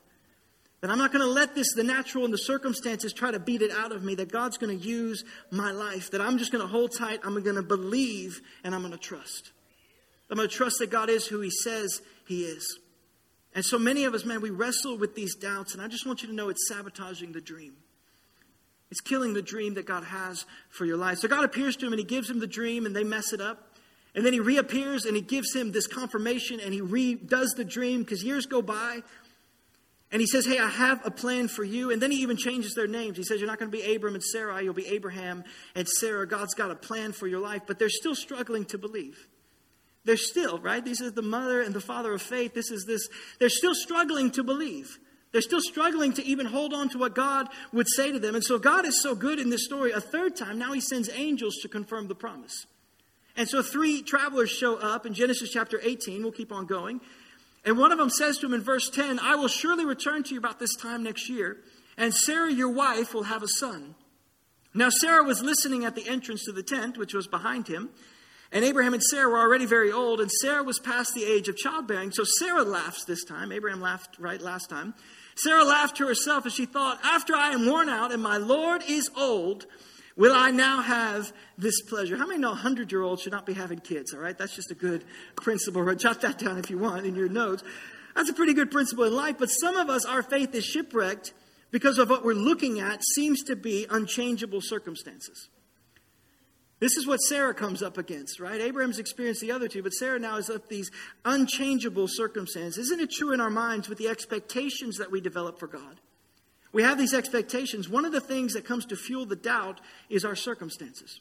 That 0.80 0.90
I'm 0.90 0.98
not 0.98 1.12
going 1.12 1.24
to 1.24 1.30
let 1.30 1.54
this, 1.54 1.72
the 1.74 1.82
natural 1.82 2.24
and 2.24 2.32
the 2.32 2.38
circumstances, 2.38 3.12
try 3.12 3.30
to 3.30 3.38
beat 3.38 3.62
it 3.62 3.70
out 3.70 3.92
of 3.92 4.02
me. 4.02 4.14
That 4.14 4.30
God's 4.30 4.58
going 4.58 4.78
to 4.78 4.84
use 4.84 5.24
my 5.50 5.70
life. 5.70 6.10
That 6.10 6.20
I'm 6.20 6.38
just 6.38 6.52
going 6.52 6.62
to 6.62 6.68
hold 6.68 6.92
tight. 6.96 7.20
I'm 7.24 7.42
going 7.42 7.56
to 7.56 7.62
believe 7.62 8.40
and 8.62 8.74
I'm 8.74 8.82
going 8.82 8.92
to 8.92 8.98
trust. 8.98 9.52
I'm 10.30 10.36
going 10.36 10.48
to 10.48 10.54
trust 10.54 10.78
that 10.80 10.90
God 10.90 11.08
is 11.08 11.26
who 11.26 11.40
He 11.40 11.50
says 11.50 12.02
He 12.26 12.44
is. 12.44 12.78
And 13.54 13.64
so 13.64 13.78
many 13.78 14.04
of 14.04 14.14
us, 14.14 14.24
man, 14.24 14.40
we 14.40 14.50
wrestle 14.50 14.98
with 14.98 15.14
these 15.14 15.34
doubts, 15.34 15.72
and 15.72 15.82
I 15.82 15.88
just 15.88 16.06
want 16.06 16.22
you 16.22 16.28
to 16.28 16.34
know 16.34 16.50
it's 16.50 16.68
sabotaging 16.68 17.32
the 17.32 17.40
dream. 17.40 17.74
It's 18.90 19.00
killing 19.00 19.32
the 19.32 19.42
dream 19.42 19.74
that 19.74 19.86
God 19.86 20.04
has 20.04 20.44
for 20.68 20.84
your 20.84 20.96
life. 20.96 21.18
So 21.18 21.28
God 21.28 21.44
appears 21.44 21.74
to 21.76 21.86
him 21.86 21.92
and 21.92 21.98
he 21.98 22.04
gives 22.04 22.30
him 22.30 22.38
the 22.38 22.46
dream, 22.46 22.86
and 22.86 22.94
they 22.94 23.04
mess 23.04 23.32
it 23.32 23.40
up. 23.40 23.76
And 24.14 24.24
then 24.24 24.32
he 24.32 24.40
reappears 24.40 25.04
and 25.04 25.14
he 25.14 25.20
gives 25.20 25.54
him 25.54 25.72
this 25.72 25.86
confirmation 25.86 26.58
and 26.58 26.72
he 26.72 26.80
redoes 26.80 27.54
the 27.54 27.66
dream 27.66 28.00
because 28.00 28.24
years 28.24 28.46
go 28.46 28.62
by. 28.62 29.00
And 30.10 30.22
he 30.22 30.26
says, 30.26 30.46
Hey, 30.46 30.58
I 30.58 30.70
have 30.70 31.04
a 31.04 31.10
plan 31.10 31.48
for 31.48 31.62
you. 31.62 31.90
And 31.90 32.00
then 32.00 32.10
he 32.10 32.22
even 32.22 32.38
changes 32.38 32.72
their 32.74 32.86
names. 32.86 33.18
He 33.18 33.24
says, 33.24 33.40
You're 33.40 33.48
not 33.48 33.58
going 33.58 33.70
to 33.70 33.76
be 33.76 33.94
Abram 33.94 34.14
and 34.14 34.24
Sarai, 34.24 34.64
you'll 34.64 34.72
be 34.72 34.86
Abraham 34.86 35.44
and 35.74 35.86
Sarah. 35.86 36.26
God's 36.26 36.54
got 36.54 36.70
a 36.70 36.74
plan 36.74 37.12
for 37.12 37.26
your 37.26 37.40
life, 37.40 37.62
but 37.66 37.78
they're 37.78 37.90
still 37.90 38.14
struggling 38.14 38.64
to 38.66 38.78
believe. 38.78 39.28
They're 40.06 40.16
still, 40.16 40.58
right? 40.60 40.84
This 40.84 41.00
is 41.00 41.12
the 41.12 41.22
mother 41.22 41.60
and 41.60 41.74
the 41.74 41.80
father 41.80 42.14
of 42.14 42.22
faith. 42.22 42.54
This 42.54 42.70
is 42.70 42.84
this. 42.86 43.08
They're 43.40 43.48
still 43.48 43.74
struggling 43.74 44.30
to 44.32 44.44
believe. 44.44 44.98
They're 45.32 45.42
still 45.42 45.60
struggling 45.60 46.12
to 46.14 46.24
even 46.24 46.46
hold 46.46 46.72
on 46.72 46.88
to 46.90 46.98
what 46.98 47.14
God 47.14 47.48
would 47.72 47.88
say 47.88 48.12
to 48.12 48.20
them. 48.20 48.36
And 48.36 48.44
so 48.44 48.58
God 48.58 48.86
is 48.86 49.02
so 49.02 49.16
good 49.16 49.40
in 49.40 49.50
this 49.50 49.64
story. 49.64 49.90
A 49.90 50.00
third 50.00 50.36
time, 50.36 50.58
now 50.58 50.72
he 50.72 50.80
sends 50.80 51.10
angels 51.10 51.56
to 51.56 51.68
confirm 51.68 52.06
the 52.06 52.14
promise. 52.14 52.66
And 53.36 53.48
so 53.48 53.62
three 53.62 54.02
travelers 54.02 54.48
show 54.48 54.76
up 54.76 55.04
in 55.04 55.12
Genesis 55.12 55.50
chapter 55.50 55.80
18. 55.82 56.22
We'll 56.22 56.32
keep 56.32 56.52
on 56.52 56.66
going. 56.66 57.00
And 57.64 57.76
one 57.76 57.90
of 57.90 57.98
them 57.98 58.08
says 58.08 58.38
to 58.38 58.46
him 58.46 58.54
in 58.54 58.62
verse 58.62 58.88
10, 58.88 59.18
I 59.18 59.34
will 59.34 59.48
surely 59.48 59.84
return 59.84 60.22
to 60.22 60.34
you 60.34 60.38
about 60.38 60.60
this 60.60 60.76
time 60.76 61.02
next 61.02 61.28
year, 61.28 61.58
and 61.98 62.14
Sarah, 62.14 62.52
your 62.52 62.70
wife, 62.70 63.12
will 63.12 63.24
have 63.24 63.42
a 63.42 63.48
son. 63.48 63.96
Now, 64.72 64.88
Sarah 64.88 65.24
was 65.24 65.42
listening 65.42 65.84
at 65.84 65.96
the 65.96 66.08
entrance 66.08 66.44
to 66.44 66.52
the 66.52 66.62
tent, 66.62 66.96
which 66.96 67.12
was 67.12 67.26
behind 67.26 67.66
him. 67.66 67.90
And 68.52 68.64
Abraham 68.64 68.94
and 68.94 69.02
Sarah 69.02 69.28
were 69.28 69.38
already 69.38 69.66
very 69.66 69.90
old, 69.90 70.20
and 70.20 70.30
Sarah 70.30 70.62
was 70.62 70.78
past 70.78 71.14
the 71.14 71.24
age 71.24 71.48
of 71.48 71.56
childbearing. 71.56 72.12
So 72.12 72.24
Sarah 72.24 72.62
laughs 72.62 73.04
this 73.04 73.24
time. 73.24 73.52
Abraham 73.52 73.80
laughed 73.80 74.16
right 74.18 74.40
last 74.40 74.70
time. 74.70 74.94
Sarah 75.36 75.64
laughed 75.64 75.96
to 75.98 76.06
herself 76.06 76.46
as 76.46 76.54
she 76.54 76.64
thought, 76.64 76.98
After 77.02 77.34
I 77.34 77.50
am 77.50 77.66
worn 77.66 77.88
out 77.88 78.12
and 78.12 78.22
my 78.22 78.36
Lord 78.36 78.82
is 78.88 79.10
old, 79.16 79.66
will 80.16 80.32
I 80.34 80.50
now 80.50 80.80
have 80.80 81.32
this 81.58 81.82
pleasure? 81.82 82.16
How 82.16 82.26
many 82.26 82.38
know 82.38 82.50
100 82.50 82.90
year 82.90 83.02
olds 83.02 83.22
should 83.22 83.32
not 83.32 83.46
be 83.46 83.52
having 83.52 83.80
kids, 83.80 84.14
all 84.14 84.20
right? 84.20 84.36
That's 84.36 84.54
just 84.54 84.70
a 84.70 84.74
good 84.74 85.04
principle. 85.36 85.94
Jot 85.94 86.20
that 86.22 86.38
down 86.38 86.58
if 86.58 86.70
you 86.70 86.78
want 86.78 87.04
in 87.04 87.14
your 87.14 87.28
notes. 87.28 87.62
That's 88.14 88.30
a 88.30 88.34
pretty 88.34 88.54
good 88.54 88.70
principle 88.70 89.04
in 89.04 89.14
life, 89.14 89.36
but 89.38 89.48
some 89.48 89.76
of 89.76 89.90
us, 89.90 90.06
our 90.06 90.22
faith 90.22 90.54
is 90.54 90.64
shipwrecked 90.64 91.34
because 91.70 91.98
of 91.98 92.08
what 92.08 92.24
we're 92.24 92.32
looking 92.32 92.80
at 92.80 93.04
seems 93.04 93.42
to 93.42 93.56
be 93.56 93.86
unchangeable 93.90 94.62
circumstances. 94.62 95.50
This 96.78 96.96
is 96.96 97.06
what 97.06 97.18
Sarah 97.18 97.54
comes 97.54 97.82
up 97.82 97.96
against, 97.96 98.38
right? 98.38 98.60
Abraham's 98.60 98.98
experienced 98.98 99.40
the 99.40 99.52
other 99.52 99.66
two, 99.66 99.82
but 99.82 99.94
Sarah 99.94 100.18
now 100.18 100.36
is 100.36 100.50
up 100.50 100.68
these 100.68 100.90
unchangeable 101.24 102.06
circumstances. 102.06 102.90
Isn't 102.90 103.00
it 103.00 103.10
true 103.10 103.32
in 103.32 103.40
our 103.40 103.50
minds 103.50 103.88
with 103.88 103.96
the 103.96 104.08
expectations 104.08 104.98
that 104.98 105.10
we 105.10 105.22
develop 105.22 105.58
for 105.58 105.68
God? 105.68 106.00
We 106.72 106.82
have 106.82 106.98
these 106.98 107.14
expectations. 107.14 107.88
One 107.88 108.04
of 108.04 108.12
the 108.12 108.20
things 108.20 108.52
that 108.52 108.66
comes 108.66 108.84
to 108.86 108.96
fuel 108.96 109.24
the 109.24 109.36
doubt 109.36 109.80
is 110.10 110.26
our 110.26 110.36
circumstances. 110.36 111.20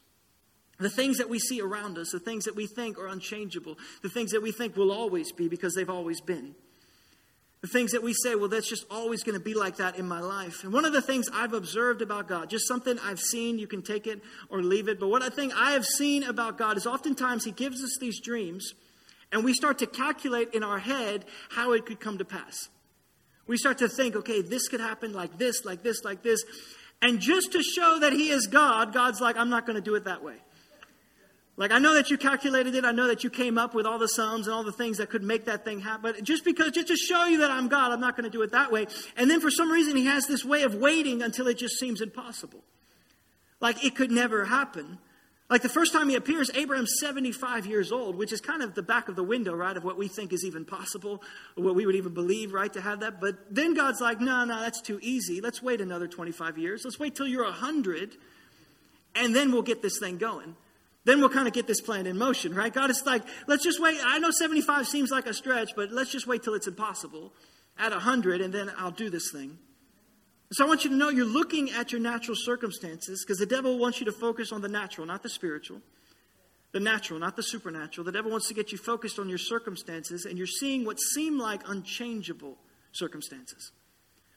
The 0.78 0.90
things 0.90 1.16
that 1.16 1.30
we 1.30 1.38
see 1.38 1.62
around 1.62 1.96
us, 1.96 2.10
the 2.10 2.20
things 2.20 2.44
that 2.44 2.54
we 2.54 2.66
think 2.66 2.98
are 2.98 3.06
unchangeable, 3.06 3.78
the 4.02 4.10
things 4.10 4.32
that 4.32 4.42
we 4.42 4.52
think 4.52 4.76
will 4.76 4.92
always 4.92 5.32
be 5.32 5.48
because 5.48 5.74
they've 5.74 5.88
always 5.88 6.20
been. 6.20 6.54
The 7.62 7.68
things 7.68 7.92
that 7.92 8.02
we 8.02 8.12
say, 8.12 8.34
well, 8.34 8.48
that's 8.48 8.68
just 8.68 8.84
always 8.90 9.22
going 9.22 9.36
to 9.36 9.42
be 9.42 9.54
like 9.54 9.76
that 9.76 9.98
in 9.98 10.06
my 10.06 10.20
life. 10.20 10.62
And 10.62 10.72
one 10.72 10.84
of 10.84 10.92
the 10.92 11.00
things 11.00 11.28
I've 11.32 11.54
observed 11.54 12.02
about 12.02 12.28
God, 12.28 12.50
just 12.50 12.68
something 12.68 12.98
I've 13.02 13.18
seen, 13.18 13.58
you 13.58 13.66
can 13.66 13.82
take 13.82 14.06
it 14.06 14.20
or 14.50 14.62
leave 14.62 14.88
it, 14.88 15.00
but 15.00 15.08
what 15.08 15.22
I 15.22 15.30
think 15.30 15.52
I 15.56 15.72
have 15.72 15.84
seen 15.84 16.22
about 16.22 16.58
God 16.58 16.76
is 16.76 16.86
oftentimes 16.86 17.44
He 17.44 17.50
gives 17.50 17.82
us 17.82 17.96
these 17.98 18.20
dreams, 18.20 18.74
and 19.32 19.44
we 19.44 19.54
start 19.54 19.78
to 19.78 19.86
calculate 19.86 20.54
in 20.54 20.62
our 20.62 20.78
head 20.78 21.24
how 21.50 21.72
it 21.72 21.86
could 21.86 21.98
come 21.98 22.18
to 22.18 22.24
pass. 22.24 22.68
We 23.46 23.56
start 23.56 23.78
to 23.78 23.88
think, 23.88 24.16
okay, 24.16 24.42
this 24.42 24.68
could 24.68 24.80
happen 24.80 25.12
like 25.12 25.38
this, 25.38 25.64
like 25.64 25.82
this, 25.82 26.04
like 26.04 26.22
this. 26.22 26.44
And 27.00 27.20
just 27.20 27.52
to 27.52 27.62
show 27.62 27.98
that 28.00 28.12
He 28.12 28.30
is 28.30 28.46
God, 28.46 28.92
God's 28.92 29.20
like, 29.20 29.36
I'm 29.36 29.50
not 29.50 29.66
going 29.66 29.76
to 29.76 29.82
do 29.82 29.94
it 29.94 30.04
that 30.04 30.22
way. 30.22 30.36
Like, 31.58 31.72
I 31.72 31.78
know 31.78 31.94
that 31.94 32.10
you 32.10 32.18
calculated 32.18 32.74
it. 32.74 32.84
I 32.84 32.92
know 32.92 33.06
that 33.06 33.24
you 33.24 33.30
came 33.30 33.56
up 33.56 33.74
with 33.74 33.86
all 33.86 33.98
the 33.98 34.08
sums 34.08 34.46
and 34.46 34.54
all 34.54 34.62
the 34.62 34.72
things 34.72 34.98
that 34.98 35.08
could 35.08 35.22
make 35.22 35.46
that 35.46 35.64
thing 35.64 35.80
happen. 35.80 36.02
But 36.02 36.22
just 36.22 36.44
because, 36.44 36.72
just 36.72 36.88
to 36.88 36.96
show 36.96 37.24
you 37.24 37.38
that 37.38 37.50
I'm 37.50 37.68
God, 37.68 37.92
I'm 37.92 38.00
not 38.00 38.14
going 38.14 38.24
to 38.24 38.30
do 38.30 38.42
it 38.42 38.52
that 38.52 38.70
way. 38.70 38.86
And 39.16 39.30
then 39.30 39.40
for 39.40 39.50
some 39.50 39.70
reason, 39.70 39.96
he 39.96 40.04
has 40.04 40.26
this 40.26 40.44
way 40.44 40.64
of 40.64 40.74
waiting 40.74 41.22
until 41.22 41.46
it 41.46 41.56
just 41.56 41.78
seems 41.78 42.02
impossible. 42.02 42.62
Like, 43.58 43.82
it 43.82 43.96
could 43.96 44.10
never 44.10 44.44
happen. 44.44 44.98
Like, 45.48 45.62
the 45.62 45.70
first 45.70 45.94
time 45.94 46.10
he 46.10 46.14
appears, 46.14 46.50
Abraham's 46.54 46.92
75 47.00 47.64
years 47.64 47.90
old, 47.90 48.16
which 48.16 48.32
is 48.34 48.42
kind 48.42 48.62
of 48.62 48.74
the 48.74 48.82
back 48.82 49.08
of 49.08 49.16
the 49.16 49.22
window, 49.22 49.54
right, 49.54 49.78
of 49.78 49.82
what 49.82 49.96
we 49.96 50.08
think 50.08 50.34
is 50.34 50.44
even 50.44 50.66
possible, 50.66 51.22
or 51.56 51.64
what 51.64 51.74
we 51.74 51.86
would 51.86 51.94
even 51.94 52.12
believe, 52.12 52.52
right, 52.52 52.72
to 52.74 52.82
have 52.82 53.00
that. 53.00 53.18
But 53.18 53.36
then 53.50 53.72
God's 53.72 54.02
like, 54.02 54.20
no, 54.20 54.44
no, 54.44 54.60
that's 54.60 54.82
too 54.82 54.98
easy. 55.00 55.40
Let's 55.40 55.62
wait 55.62 55.80
another 55.80 56.06
25 56.06 56.58
years. 56.58 56.84
Let's 56.84 56.98
wait 56.98 57.14
till 57.14 57.26
you're 57.26 57.44
100, 57.44 58.14
and 59.14 59.34
then 59.34 59.52
we'll 59.52 59.62
get 59.62 59.80
this 59.80 59.98
thing 59.98 60.18
going 60.18 60.54
then 61.06 61.20
we'll 61.20 61.30
kind 61.30 61.46
of 61.46 61.54
get 61.54 61.68
this 61.68 61.80
plan 61.80 62.04
in 62.06 62.18
motion, 62.18 62.52
right? 62.52 62.74
God 62.74 62.90
is 62.90 63.00
like, 63.06 63.22
let's 63.46 63.62
just 63.62 63.80
wait. 63.80 63.96
I 64.04 64.18
know 64.18 64.30
75 64.32 64.88
seems 64.88 65.12
like 65.12 65.26
a 65.26 65.32
stretch, 65.32 65.70
but 65.76 65.92
let's 65.92 66.10
just 66.10 66.26
wait 66.26 66.42
till 66.42 66.54
it's 66.54 66.66
impossible 66.66 67.32
at 67.78 67.92
100, 67.92 68.40
and 68.40 68.52
then 68.52 68.72
I'll 68.76 68.90
do 68.90 69.08
this 69.08 69.30
thing. 69.32 69.56
So 70.52 70.64
I 70.64 70.68
want 70.68 70.82
you 70.82 70.90
to 70.90 70.96
know 70.96 71.08
you're 71.08 71.24
looking 71.24 71.70
at 71.70 71.92
your 71.92 72.00
natural 72.00 72.36
circumstances 72.36 73.24
because 73.24 73.38
the 73.38 73.46
devil 73.46 73.78
wants 73.78 74.00
you 74.00 74.06
to 74.06 74.12
focus 74.12 74.50
on 74.50 74.62
the 74.62 74.68
natural, 74.68 75.06
not 75.06 75.22
the 75.22 75.28
spiritual. 75.28 75.80
The 76.72 76.80
natural, 76.80 77.20
not 77.20 77.36
the 77.36 77.42
supernatural. 77.42 78.04
The 78.04 78.12
devil 78.12 78.32
wants 78.32 78.48
to 78.48 78.54
get 78.54 78.72
you 78.72 78.78
focused 78.78 79.20
on 79.20 79.28
your 79.28 79.38
circumstances, 79.38 80.24
and 80.24 80.36
you're 80.36 80.48
seeing 80.48 80.84
what 80.84 80.98
seem 80.98 81.38
like 81.38 81.62
unchangeable 81.68 82.58
circumstances 82.92 83.70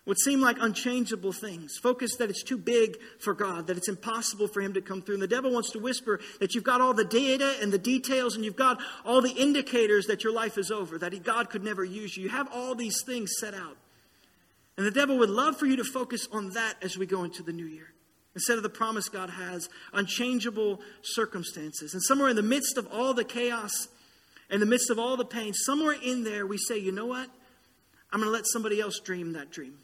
what 0.05 0.19
seem 0.19 0.41
like 0.41 0.57
unchangeable 0.59 1.31
things. 1.31 1.77
Focus 1.77 2.15
that 2.15 2.29
it's 2.29 2.43
too 2.43 2.57
big 2.57 2.97
for 3.19 3.33
God, 3.33 3.67
that 3.67 3.77
it's 3.77 3.89
impossible 3.89 4.47
for 4.47 4.61
Him 4.61 4.73
to 4.73 4.81
come 4.81 5.01
through. 5.01 5.15
And 5.15 5.23
the 5.23 5.27
devil 5.27 5.51
wants 5.51 5.71
to 5.71 5.79
whisper 5.79 6.19
that 6.39 6.55
you've 6.55 6.63
got 6.63 6.81
all 6.81 6.93
the 6.93 7.05
data 7.05 7.55
and 7.61 7.71
the 7.71 7.77
details 7.77 8.35
and 8.35 8.43
you've 8.43 8.55
got 8.55 8.79
all 9.05 9.21
the 9.21 9.31
indicators 9.31 10.07
that 10.07 10.23
your 10.23 10.33
life 10.33 10.57
is 10.57 10.71
over, 10.71 10.97
that 10.97 11.23
God 11.23 11.49
could 11.49 11.63
never 11.63 11.83
use 11.83 12.17
you. 12.17 12.23
You 12.23 12.29
have 12.29 12.47
all 12.51 12.75
these 12.75 13.03
things 13.05 13.31
set 13.39 13.53
out. 13.53 13.77
And 14.77 14.85
the 14.87 14.91
devil 14.91 15.17
would 15.17 15.29
love 15.29 15.57
for 15.57 15.65
you 15.65 15.75
to 15.75 15.83
focus 15.83 16.27
on 16.31 16.51
that 16.51 16.75
as 16.81 16.97
we 16.97 17.05
go 17.05 17.23
into 17.23 17.43
the 17.43 17.51
new 17.51 17.65
year. 17.65 17.93
Instead 18.33 18.57
of 18.57 18.63
the 18.63 18.69
promise 18.69 19.09
God 19.09 19.29
has, 19.29 19.67
unchangeable 19.91 20.79
circumstances. 21.01 21.93
And 21.93 22.01
somewhere 22.01 22.29
in 22.29 22.37
the 22.37 22.41
midst 22.41 22.77
of 22.77 22.87
all 22.87 23.13
the 23.13 23.25
chaos, 23.25 23.89
in 24.49 24.61
the 24.61 24.65
midst 24.65 24.89
of 24.89 24.97
all 24.97 25.17
the 25.17 25.25
pain, 25.25 25.53
somewhere 25.53 25.95
in 26.01 26.23
there 26.23 26.47
we 26.47 26.57
say, 26.57 26.77
you 26.77 26.93
know 26.93 27.07
what? 27.07 27.29
I'm 28.11 28.21
going 28.21 28.31
to 28.31 28.33
let 28.33 28.47
somebody 28.47 28.79
else 28.79 28.99
dream 28.99 29.33
that 29.33 29.51
dream. 29.51 29.77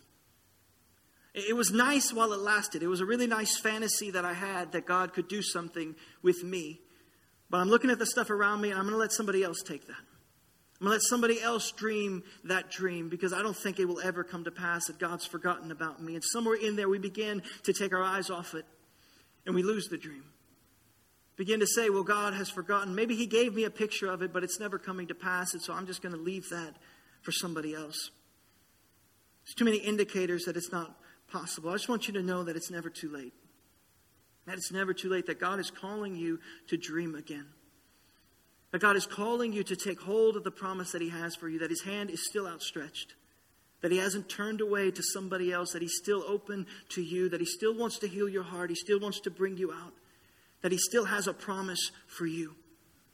It 1.36 1.56
was 1.56 1.70
nice 1.72 2.14
while 2.14 2.32
it 2.32 2.40
lasted. 2.40 2.82
It 2.82 2.88
was 2.88 3.02
a 3.02 3.06
really 3.06 3.28
nice 3.28 3.58
fantasy 3.58 4.10
that 4.12 4.24
I 4.24 4.34
had 4.34 4.72
that 4.72 4.86
God 4.86 5.14
could 5.14 5.28
do 5.28 5.42
something 5.42 5.94
with 6.22 6.42
me. 6.44 6.80
But 7.50 7.58
I'm 7.58 7.68
looking 7.68 7.90
at 7.90 8.00
the 8.00 8.06
stuff 8.06 8.30
around 8.30 8.62
me 8.62 8.70
and 8.70 8.80
I'm 8.80 8.86
going 8.86 8.94
to 8.94 9.00
let 9.00 9.12
somebody 9.12 9.44
else 9.44 9.62
take 9.62 9.86
that. 9.88 9.98
I'm 10.80 10.88
going 10.88 10.92
to 10.92 10.96
let 10.96 11.02
somebody 11.02 11.42
else 11.42 11.72
dream 11.72 12.24
that 12.46 12.72
dream 12.72 13.10
because 13.10 13.34
I 13.34 13.42
don't 13.42 13.56
think 13.56 13.80
it 13.80 13.86
will 13.86 14.00
ever 14.00 14.24
come 14.24 14.46
to 14.46 14.52
pass 14.52 14.86
that 14.86 14.98
God's 14.98 15.26
forgotten 15.26 15.72
about 15.72 16.02
me. 16.02 16.16
And 16.16 16.24
somewhere 16.24 16.56
in 16.56 16.78
there, 16.78 16.88
we 16.88 17.00
begin 17.00 17.44
to 17.64 17.74
take 17.74 17.94
our 17.94 18.04
eyes 18.04 18.30
off 18.30 18.54
it 18.54 18.66
and 19.46 19.54
we 19.54 19.62
lose 19.62 19.88
the 19.90 19.98
dream. 19.98 20.24
Begin 21.36 21.60
to 21.60 21.68
say, 21.68 21.90
well, 21.90 22.04
God 22.04 22.34
has 22.34 22.50
forgotten. 22.50 22.96
Maybe 22.96 23.14
He 23.14 23.26
gave 23.26 23.54
me 23.54 23.66
a 23.66 23.70
picture 23.70 24.08
of 24.08 24.22
it, 24.22 24.32
but 24.32 24.46
it's 24.46 24.60
never 24.60 24.80
coming 24.80 25.08
to 25.08 25.16
pass. 25.16 25.54
And 25.54 25.62
so 25.62 25.74
I'm 25.74 25.86
just 25.86 26.02
going 26.02 26.16
to 26.16 26.22
leave 26.22 26.50
that 26.50 26.76
for 27.24 27.34
somebody 27.34 27.74
else. 27.74 28.12
There's 29.46 29.56
too 29.56 29.66
many 29.66 29.78
indicators 29.78 30.46
that 30.46 30.56
it's 30.56 30.72
not 30.72 30.98
possible. 31.36 31.70
I 31.70 31.74
just 31.74 31.90
want 31.90 32.08
you 32.08 32.14
to 32.14 32.24
know 32.24 32.44
that 32.44 32.56
it's 32.56 32.72
never 32.72 32.90
too 32.90 33.10
late. 33.10 33.34
That 34.48 34.58
it's 34.58 34.72
never 34.72 34.94
too 34.94 35.10
late, 35.10 35.26
that 35.26 35.40
God 35.40 35.60
is 35.60 35.70
calling 35.70 36.16
you 36.16 36.40
to 36.70 36.78
dream 36.78 37.16
again. 37.16 37.48
That 38.72 38.80
God 38.80 38.96
is 38.96 39.06
calling 39.06 39.52
you 39.52 39.64
to 39.64 39.76
take 39.76 40.00
hold 40.00 40.38
of 40.38 40.44
the 40.44 40.52
promise 40.52 40.92
that 40.92 41.02
He 41.02 41.10
has 41.10 41.36
for 41.36 41.50
you, 41.50 41.60
that 41.60 41.70
His 41.70 41.82
hand 41.82 42.10
is 42.10 42.26
still 42.26 42.48
outstretched, 42.48 43.16
that 43.82 43.92
He 43.92 43.98
hasn't 43.98 44.30
turned 44.30 44.62
away 44.62 44.92
to 44.92 45.04
somebody 45.04 45.52
else, 45.52 45.74
that 45.74 45.82
He's 45.82 45.98
still 45.98 46.24
open 46.28 46.68
to 46.90 47.02
you, 47.02 47.28
that 47.30 47.42
He 47.42 47.46
still 47.46 47.76
wants 47.76 48.00
to 48.00 48.08
heal 48.08 48.30
your 48.30 48.44
heart, 48.44 48.70
He 48.70 48.76
still 48.76 49.00
wants 49.00 49.20
to 49.22 49.32
bring 49.32 49.58
you 49.58 49.74
out, 49.74 49.94
that 50.62 50.72
He 50.72 50.78
still 50.78 51.06
has 51.06 51.28
a 51.28 51.34
promise 51.34 51.92
for 52.08 52.26
you, 52.26 52.56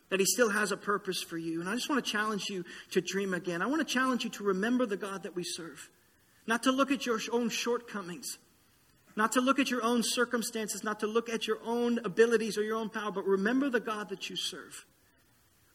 that 0.09 0.19
He 0.19 0.25
still 0.25 0.49
has 0.49 0.71
a 0.71 0.77
purpose 0.77 1.23
for 1.23 1.37
you. 1.37 1.59
And 1.59 1.69
I 1.69 1.73
just 1.73 1.89
want 1.89 2.03
to 2.03 2.11
challenge 2.11 2.49
you 2.49 2.65
to 2.91 3.01
dream 3.01 3.33
again. 3.33 3.61
I 3.61 3.67
want 3.67 3.87
to 3.87 3.93
challenge 3.93 4.23
you 4.25 4.29
to 4.31 4.43
remember 4.43 4.85
the 4.85 4.97
God 4.97 5.23
that 5.23 5.35
we 5.35 5.43
serve, 5.43 5.89
not 6.47 6.63
to 6.63 6.71
look 6.71 6.91
at 6.91 7.05
your 7.05 7.19
own 7.31 7.49
shortcomings. 7.49 8.37
Not 9.15 9.33
to 9.33 9.41
look 9.41 9.59
at 9.59 9.69
your 9.69 9.83
own 9.83 10.03
circumstances, 10.03 10.83
not 10.83 11.01
to 11.01 11.07
look 11.07 11.29
at 11.29 11.45
your 11.45 11.59
own 11.65 11.99
abilities 12.05 12.57
or 12.57 12.63
your 12.63 12.77
own 12.77 12.89
power, 12.89 13.11
but 13.11 13.25
remember 13.25 13.69
the 13.69 13.79
God 13.79 14.09
that 14.09 14.29
you 14.29 14.35
serve. 14.35 14.85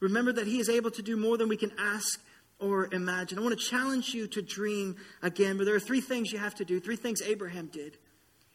Remember 0.00 0.32
that 0.32 0.46
He 0.46 0.58
is 0.58 0.68
able 0.68 0.90
to 0.92 1.02
do 1.02 1.16
more 1.16 1.36
than 1.36 1.48
we 1.48 1.56
can 1.56 1.72
ask 1.78 2.20
or 2.58 2.88
imagine. 2.92 3.38
I 3.38 3.42
want 3.42 3.58
to 3.58 3.64
challenge 3.64 4.14
you 4.14 4.26
to 4.28 4.42
dream 4.42 4.96
again, 5.22 5.58
but 5.58 5.64
there 5.64 5.74
are 5.74 5.80
three 5.80 6.00
things 6.00 6.32
you 6.32 6.38
have 6.38 6.54
to 6.56 6.64
do, 6.64 6.80
three 6.80 6.96
things 6.96 7.20
Abraham 7.22 7.66
did. 7.66 7.98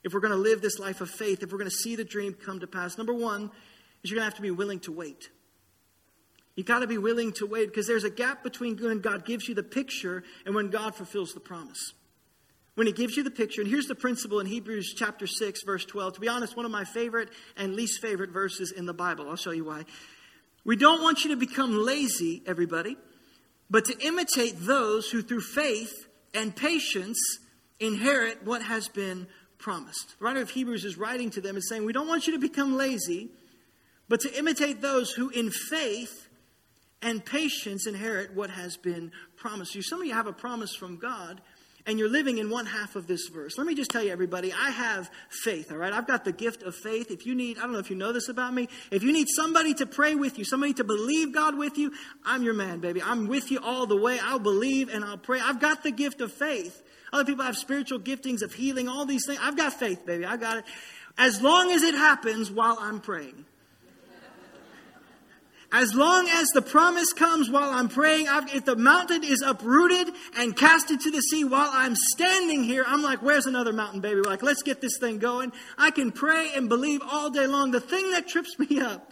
If 0.03 0.13
we're 0.13 0.19
going 0.19 0.33
to 0.33 0.39
live 0.39 0.61
this 0.61 0.79
life 0.79 1.01
of 1.01 1.09
faith, 1.09 1.43
if 1.43 1.51
we're 1.51 1.59
going 1.59 1.69
to 1.69 1.75
see 1.75 1.95
the 1.95 2.03
dream 2.03 2.33
come 2.33 2.59
to 2.59 2.67
pass, 2.67 2.97
number 2.97 3.13
one 3.13 3.51
is 4.03 4.09
you're 4.09 4.17
going 4.17 4.21
to 4.21 4.31
have 4.31 4.35
to 4.35 4.41
be 4.41 4.49
willing 4.49 4.79
to 4.81 4.91
wait. 4.91 5.29
You've 6.55 6.65
got 6.65 6.79
to 6.79 6.87
be 6.87 6.97
willing 6.97 7.33
to 7.33 7.45
wait 7.45 7.67
because 7.67 7.87
there's 7.87 8.03
a 8.03 8.09
gap 8.09 8.43
between 8.43 8.77
when 8.77 8.99
God 8.99 9.25
gives 9.25 9.47
you 9.47 9.53
the 9.53 9.63
picture 9.63 10.23
and 10.45 10.55
when 10.55 10.69
God 10.69 10.95
fulfills 10.95 11.33
the 11.33 11.39
promise. 11.39 11.93
When 12.75 12.87
He 12.87 12.93
gives 12.93 13.17
you 13.17 13.23
the 13.23 13.31
picture, 13.31 13.61
and 13.61 13.69
here's 13.69 13.87
the 13.87 13.95
principle 13.95 14.39
in 14.39 14.47
Hebrews 14.47 14.93
chapter 14.95 15.27
6, 15.27 15.63
verse 15.63 15.85
12. 15.85 16.13
To 16.13 16.19
be 16.19 16.27
honest, 16.27 16.55
one 16.55 16.65
of 16.65 16.71
my 16.71 16.85
favorite 16.85 17.29
and 17.57 17.75
least 17.75 18.01
favorite 18.01 18.31
verses 18.31 18.71
in 18.71 18.85
the 18.85 18.93
Bible. 18.93 19.29
I'll 19.29 19.35
show 19.35 19.51
you 19.51 19.65
why. 19.65 19.85
We 20.63 20.75
don't 20.75 21.01
want 21.01 21.23
you 21.23 21.31
to 21.31 21.37
become 21.37 21.85
lazy, 21.85 22.43
everybody, 22.45 22.95
but 23.69 23.85
to 23.85 24.05
imitate 24.05 24.55
those 24.59 25.09
who 25.09 25.21
through 25.21 25.41
faith 25.41 25.91
and 26.33 26.55
patience 26.55 27.19
inherit 27.79 28.45
what 28.45 28.61
has 28.61 28.87
been 28.87 29.27
promised. 29.57 30.15
The 30.19 30.25
writer 30.25 30.41
of 30.41 30.49
Hebrews 30.49 30.85
is 30.85 30.97
writing 30.97 31.29
to 31.31 31.41
them 31.41 31.55
and 31.55 31.63
saying, 31.63 31.85
We 31.85 31.93
don't 31.93 32.07
want 32.07 32.27
you 32.27 32.33
to 32.33 32.39
become 32.39 32.77
lazy, 32.77 33.29
but 34.07 34.21
to 34.21 34.37
imitate 34.37 34.81
those 34.81 35.11
who 35.11 35.29
in 35.29 35.49
faith 35.49 36.27
and 37.01 37.25
patience 37.25 37.87
inherit 37.87 38.35
what 38.35 38.49
has 38.49 38.77
been 38.77 39.11
promised 39.35 39.73
you. 39.73 39.81
Some 39.81 40.01
of 40.01 40.07
you 40.07 40.13
have 40.13 40.27
a 40.27 40.33
promise 40.33 40.75
from 40.75 40.97
God, 40.97 41.41
and 41.85 41.97
you're 41.97 42.09
living 42.09 42.37
in 42.37 42.49
one 42.49 42.65
half 42.65 42.95
of 42.95 43.07
this 43.07 43.27
verse. 43.27 43.57
Let 43.57 43.67
me 43.67 43.75
just 43.75 43.91
tell 43.91 44.03
you, 44.03 44.11
everybody, 44.11 44.53
I 44.53 44.69
have 44.69 45.09
faith, 45.29 45.71
all 45.71 45.77
right? 45.77 45.93
I've 45.93 46.07
got 46.07 46.25
the 46.25 46.31
gift 46.31 46.63
of 46.63 46.75
faith. 46.75 47.11
If 47.11 47.25
you 47.25 47.35
need, 47.35 47.57
I 47.57 47.61
don't 47.61 47.73
know 47.73 47.79
if 47.79 47.89
you 47.89 47.95
know 47.95 48.11
this 48.11 48.29
about 48.29 48.53
me, 48.53 48.69
if 48.91 49.03
you 49.03 49.11
need 49.11 49.27
somebody 49.29 49.73
to 49.75 49.85
pray 49.85 50.15
with 50.15 50.37
you, 50.37 50.45
somebody 50.45 50.73
to 50.73 50.83
believe 50.83 51.33
God 51.33 51.57
with 51.57 51.77
you, 51.77 51.91
I'm 52.25 52.43
your 52.43 52.53
man, 52.53 52.79
baby. 52.79 53.01
I'm 53.01 53.27
with 53.27 53.51
you 53.51 53.59
all 53.59 53.85
the 53.85 53.97
way. 53.97 54.19
I'll 54.21 54.39
believe 54.39 54.89
and 54.89 55.03
I'll 55.03 55.17
pray. 55.17 55.39
I've 55.39 55.59
got 55.59 55.83
the 55.83 55.91
gift 55.91 56.21
of 56.21 56.31
faith. 56.31 56.81
Other 57.13 57.25
people 57.25 57.43
have 57.43 57.57
spiritual 57.57 57.99
giftings 57.99 58.41
of 58.41 58.53
healing, 58.53 58.87
all 58.87 59.05
these 59.05 59.25
things. 59.25 59.39
I've 59.41 59.57
got 59.57 59.73
faith, 59.73 60.05
baby. 60.05 60.25
I 60.25 60.37
got 60.37 60.59
it. 60.59 60.65
As 61.17 61.41
long 61.41 61.71
as 61.71 61.83
it 61.83 61.93
happens 61.93 62.49
while 62.49 62.77
I'm 62.79 63.01
praying. 63.01 63.45
As 65.73 65.95
long 65.95 66.27
as 66.27 66.49
the 66.49 66.61
promise 66.61 67.13
comes 67.13 67.49
while 67.49 67.69
I'm 67.69 67.87
praying, 67.87 68.27
I've, 68.27 68.53
if 68.53 68.65
the 68.65 68.75
mountain 68.75 69.23
is 69.23 69.41
uprooted 69.41 70.13
and 70.37 70.55
cast 70.55 70.91
into 70.91 71.09
the 71.11 71.21
sea 71.21 71.45
while 71.45 71.69
I'm 71.71 71.95
standing 71.95 72.63
here, 72.63 72.83
I'm 72.85 73.01
like, 73.01 73.21
where's 73.21 73.45
another 73.45 73.71
mountain, 73.71 74.01
baby? 74.01 74.17
We're 74.17 74.29
like, 74.29 74.43
let's 74.43 74.63
get 74.63 74.81
this 74.81 74.97
thing 74.99 75.17
going. 75.17 75.53
I 75.77 75.91
can 75.91 76.11
pray 76.11 76.51
and 76.55 76.67
believe 76.67 77.01
all 77.09 77.29
day 77.29 77.47
long. 77.47 77.71
The 77.71 77.79
thing 77.79 78.11
that 78.11 78.27
trips 78.27 78.59
me 78.59 78.81
up 78.81 79.11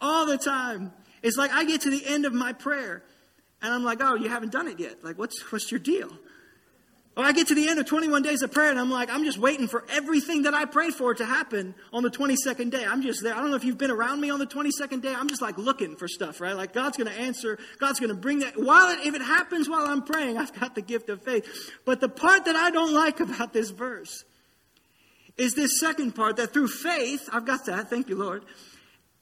all 0.00 0.26
the 0.26 0.38
time 0.38 0.92
is 1.22 1.36
like, 1.36 1.52
I 1.52 1.64
get 1.64 1.82
to 1.82 1.90
the 1.90 2.04
end 2.04 2.24
of 2.24 2.32
my 2.32 2.52
prayer 2.52 3.04
and 3.62 3.72
I'm 3.72 3.84
like, 3.84 3.98
oh, 4.00 4.16
you 4.16 4.28
haven't 4.28 4.50
done 4.52 4.66
it 4.66 4.80
yet. 4.80 5.04
Like, 5.04 5.18
what's, 5.18 5.40
what's 5.52 5.70
your 5.70 5.80
deal? 5.80 6.10
I 7.24 7.32
get 7.32 7.46
to 7.46 7.54
the 7.54 7.66
end 7.66 7.78
of 7.78 7.86
21 7.86 8.22
days 8.22 8.42
of 8.42 8.52
prayer 8.52 8.68
and 8.68 8.78
I'm 8.78 8.90
like, 8.90 9.08
I'm 9.10 9.24
just 9.24 9.38
waiting 9.38 9.68
for 9.68 9.84
everything 9.88 10.42
that 10.42 10.52
I 10.52 10.66
prayed 10.66 10.92
for 10.92 11.14
to 11.14 11.24
happen 11.24 11.74
on 11.90 12.02
the 12.02 12.10
22nd 12.10 12.70
day. 12.70 12.84
I'm 12.84 13.00
just 13.00 13.22
there. 13.22 13.34
I 13.34 13.40
don't 13.40 13.48
know 13.48 13.56
if 13.56 13.64
you've 13.64 13.78
been 13.78 13.90
around 13.90 14.20
me 14.20 14.28
on 14.28 14.38
the 14.38 14.46
22nd 14.46 15.00
day. 15.00 15.14
I'm 15.14 15.26
just 15.26 15.40
like 15.40 15.56
looking 15.56 15.96
for 15.96 16.08
stuff, 16.08 16.42
right? 16.42 16.54
Like 16.54 16.74
God's 16.74 16.98
going 16.98 17.10
to 17.10 17.18
answer. 17.18 17.58
God's 17.78 18.00
going 18.00 18.14
to 18.14 18.20
bring 18.20 18.40
that. 18.40 18.60
While 18.60 18.92
it, 18.92 19.06
if 19.06 19.14
it 19.14 19.22
happens 19.22 19.66
while 19.66 19.86
I'm 19.86 20.02
praying, 20.02 20.36
I've 20.36 20.52
got 20.60 20.74
the 20.74 20.82
gift 20.82 21.08
of 21.08 21.22
faith. 21.22 21.72
But 21.86 22.00
the 22.00 22.10
part 22.10 22.44
that 22.44 22.56
I 22.56 22.70
don't 22.70 22.92
like 22.92 23.20
about 23.20 23.54
this 23.54 23.70
verse 23.70 24.24
is 25.38 25.54
this 25.54 25.80
second 25.80 26.14
part 26.14 26.36
that 26.36 26.52
through 26.52 26.68
faith, 26.68 27.30
I've 27.32 27.46
got 27.46 27.64
that. 27.64 27.88
Thank 27.88 28.10
you, 28.10 28.16
Lord. 28.16 28.44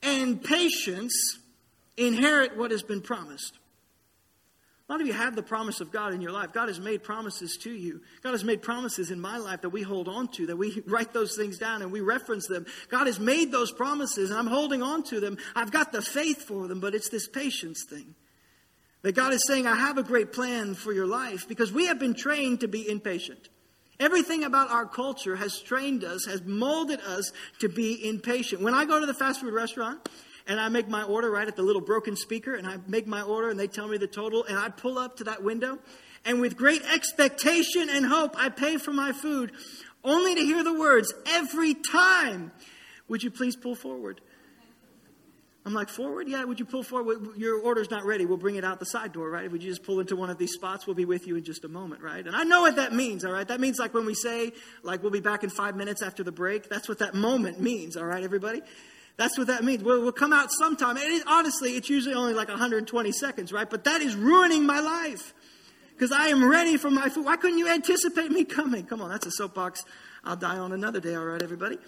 And 0.03 0.43
patience 0.43 1.39
inherit 1.97 2.57
what 2.57 2.73
has 2.73 2.83
been 2.83 3.03
promised. 3.03 3.57
A 4.87 4.93
lot 4.93 5.01
of 5.01 5.07
you 5.07 5.15
have 5.15 5.35
the 5.35 5.43
promise 5.43 5.81
of 5.81 5.91
God 5.91 6.13
in 6.13 6.21
your 6.21 6.31
life. 6.31 6.53
God 6.53 6.69
has 6.69 6.79
made 6.79 7.03
promises 7.03 7.57
to 7.63 7.71
you. 7.71 8.03
God 8.23 8.33
has 8.33 8.45
made 8.45 8.61
promises 8.61 9.11
in 9.11 9.19
my 9.19 9.39
life 9.39 9.63
that 9.63 9.71
we 9.71 9.81
hold 9.81 10.09
on 10.09 10.29
to, 10.33 10.47
that 10.47 10.57
we 10.57 10.83
write 10.87 11.15
those 11.15 11.37
things 11.37 11.57
down 11.57 11.81
and 11.81 11.91
we 11.91 12.03
reference 12.03 12.47
them. 12.47 12.67
God 12.91 13.07
has 13.07 13.19
made 13.19 13.51
those 13.51 13.73
promises 13.73 14.29
and 14.29 14.39
I'm 14.39 14.47
holding 14.47 14.83
on 14.83 15.03
to 15.05 15.21
them. 15.21 15.39
I've 15.57 15.71
got 15.71 15.93
the 15.93 16.03
faith 16.03 16.43
for 16.43 16.69
them, 16.69 16.81
but 16.81 16.95
it's 16.95 17.09
this 17.09 17.27
patience 17.27 17.85
thing. 17.85 18.15
That 19.01 19.15
God 19.15 19.33
is 19.33 19.47
saying, 19.47 19.67
I 19.67 19.75
have 19.75 19.97
a 19.97 20.03
great 20.03 20.33
plan 20.33 20.75
for 20.75 20.93
your 20.93 21.07
life 21.07 21.49
because 21.49 21.73
we 21.73 21.87
have 21.87 21.99
been 21.99 22.15
trained 22.15 22.61
to 22.61 22.69
be 22.69 22.89
impatient. 22.89 23.49
Everything 24.01 24.45
about 24.45 24.71
our 24.71 24.87
culture 24.87 25.37
has 25.37 25.61
trained 25.61 26.05
us, 26.05 26.27
has 26.27 26.43
molded 26.43 27.01
us 27.01 27.33
to 27.61 27.69
be 27.69 28.07
impatient. 28.07 28.61
When 28.61 28.75
I 28.75 28.85
go 28.85 29.01
to 29.01 29.07
the 29.07 29.15
fast 29.15 29.41
food 29.41 29.55
restaurant, 29.55 30.07
and 30.47 30.61
I 30.61 30.69
make 30.69 30.89
my 30.89 31.03
order 31.03 31.31
right 31.31 31.49
at 31.49 31.57
the 31.57 31.63
little 31.63 31.83
broken 31.83 32.17
speaker, 32.17 32.55
and 32.55 32.67
I 32.67 32.79
make 32.87 33.07
my 33.07 33.23
order, 33.23 33.51
and 33.51 33.59
they 33.59 33.67
tell 33.67 33.89
me 33.89 33.99
the 33.99 34.07
total, 34.07 34.45
and 34.45 34.59
I 34.59 34.69
pull 34.69 34.99
up 34.99 35.17
to 35.17 35.25
that 35.25 35.43
window, 35.43 35.79
and 36.25 36.41
with 36.41 36.57
great 36.57 36.83
expectation 36.93 37.89
and 37.91 38.07
hope, 38.07 38.35
I 38.37 38.49
pay 38.49 38.77
for 38.79 38.93
my 38.93 39.13
food, 39.13 39.53
only 40.03 40.35
to 40.35 40.41
hear 40.41 40.63
the 40.63 40.75
words 40.75 41.13
every 41.27 41.75
time, 41.75 42.53
Would 43.09 43.23
you 43.23 43.31
please 43.31 43.57
pull 43.57 43.75
forward? 43.75 44.21
I'm 45.67 45.73
like, 45.73 45.89
forward? 45.89 46.29
Yeah, 46.29 46.45
would 46.45 46.59
you 46.59 46.67
pull 46.67 46.83
forward? 46.83 47.37
Your 47.39 47.59
order's 47.59 47.91
not 47.91 48.05
ready. 48.05 48.27
We'll 48.27 48.37
bring 48.37 48.57
it 48.57 48.65
out 48.65 48.81
the 48.81 48.87
side 48.87 49.13
door, 49.13 49.31
right? 49.31 49.51
Would 49.51 49.63
you 49.63 49.71
just 49.71 49.83
pull 49.83 49.99
into 50.01 50.15
one 50.15 50.29
of 50.29 50.37
these 50.37 50.53
spots? 50.53 50.87
We'll 50.87 50.97
be 50.97 51.07
with 51.07 51.27
you 51.27 51.37
in 51.37 51.45
just 51.45 51.65
a 51.65 51.69
moment, 51.69 52.03
right? 52.03 52.27
And 52.27 52.37
I 52.37 52.45
know 52.45 52.63
what 52.63 52.77
that 52.77 52.93
means, 52.93 53.25
all 53.25 53.33
right? 53.33 53.49
That 53.49 53.61
means 53.61 53.79
like 53.79 53.95
when 53.95 54.05
we 54.05 54.15
say, 54.15 54.53
like, 54.83 55.03
we'll 55.03 55.11
be 55.11 55.21
back 55.21 55.43
in 55.43 55.49
five 55.49 55.75
minutes 55.75 56.03
after 56.03 56.23
the 56.23 56.33
break. 56.33 56.69
That's 56.69 56.87
what 56.87 56.99
that 56.99 57.15
moment 57.15 57.61
means, 57.61 57.97
all 57.97 58.05
right, 58.05 58.23
everybody? 58.23 58.61
That's 59.17 59.39
what 59.39 59.47
that 59.47 59.63
means. 59.63 59.83
We'll, 59.83 60.03
we'll 60.03 60.13
come 60.13 60.33
out 60.33 60.51
sometime. 60.51 60.97
It, 60.97 61.23
honestly, 61.27 61.77
it's 61.77 61.89
usually 61.89 62.15
only 62.15 62.35
like 62.35 62.49
120 62.49 63.13
seconds, 63.13 63.53
right? 63.53 63.69
But 63.69 63.85
that 63.85 64.01
is 64.01 64.17
ruining 64.17 64.67
my 64.67 64.81
life 64.81 65.35
because 65.93 66.11
I 66.11 66.29
am 66.29 66.45
ready 66.45 66.77
for 66.77 66.91
my 66.91 67.09
food. 67.09 67.25
Why 67.25 67.37
couldn't 67.37 67.59
you 67.59 67.69
anticipate 67.69 68.31
me 68.31 68.45
coming? 68.45 68.85
Come 68.85 69.01
on, 69.01 69.11
that's 69.11 69.27
a 69.27 69.31
soapbox 69.31 69.85
I'll 70.25 70.37
die 70.37 70.59
on 70.59 70.73
another 70.73 71.01
day, 71.01 71.15
all 71.15 71.25
right, 71.25 71.43
everybody? 71.43 71.79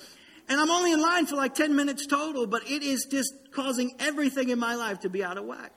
And 0.48 0.60
I'm 0.60 0.70
only 0.70 0.92
in 0.92 1.00
line 1.00 1.26
for 1.26 1.36
like 1.36 1.54
10 1.54 1.74
minutes 1.74 2.06
total, 2.06 2.46
but 2.46 2.62
it 2.70 2.82
is 2.82 3.06
just 3.10 3.32
causing 3.50 3.92
everything 3.98 4.50
in 4.50 4.58
my 4.58 4.74
life 4.74 5.00
to 5.00 5.08
be 5.08 5.24
out 5.24 5.38
of 5.38 5.44
whack 5.44 5.72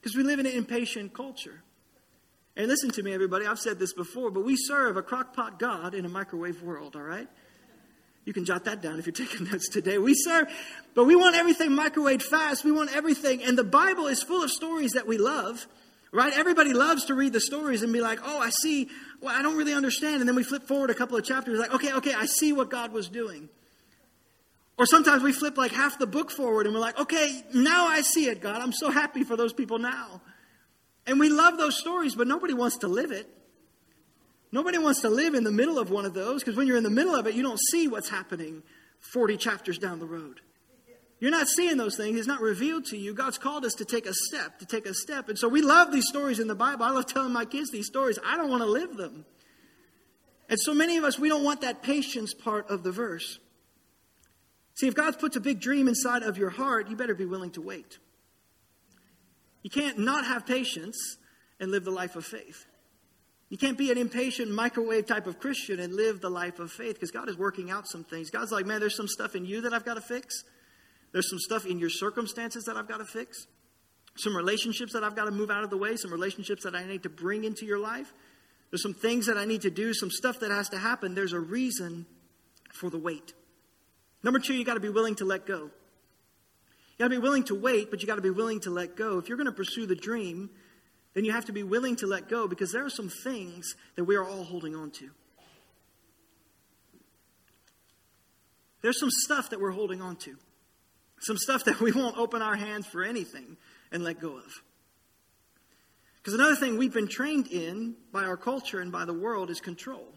because 0.00 0.16
we 0.16 0.22
live 0.22 0.38
in 0.38 0.46
an 0.46 0.52
impatient 0.52 1.12
culture. 1.12 1.62
And 2.56 2.68
listen 2.68 2.90
to 2.92 3.02
me, 3.02 3.12
everybody, 3.12 3.46
I've 3.46 3.58
said 3.58 3.78
this 3.78 3.92
before, 3.92 4.30
but 4.30 4.44
we 4.44 4.56
serve 4.56 4.96
a 4.96 5.02
crockpot 5.02 5.58
God 5.58 5.92
in 5.94 6.04
a 6.04 6.08
microwave 6.08 6.62
world, 6.62 6.94
all 6.94 7.02
right? 7.02 7.28
You 8.24 8.32
can 8.32 8.44
jot 8.44 8.64
that 8.64 8.80
down 8.80 8.98
if 8.98 9.06
you're 9.06 9.12
taking 9.12 9.46
notes 9.50 9.68
today. 9.68 9.98
We 9.98 10.14
serve, 10.14 10.48
but 10.94 11.04
we 11.04 11.16
want 11.16 11.36
everything 11.36 11.70
microwaved 11.70 12.22
fast. 12.22 12.64
We 12.64 12.72
want 12.72 12.94
everything. 12.94 13.42
And 13.42 13.58
the 13.58 13.64
Bible 13.64 14.06
is 14.06 14.22
full 14.22 14.42
of 14.42 14.50
stories 14.50 14.92
that 14.92 15.06
we 15.06 15.18
love, 15.18 15.66
right? 16.12 16.32
Everybody 16.32 16.72
loves 16.72 17.04
to 17.06 17.14
read 17.14 17.32
the 17.32 17.40
stories 17.40 17.82
and 17.82 17.92
be 17.92 18.00
like, 18.00 18.20
oh, 18.24 18.40
I 18.40 18.50
see. 18.50 18.88
Well, 19.20 19.34
I 19.34 19.42
don't 19.42 19.56
really 19.56 19.74
understand. 19.74 20.20
And 20.20 20.28
then 20.28 20.36
we 20.36 20.42
flip 20.42 20.64
forward 20.64 20.90
a 20.90 20.94
couple 20.94 21.16
of 21.16 21.24
chapters, 21.24 21.58
like, 21.58 21.74
okay, 21.74 21.92
okay, 21.94 22.14
I 22.14 22.26
see 22.26 22.52
what 22.52 22.70
God 22.70 22.92
was 22.92 23.08
doing. 23.08 23.48
Or 24.76 24.86
sometimes 24.86 25.22
we 25.22 25.32
flip 25.32 25.56
like 25.56 25.70
half 25.70 25.98
the 25.98 26.06
book 26.06 26.30
forward 26.30 26.66
and 26.66 26.74
we're 26.74 26.80
like, 26.80 26.98
okay, 26.98 27.42
now 27.54 27.86
I 27.86 28.00
see 28.00 28.26
it, 28.26 28.40
God. 28.40 28.60
I'm 28.60 28.72
so 28.72 28.90
happy 28.90 29.22
for 29.22 29.36
those 29.36 29.52
people 29.52 29.78
now. 29.78 30.20
And 31.06 31.20
we 31.20 31.28
love 31.28 31.58
those 31.58 31.78
stories, 31.78 32.14
but 32.14 32.26
nobody 32.26 32.54
wants 32.54 32.78
to 32.78 32.88
live 32.88 33.12
it. 33.12 33.28
Nobody 34.54 34.78
wants 34.78 35.00
to 35.00 35.10
live 35.10 35.34
in 35.34 35.42
the 35.42 35.50
middle 35.50 35.80
of 35.80 35.90
one 35.90 36.04
of 36.04 36.14
those 36.14 36.40
because 36.40 36.56
when 36.56 36.68
you're 36.68 36.76
in 36.76 36.84
the 36.84 36.88
middle 36.88 37.16
of 37.16 37.26
it, 37.26 37.34
you 37.34 37.42
don't 37.42 37.58
see 37.72 37.88
what's 37.88 38.08
happening 38.08 38.62
40 39.00 39.36
chapters 39.36 39.78
down 39.78 39.98
the 39.98 40.06
road. 40.06 40.42
You're 41.18 41.32
not 41.32 41.48
seeing 41.48 41.76
those 41.76 41.96
things. 41.96 42.16
It's 42.20 42.28
not 42.28 42.40
revealed 42.40 42.84
to 42.86 42.96
you. 42.96 43.14
God's 43.14 43.36
called 43.36 43.64
us 43.64 43.74
to 43.74 43.84
take 43.84 44.06
a 44.06 44.14
step, 44.14 44.60
to 44.60 44.64
take 44.66 44.86
a 44.86 44.94
step. 44.94 45.28
And 45.28 45.36
so 45.36 45.48
we 45.48 45.60
love 45.60 45.90
these 45.90 46.06
stories 46.06 46.38
in 46.38 46.46
the 46.46 46.54
Bible. 46.54 46.84
I 46.84 46.90
love 46.90 47.06
telling 47.06 47.32
my 47.32 47.44
kids 47.44 47.72
these 47.72 47.88
stories. 47.88 48.16
I 48.24 48.36
don't 48.36 48.48
want 48.48 48.62
to 48.62 48.68
live 48.68 48.96
them. 48.96 49.24
And 50.48 50.60
so 50.60 50.72
many 50.72 50.98
of 50.98 51.04
us, 51.04 51.18
we 51.18 51.28
don't 51.28 51.42
want 51.42 51.62
that 51.62 51.82
patience 51.82 52.32
part 52.32 52.70
of 52.70 52.84
the 52.84 52.92
verse. 52.92 53.40
See, 54.74 54.86
if 54.86 54.94
God 54.94 55.18
puts 55.18 55.34
a 55.34 55.40
big 55.40 55.60
dream 55.60 55.88
inside 55.88 56.22
of 56.22 56.38
your 56.38 56.50
heart, 56.50 56.88
you 56.88 56.94
better 56.94 57.16
be 57.16 57.26
willing 57.26 57.50
to 57.52 57.60
wait. 57.60 57.98
You 59.62 59.70
can't 59.70 59.98
not 59.98 60.24
have 60.24 60.46
patience 60.46 61.16
and 61.58 61.72
live 61.72 61.82
the 61.82 61.90
life 61.90 62.14
of 62.14 62.24
faith. 62.24 62.66
You 63.54 63.58
can't 63.58 63.78
be 63.78 63.92
an 63.92 63.98
impatient 63.98 64.50
microwave 64.50 65.06
type 65.06 65.28
of 65.28 65.38
Christian 65.38 65.78
and 65.78 65.94
live 65.94 66.20
the 66.20 66.28
life 66.28 66.58
of 66.58 66.72
faith 66.72 66.94
because 66.94 67.12
God 67.12 67.28
is 67.28 67.38
working 67.38 67.70
out 67.70 67.86
some 67.86 68.02
things. 68.02 68.28
God's 68.28 68.50
like, 68.50 68.66
man, 68.66 68.80
there's 68.80 68.96
some 68.96 69.06
stuff 69.06 69.36
in 69.36 69.44
you 69.44 69.60
that 69.60 69.72
I've 69.72 69.84
got 69.84 69.94
to 69.94 70.00
fix. 70.00 70.42
There's 71.12 71.30
some 71.30 71.38
stuff 71.38 71.64
in 71.64 71.78
your 71.78 71.88
circumstances 71.88 72.64
that 72.64 72.76
I've 72.76 72.88
got 72.88 72.96
to 72.96 73.04
fix. 73.04 73.46
Some 74.16 74.36
relationships 74.36 74.92
that 74.94 75.04
I've 75.04 75.14
got 75.14 75.26
to 75.26 75.30
move 75.30 75.52
out 75.52 75.62
of 75.62 75.70
the 75.70 75.76
way. 75.76 75.94
Some 75.94 76.10
relationships 76.10 76.64
that 76.64 76.74
I 76.74 76.84
need 76.84 77.04
to 77.04 77.08
bring 77.08 77.44
into 77.44 77.64
your 77.64 77.78
life. 77.78 78.12
There's 78.72 78.82
some 78.82 78.92
things 78.92 79.26
that 79.26 79.36
I 79.36 79.44
need 79.44 79.62
to 79.62 79.70
do. 79.70 79.94
Some 79.94 80.10
stuff 80.10 80.40
that 80.40 80.50
has 80.50 80.70
to 80.70 80.78
happen. 80.78 81.14
There's 81.14 81.32
a 81.32 81.38
reason 81.38 82.06
for 82.72 82.90
the 82.90 82.98
wait. 82.98 83.34
Number 84.24 84.40
two, 84.40 84.54
you 84.54 84.64
got 84.64 84.74
to 84.74 84.80
be 84.80 84.88
willing 84.88 85.14
to 85.14 85.24
let 85.24 85.46
go. 85.46 85.58
You 85.60 86.98
got 86.98 87.04
to 87.04 87.10
be 87.10 87.18
willing 87.18 87.44
to 87.44 87.54
wait, 87.54 87.92
but 87.92 88.00
you 88.00 88.08
got 88.08 88.16
to 88.16 88.20
be 88.20 88.30
willing 88.30 88.58
to 88.62 88.70
let 88.70 88.96
go. 88.96 89.18
If 89.18 89.28
you're 89.28 89.38
going 89.38 89.46
to 89.46 89.52
pursue 89.52 89.86
the 89.86 89.94
dream, 89.94 90.50
then 91.14 91.24
you 91.24 91.32
have 91.32 91.44
to 91.46 91.52
be 91.52 91.62
willing 91.62 91.96
to 91.96 92.06
let 92.06 92.28
go 92.28 92.46
because 92.48 92.72
there 92.72 92.84
are 92.84 92.90
some 92.90 93.08
things 93.08 93.74
that 93.96 94.04
we 94.04 94.16
are 94.16 94.24
all 94.24 94.44
holding 94.44 94.74
on 94.74 94.90
to. 94.90 95.10
There's 98.82 99.00
some 99.00 99.10
stuff 99.10 99.50
that 99.50 99.60
we're 99.60 99.70
holding 99.70 100.02
on 100.02 100.16
to. 100.16 100.36
Some 101.20 101.38
stuff 101.38 101.64
that 101.64 101.80
we 101.80 101.92
won't 101.92 102.18
open 102.18 102.42
our 102.42 102.56
hands 102.56 102.86
for 102.86 103.02
anything 103.02 103.56
and 103.90 104.04
let 104.04 104.20
go 104.20 104.36
of. 104.36 104.52
Because 106.16 106.34
another 106.34 106.56
thing 106.56 106.76
we've 106.76 106.92
been 106.92 107.08
trained 107.08 107.46
in 107.48 107.94
by 108.12 108.24
our 108.24 108.36
culture 108.36 108.80
and 108.80 108.90
by 108.90 109.04
the 109.04 109.14
world 109.14 109.50
is 109.50 109.60
control. 109.60 110.13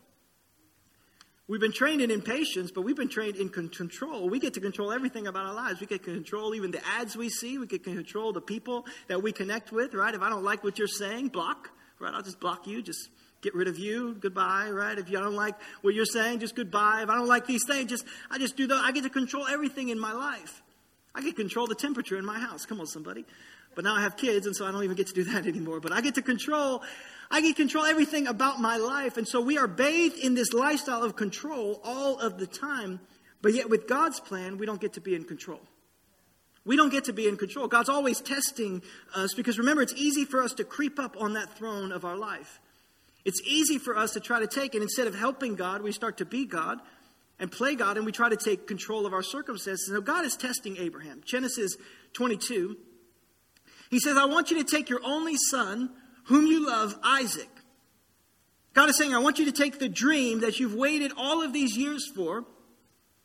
We've 1.49 1.61
been 1.61 1.71
trained 1.71 2.01
in 2.01 2.11
impatience, 2.11 2.71
but 2.71 2.81
we've 2.81 2.95
been 2.95 3.07
trained 3.07 3.37
in 3.37 3.47
control. 3.47 4.29
We 4.29 4.37
get 4.37 4.53
to 4.55 4.59
control 4.59 4.91
everything 4.91 5.27
about 5.27 5.45
our 5.45 5.53
lives. 5.53 5.79
We 5.79 5.87
get 5.87 6.03
to 6.03 6.13
control 6.13 6.53
even 6.53 6.71
the 6.71 6.85
ads 6.85 7.15
we 7.15 7.29
see. 7.29 7.57
We 7.57 7.67
get 7.67 7.85
to 7.85 7.93
control 7.93 8.33
the 8.33 8.41
people 8.41 8.85
that 9.07 9.23
we 9.23 9.31
connect 9.31 9.71
with, 9.71 9.93
right? 9.93 10.13
If 10.13 10.21
I 10.21 10.29
don't 10.29 10.43
like 10.43 10.65
what 10.65 10.77
you're 10.77 10.89
saying, 10.89 11.29
block, 11.29 11.69
right? 11.99 12.13
I'll 12.13 12.21
just 12.21 12.41
block 12.41 12.67
you. 12.67 12.81
Just 12.81 13.09
get 13.41 13.55
rid 13.55 13.69
of 13.69 13.79
you. 13.79 14.15
Goodbye, 14.19 14.69
right? 14.71 14.97
If 14.97 15.09
you 15.09 15.19
don't 15.19 15.35
like 15.35 15.55
what 15.83 15.93
you're 15.93 16.05
saying, 16.05 16.39
just 16.39 16.53
goodbye. 16.53 17.03
If 17.03 17.09
I 17.09 17.15
don't 17.15 17.27
like 17.27 17.47
these 17.47 17.63
things, 17.65 17.89
just 17.89 18.05
I 18.29 18.39
just 18.39 18.57
do 18.57 18.67
that. 18.67 18.83
I 18.83 18.91
get 18.91 19.03
to 19.03 19.09
control 19.09 19.47
everything 19.47 19.87
in 19.87 19.99
my 19.99 20.11
life. 20.11 20.61
I 21.15 21.21
get 21.21 21.37
to 21.37 21.41
control 21.41 21.65
the 21.65 21.75
temperature 21.75 22.17
in 22.17 22.25
my 22.25 22.39
house. 22.39 22.65
Come 22.65 22.81
on, 22.81 22.87
somebody. 22.87 23.25
But 23.73 23.85
now 23.85 23.95
I 23.95 24.01
have 24.01 24.17
kids, 24.17 24.47
and 24.47 24.55
so 24.55 24.65
I 24.65 24.71
don't 24.71 24.83
even 24.83 24.97
get 24.97 25.07
to 25.07 25.13
do 25.13 25.23
that 25.31 25.47
anymore. 25.47 25.79
But 25.79 25.93
I 25.93 26.01
get 26.01 26.15
to 26.15 26.21
control 26.21 26.83
I 27.29 27.41
can 27.41 27.53
control 27.53 27.85
everything 27.85 28.27
about 28.27 28.59
my 28.59 28.77
life. 28.77 29.17
And 29.17 29.27
so 29.27 29.41
we 29.41 29.57
are 29.57 29.67
bathed 29.67 30.17
in 30.17 30.33
this 30.33 30.53
lifestyle 30.53 31.03
of 31.03 31.15
control 31.15 31.81
all 31.83 32.17
of 32.19 32.37
the 32.37 32.47
time. 32.47 32.99
But 33.41 33.53
yet, 33.53 33.69
with 33.69 33.87
God's 33.87 34.19
plan, 34.19 34.57
we 34.57 34.65
don't 34.65 34.81
get 34.81 34.93
to 34.93 35.01
be 35.01 35.13
in 35.13 35.23
control. 35.23 35.61
We 36.65 36.75
don't 36.75 36.89
get 36.89 37.05
to 37.05 37.13
be 37.13 37.27
in 37.27 37.37
control. 37.37 37.67
God's 37.67 37.89
always 37.89 38.19
testing 38.19 38.81
us 39.15 39.33
because 39.33 39.57
remember, 39.57 39.81
it's 39.81 39.93
easy 39.93 40.25
for 40.25 40.41
us 40.41 40.53
to 40.53 40.63
creep 40.63 40.99
up 40.99 41.15
on 41.19 41.33
that 41.33 41.57
throne 41.57 41.91
of 41.91 42.03
our 42.03 42.17
life. 42.17 42.59
It's 43.23 43.41
easy 43.45 43.77
for 43.77 43.97
us 43.97 44.11
to 44.13 44.19
try 44.19 44.39
to 44.39 44.47
take, 44.47 44.73
and 44.73 44.83
instead 44.83 45.07
of 45.07 45.15
helping 45.15 45.55
God, 45.55 45.81
we 45.81 45.91
start 45.91 46.17
to 46.17 46.25
be 46.25 46.45
God 46.45 46.79
and 47.39 47.51
play 47.51 47.75
God, 47.75 47.97
and 47.97 48.05
we 48.05 48.11
try 48.11 48.29
to 48.29 48.37
take 48.37 48.67
control 48.67 49.05
of 49.05 49.13
our 49.13 49.21
circumstances. 49.21 49.87
So 49.87 50.01
God 50.01 50.25
is 50.25 50.35
testing 50.35 50.77
Abraham. 50.77 51.21
Genesis 51.25 51.75
22. 52.13 52.77
He 53.89 53.99
says, 53.99 54.17
I 54.17 54.25
want 54.25 54.51
you 54.51 54.57
to 54.57 54.63
take 54.63 54.89
your 54.89 55.01
only 55.03 55.35
son 55.37 55.89
whom 56.27 56.45
you 56.45 56.65
love, 56.65 56.97
Isaac. 57.03 57.49
God 58.73 58.89
is 58.89 58.97
saying, 58.97 59.13
I 59.13 59.19
want 59.19 59.39
you 59.39 59.45
to 59.45 59.51
take 59.51 59.79
the 59.79 59.89
dream 59.89 60.41
that 60.41 60.59
you've 60.59 60.75
waited 60.75 61.11
all 61.17 61.41
of 61.41 61.51
these 61.51 61.75
years 61.75 62.09
for. 62.15 62.45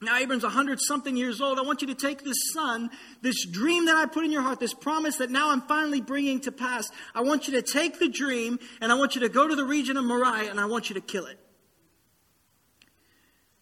Now, 0.00 0.16
Abram's 0.16 0.42
100 0.42 0.80
something 0.80 1.16
years 1.16 1.40
old. 1.40 1.58
I 1.58 1.62
want 1.62 1.82
you 1.82 1.88
to 1.88 1.94
take 1.94 2.24
this 2.24 2.36
son, 2.52 2.90
this 3.20 3.46
dream 3.46 3.86
that 3.86 3.96
I 3.96 4.06
put 4.06 4.24
in 4.24 4.32
your 4.32 4.42
heart, 4.42 4.58
this 4.58 4.74
promise 4.74 5.18
that 5.18 5.30
now 5.30 5.50
I'm 5.50 5.60
finally 5.62 6.00
bringing 6.00 6.40
to 6.40 6.52
pass. 6.52 6.90
I 7.14 7.22
want 7.22 7.46
you 7.46 7.54
to 7.54 7.62
take 7.62 7.98
the 7.98 8.08
dream 8.08 8.58
and 8.80 8.90
I 8.90 8.96
want 8.96 9.14
you 9.14 9.20
to 9.20 9.28
go 9.28 9.46
to 9.46 9.54
the 9.54 9.64
region 9.64 9.96
of 9.96 10.04
Moriah 10.04 10.50
and 10.50 10.58
I 10.58 10.64
want 10.64 10.88
you 10.88 10.94
to 10.94 11.00
kill 11.00 11.26
it. 11.26 11.38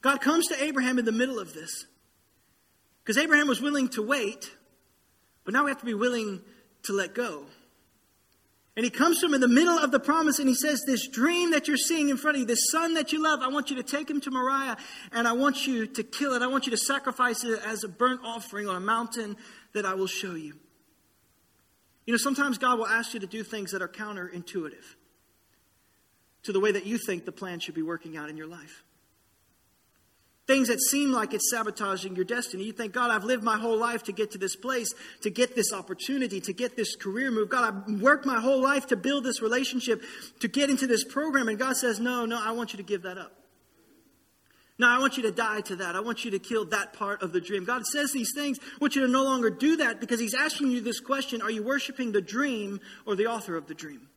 God 0.01 0.21
comes 0.21 0.47
to 0.47 0.63
Abraham 0.63 0.99
in 0.99 1.05
the 1.05 1.13
middle 1.13 1.39
of 1.39 1.53
this 1.53 1.87
because 3.03 3.19
Abraham 3.19 3.49
was 3.49 3.61
willing 3.61 3.89
to 3.91 4.03
wait, 4.03 4.51
but 5.45 5.53
now 5.53 5.65
we 5.65 5.71
have 5.71 5.81
to 5.81 5.87
be 5.87 5.95
willing 5.95 6.41
to 6.85 6.93
let 6.93 7.15
go. 7.15 7.45
And 8.77 8.85
he 8.85 8.91
comes 8.91 9.21
to 9.21 9.27
him 9.27 9.35
in 9.35 9.41
the 9.41 9.49
middle 9.49 9.79
of 9.79 9.91
the 9.91 9.99
promise 9.99 10.39
and 10.39 10.49
he 10.49 10.55
says, 10.55 10.85
This 10.87 11.09
dream 11.09 11.51
that 11.51 11.67
you're 11.67 11.77
seeing 11.77 12.09
in 12.09 12.17
front 12.17 12.37
of 12.37 12.41
you, 12.41 12.47
this 12.47 12.71
son 12.71 12.95
that 12.95 13.13
you 13.13 13.23
love, 13.23 13.41
I 13.41 13.49
want 13.49 13.71
you 13.71 13.77
to 13.77 13.83
take 13.83 14.09
him 14.09 14.21
to 14.23 14.31
Moriah 14.31 14.77
and 15.13 15.27
I 15.27 15.33
want 15.33 15.67
you 15.67 15.87
to 15.87 16.03
kill 16.03 16.35
it. 16.35 16.43
I 16.43 16.47
want 16.47 16.67
you 16.67 16.71
to 16.71 16.77
sacrifice 16.77 17.45
it 17.45 17.61
as 17.67 17.83
a 17.85 17.89
burnt 17.89 18.21
offering 18.25 18.69
on 18.69 18.77
a 18.77 18.81
mountain 18.81 19.37
that 19.75 19.85
I 19.85 19.95
will 19.95 20.07
show 20.07 20.35
you. 20.35 20.55
You 22.07 22.15
know, 22.15 22.19
sometimes 22.19 22.59
God 22.59 22.79
will 22.79 22.87
ask 22.87 23.13
you 23.13 23.21
to 23.21 23.27
do 23.27 23.43
things 23.43 23.73
that 23.73 23.83
are 23.83 23.89
counterintuitive 23.89 24.95
to 26.45 26.53
the 26.53 26.61
way 26.61 26.73
that 26.73 26.87
you 26.87 26.97
think 26.97 27.25
the 27.25 27.33
plan 27.33 27.61
should 27.61 27.75
be 27.75 27.83
working 27.83 28.17
out 28.17 28.31
in 28.31 28.37
your 28.37 28.47
life 28.47 28.85
things 30.51 30.67
that 30.67 30.81
seem 30.81 31.13
like 31.13 31.33
it's 31.33 31.49
sabotaging 31.49 32.17
your 32.17 32.25
destiny. 32.25 32.65
You 32.65 32.73
think, 32.73 32.93
God, 32.93 33.13
I've 33.13 33.23
lived 33.23 33.45
my 33.45 33.57
whole 33.57 33.79
life 33.79 34.03
to 34.05 34.13
get 34.13 34.33
to 34.33 34.39
this 34.39 34.57
place, 34.57 34.93
to 35.23 35.31
get 35.31 35.55
this 35.55 35.73
opportunity, 35.73 36.41
to 36.41 36.53
get 36.53 36.75
this 36.75 36.97
career 36.97 37.31
move. 37.31 37.51
God, 37.51 37.73
I've 37.73 38.01
worked 38.01 38.27
my 38.27 38.41
whole 38.41 38.61
life 38.61 38.89
to 38.89 38.97
build 38.97 39.23
this 39.23 39.41
relationship, 39.41 40.03
to 40.41 40.49
get 40.49 40.69
into 40.69 40.89
this 40.89 41.05
program. 41.05 41.49
And 41.49 41.57
God 41.57 41.77
says, 41.77 42.01
No, 42.01 42.27
no, 42.27 42.43
I 42.43 42.51
want 42.51 42.73
you 42.73 42.79
to 42.79 42.83
give 42.83 43.03
that 43.03 43.17
up. 43.17 43.33
No, 44.77 44.89
I 44.89 44.99
want 44.99 45.17
you 45.19 45.23
to 45.25 45.31
die 45.31 45.61
to 45.61 45.77
that. 45.77 45.95
I 45.95 46.01
want 46.01 46.25
you 46.25 46.33
to 46.33 46.39
kill 46.41 46.65
that 46.67 46.95
part 46.95 47.23
of 47.23 47.33
the 47.33 47.41
dream. 47.41 47.65
God 47.65 47.87
says 47.87 48.13
these 48.13 48.33
things. 48.35 48.59
I 48.61 48.79
want 48.81 48.97
you 48.97 49.03
to 49.03 49.09
no 49.09 49.23
longer 49.23 49.51
do 49.51 49.77
that 49.77 50.01
because 50.01 50.19
He's 50.19 50.35
asking 50.35 50.73
you 50.73 50.81
this 50.81 50.99
question 50.99 51.43
Are 51.43 51.51
you 51.51 51.63
worshiping 51.63 52.11
the 52.11 52.23
dream 52.23 52.81
or 53.07 53.15
the 53.15 53.27
author 53.27 53.57
of 53.57 53.69
the 53.69 53.75
dream? 53.75 54.09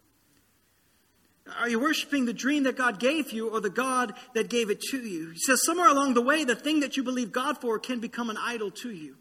Are 1.59 1.69
you 1.69 1.79
worshiping 1.79 2.25
the 2.25 2.33
dream 2.33 2.63
that 2.63 2.77
God 2.77 2.99
gave 2.99 3.31
you 3.31 3.49
or 3.49 3.59
the 3.59 3.69
God 3.69 4.13
that 4.33 4.49
gave 4.49 4.69
it 4.69 4.81
to 4.91 4.97
you? 4.97 5.31
He 5.31 5.39
says, 5.39 5.65
somewhere 5.65 5.89
along 5.89 6.13
the 6.13 6.21
way, 6.21 6.45
the 6.45 6.55
thing 6.55 6.79
that 6.79 6.95
you 6.95 7.03
believe 7.03 7.31
God 7.31 7.59
for 7.59 7.79
can 7.79 7.99
become 7.99 8.29
an 8.29 8.37
idol 8.37 8.71
to 8.71 8.91
you. 8.91 9.17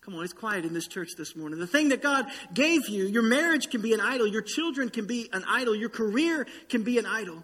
Come 0.00 0.14
on, 0.14 0.24
it's 0.24 0.32
quiet 0.32 0.64
in 0.64 0.72
this 0.72 0.86
church 0.86 1.10
this 1.18 1.36
morning. 1.36 1.58
The 1.58 1.66
thing 1.66 1.90
that 1.90 2.00
God 2.00 2.26
gave 2.54 2.88
you, 2.88 3.06
your 3.06 3.24
marriage 3.24 3.68
can 3.68 3.82
be 3.82 3.92
an 3.92 4.00
idol, 4.00 4.26
your 4.26 4.42
children 4.42 4.88
can 4.88 5.06
be 5.06 5.28
an 5.32 5.44
idol, 5.46 5.74
your 5.74 5.90
career 5.90 6.46
can 6.68 6.82
be 6.82 6.96
an 6.98 7.06
idol. 7.06 7.42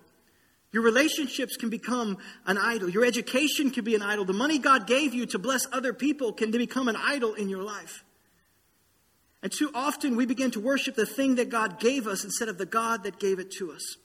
Your 0.73 0.83
relationships 0.83 1.57
can 1.57 1.71
become 1.71 2.19
an 2.47 2.59
idol. 2.59 2.89
Your 2.89 3.05
education 3.05 3.71
can 3.71 3.85
be 3.85 3.95
an 3.95 4.03
idol. 4.03 4.25
The 4.25 4.33
money 4.33 4.59
God 4.59 4.89
gave 4.89 5.15
you 5.15 5.25
to 5.27 5.39
bless 5.39 5.69
other 5.73 5.93
people 5.93 6.33
can 6.33 6.51
become 6.51 6.89
an 6.89 6.97
idol 6.97 7.35
in 7.35 7.49
your 7.49 7.63
life. 7.63 8.03
And 9.45 9.53
too 9.53 9.71
often 9.75 10.17
we 10.17 10.25
begin 10.25 10.51
to 10.53 10.61
worship 10.61 10.97
the 10.97 11.05
thing 11.05 11.35
that 11.35 11.51
God 11.51 11.79
gave 11.79 12.07
us 12.07 12.25
instead 12.25 12.49
of 12.49 12.57
the 12.57 12.65
God 12.65 13.05
that 13.05 13.21
gave 13.21 13.39
it 13.39 13.51
to 13.59 13.73
us. 13.73 13.99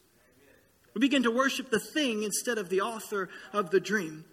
We 0.94 1.00
begin 1.00 1.24
to 1.24 1.32
worship 1.32 1.70
the 1.70 1.80
thing 1.80 2.24
instead 2.24 2.58
of 2.58 2.68
the 2.68 2.82
author 2.82 3.30
of 3.54 3.70
the 3.70 3.80
dream. 3.80 4.26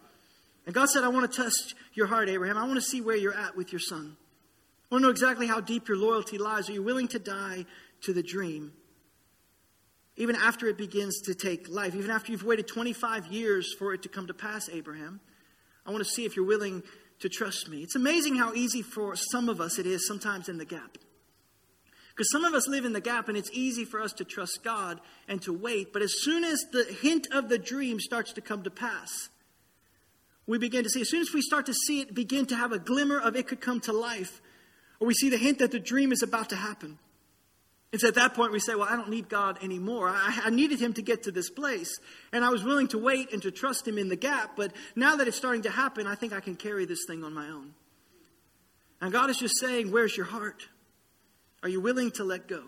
And 0.67 0.75
God 0.75 0.89
said, 0.89 1.05
I 1.05 1.09
want 1.09 1.31
to 1.31 1.43
test 1.43 1.77
your 1.95 2.09
heart, 2.09 2.29
Abraham. 2.29 2.59
I 2.59 2.65
want 2.65 2.75
to 2.75 2.83
see 2.83 3.01
where 3.01 3.15
you're 3.15 3.33
at 3.33 3.57
with 3.57 3.71
your 3.73 3.79
son. 3.79 4.17
I 4.91 4.95
want 4.95 5.03
to 5.03 5.07
know 5.07 5.13
exactly 5.13 5.47
how 5.47 5.61
deep 5.61 5.87
your 5.87 5.97
loyalty 5.97 6.39
lies. 6.39 6.69
Are 6.69 6.73
you 6.73 6.83
willing 6.83 7.07
to 7.09 7.21
die 7.21 7.67
to 8.03 8.13
the 8.13 8.23
dream? 8.23 8.73
Even 10.17 10.35
after 10.35 10.67
it 10.67 10.77
begins 10.77 11.21
to 11.21 11.35
take 11.35 11.69
life, 11.69 11.95
even 11.95 12.11
after 12.11 12.33
you've 12.33 12.43
waited 12.43 12.67
25 12.67 13.29
years 13.29 13.73
for 13.73 13.95
it 13.95 14.03
to 14.03 14.09
come 14.09 14.27
to 14.27 14.35
pass, 14.35 14.69
Abraham, 14.69 15.21
I 15.87 15.93
want 15.93 16.03
to 16.03 16.11
see 16.11 16.25
if 16.25 16.35
you're 16.35 16.47
willing 16.47 16.83
to 17.21 17.29
trust 17.29 17.69
me. 17.69 17.83
It's 17.83 17.97
amazing 17.97 18.37
how 18.37 18.53
easy 18.55 18.83
for 18.83 19.17
some 19.17 19.49
of 19.49 19.61
us 19.61 19.79
it 19.79 19.87
is 19.87 20.07
sometimes 20.07 20.49
in 20.49 20.59
the 20.59 20.64
gap. 20.64 20.99
Because 22.11 22.31
some 22.31 22.45
of 22.45 22.55
us 22.55 22.67
live 22.67 22.85
in 22.85 22.95
the 22.95 23.01
gap 23.01 23.29
and 23.29 23.37
it's 23.37 23.51
easy 23.53 23.85
for 23.85 24.01
us 24.01 24.12
to 24.14 24.25
trust 24.25 24.64
God 24.64 25.01
and 25.29 25.41
to 25.43 25.53
wait. 25.53 25.93
But 25.93 26.03
as 26.03 26.23
soon 26.23 26.45
as 26.45 26.64
the 26.73 26.85
hint 26.85 27.29
of 27.31 27.49
the 27.49 27.59
dream 27.59 28.01
starts 28.01 28.33
to 28.35 28.41
come 28.41 28.62
to 28.62 28.71
pass, 28.71 29.29
we 30.47 30.59
begin 30.59 30.85
to 30.85 30.89
see, 30.89 31.01
as 31.01 31.11
soon 31.11 31.21
as 31.21 31.35
we 31.35 31.43
start 31.43 31.67
to 31.67 31.75
see 31.75 32.01
it 32.01 32.14
begin 32.14 32.47
to 32.47 32.57
have 32.57 32.73
a 32.73 32.79
glimmer 32.79 33.19
of 33.19 33.37
it 33.37 33.49
could 33.49 33.61
come 33.61 33.81
to 33.81 33.93
life, 33.93 34.41
or 35.01 35.09
we 35.09 35.14
see 35.14 35.29
the 35.29 35.37
hint 35.37 35.59
that 35.59 35.73
the 35.73 35.81
dream 35.81 36.12
is 36.12 36.23
about 36.23 36.49
to 36.51 36.57
happen, 36.57 36.99
it's 37.97 38.05
at 38.05 38.16
that 38.16 38.34
point 38.34 38.53
we 38.53 38.61
say, 38.61 38.74
Well, 38.74 38.86
I 38.88 38.94
don't 38.94 39.09
need 39.09 39.30
God 39.30 39.64
anymore. 39.64 40.11
I, 40.11 40.42
I, 40.44 40.51
needed 40.51 40.80
Him 40.80 40.92
to 40.92 41.03
get 41.03 41.22
to 41.22 41.32
this 41.32 41.49
place. 41.49 41.99
And 42.30 42.44
I 42.44 42.51
was 42.51 42.62
willing 42.62 42.88
to 42.88 42.99
wait 42.99 43.32
and 43.32 43.40
to 43.40 43.51
trust 43.51 43.88
Him 43.88 43.97
in 43.97 44.09
the 44.09 44.16
gap. 44.16 44.51
But 44.55 44.72
now 44.94 45.16
that 45.16 45.26
it's 45.26 45.36
starting 45.38 45.62
to 45.62 45.70
happen, 45.70 46.07
I 46.07 46.14
think 46.14 46.34
I 46.34 46.40
can 46.40 46.57
carry 46.57 46.84
this 46.84 47.07
thing 47.07 47.24
on 47.24 47.32
my 47.32 47.49
own. 47.49 47.72
And 49.01 49.12
God 49.12 49.30
is 49.30 49.38
just 49.38 49.59
saying, 49.59 49.90
Where's 49.90 50.14
your 50.14 50.26
heart? 50.26 50.68
Are 51.62 51.70
you 51.70 51.80
willing 51.80 52.11
to 52.12 52.24
let 52.24 52.49
go? 52.49 52.64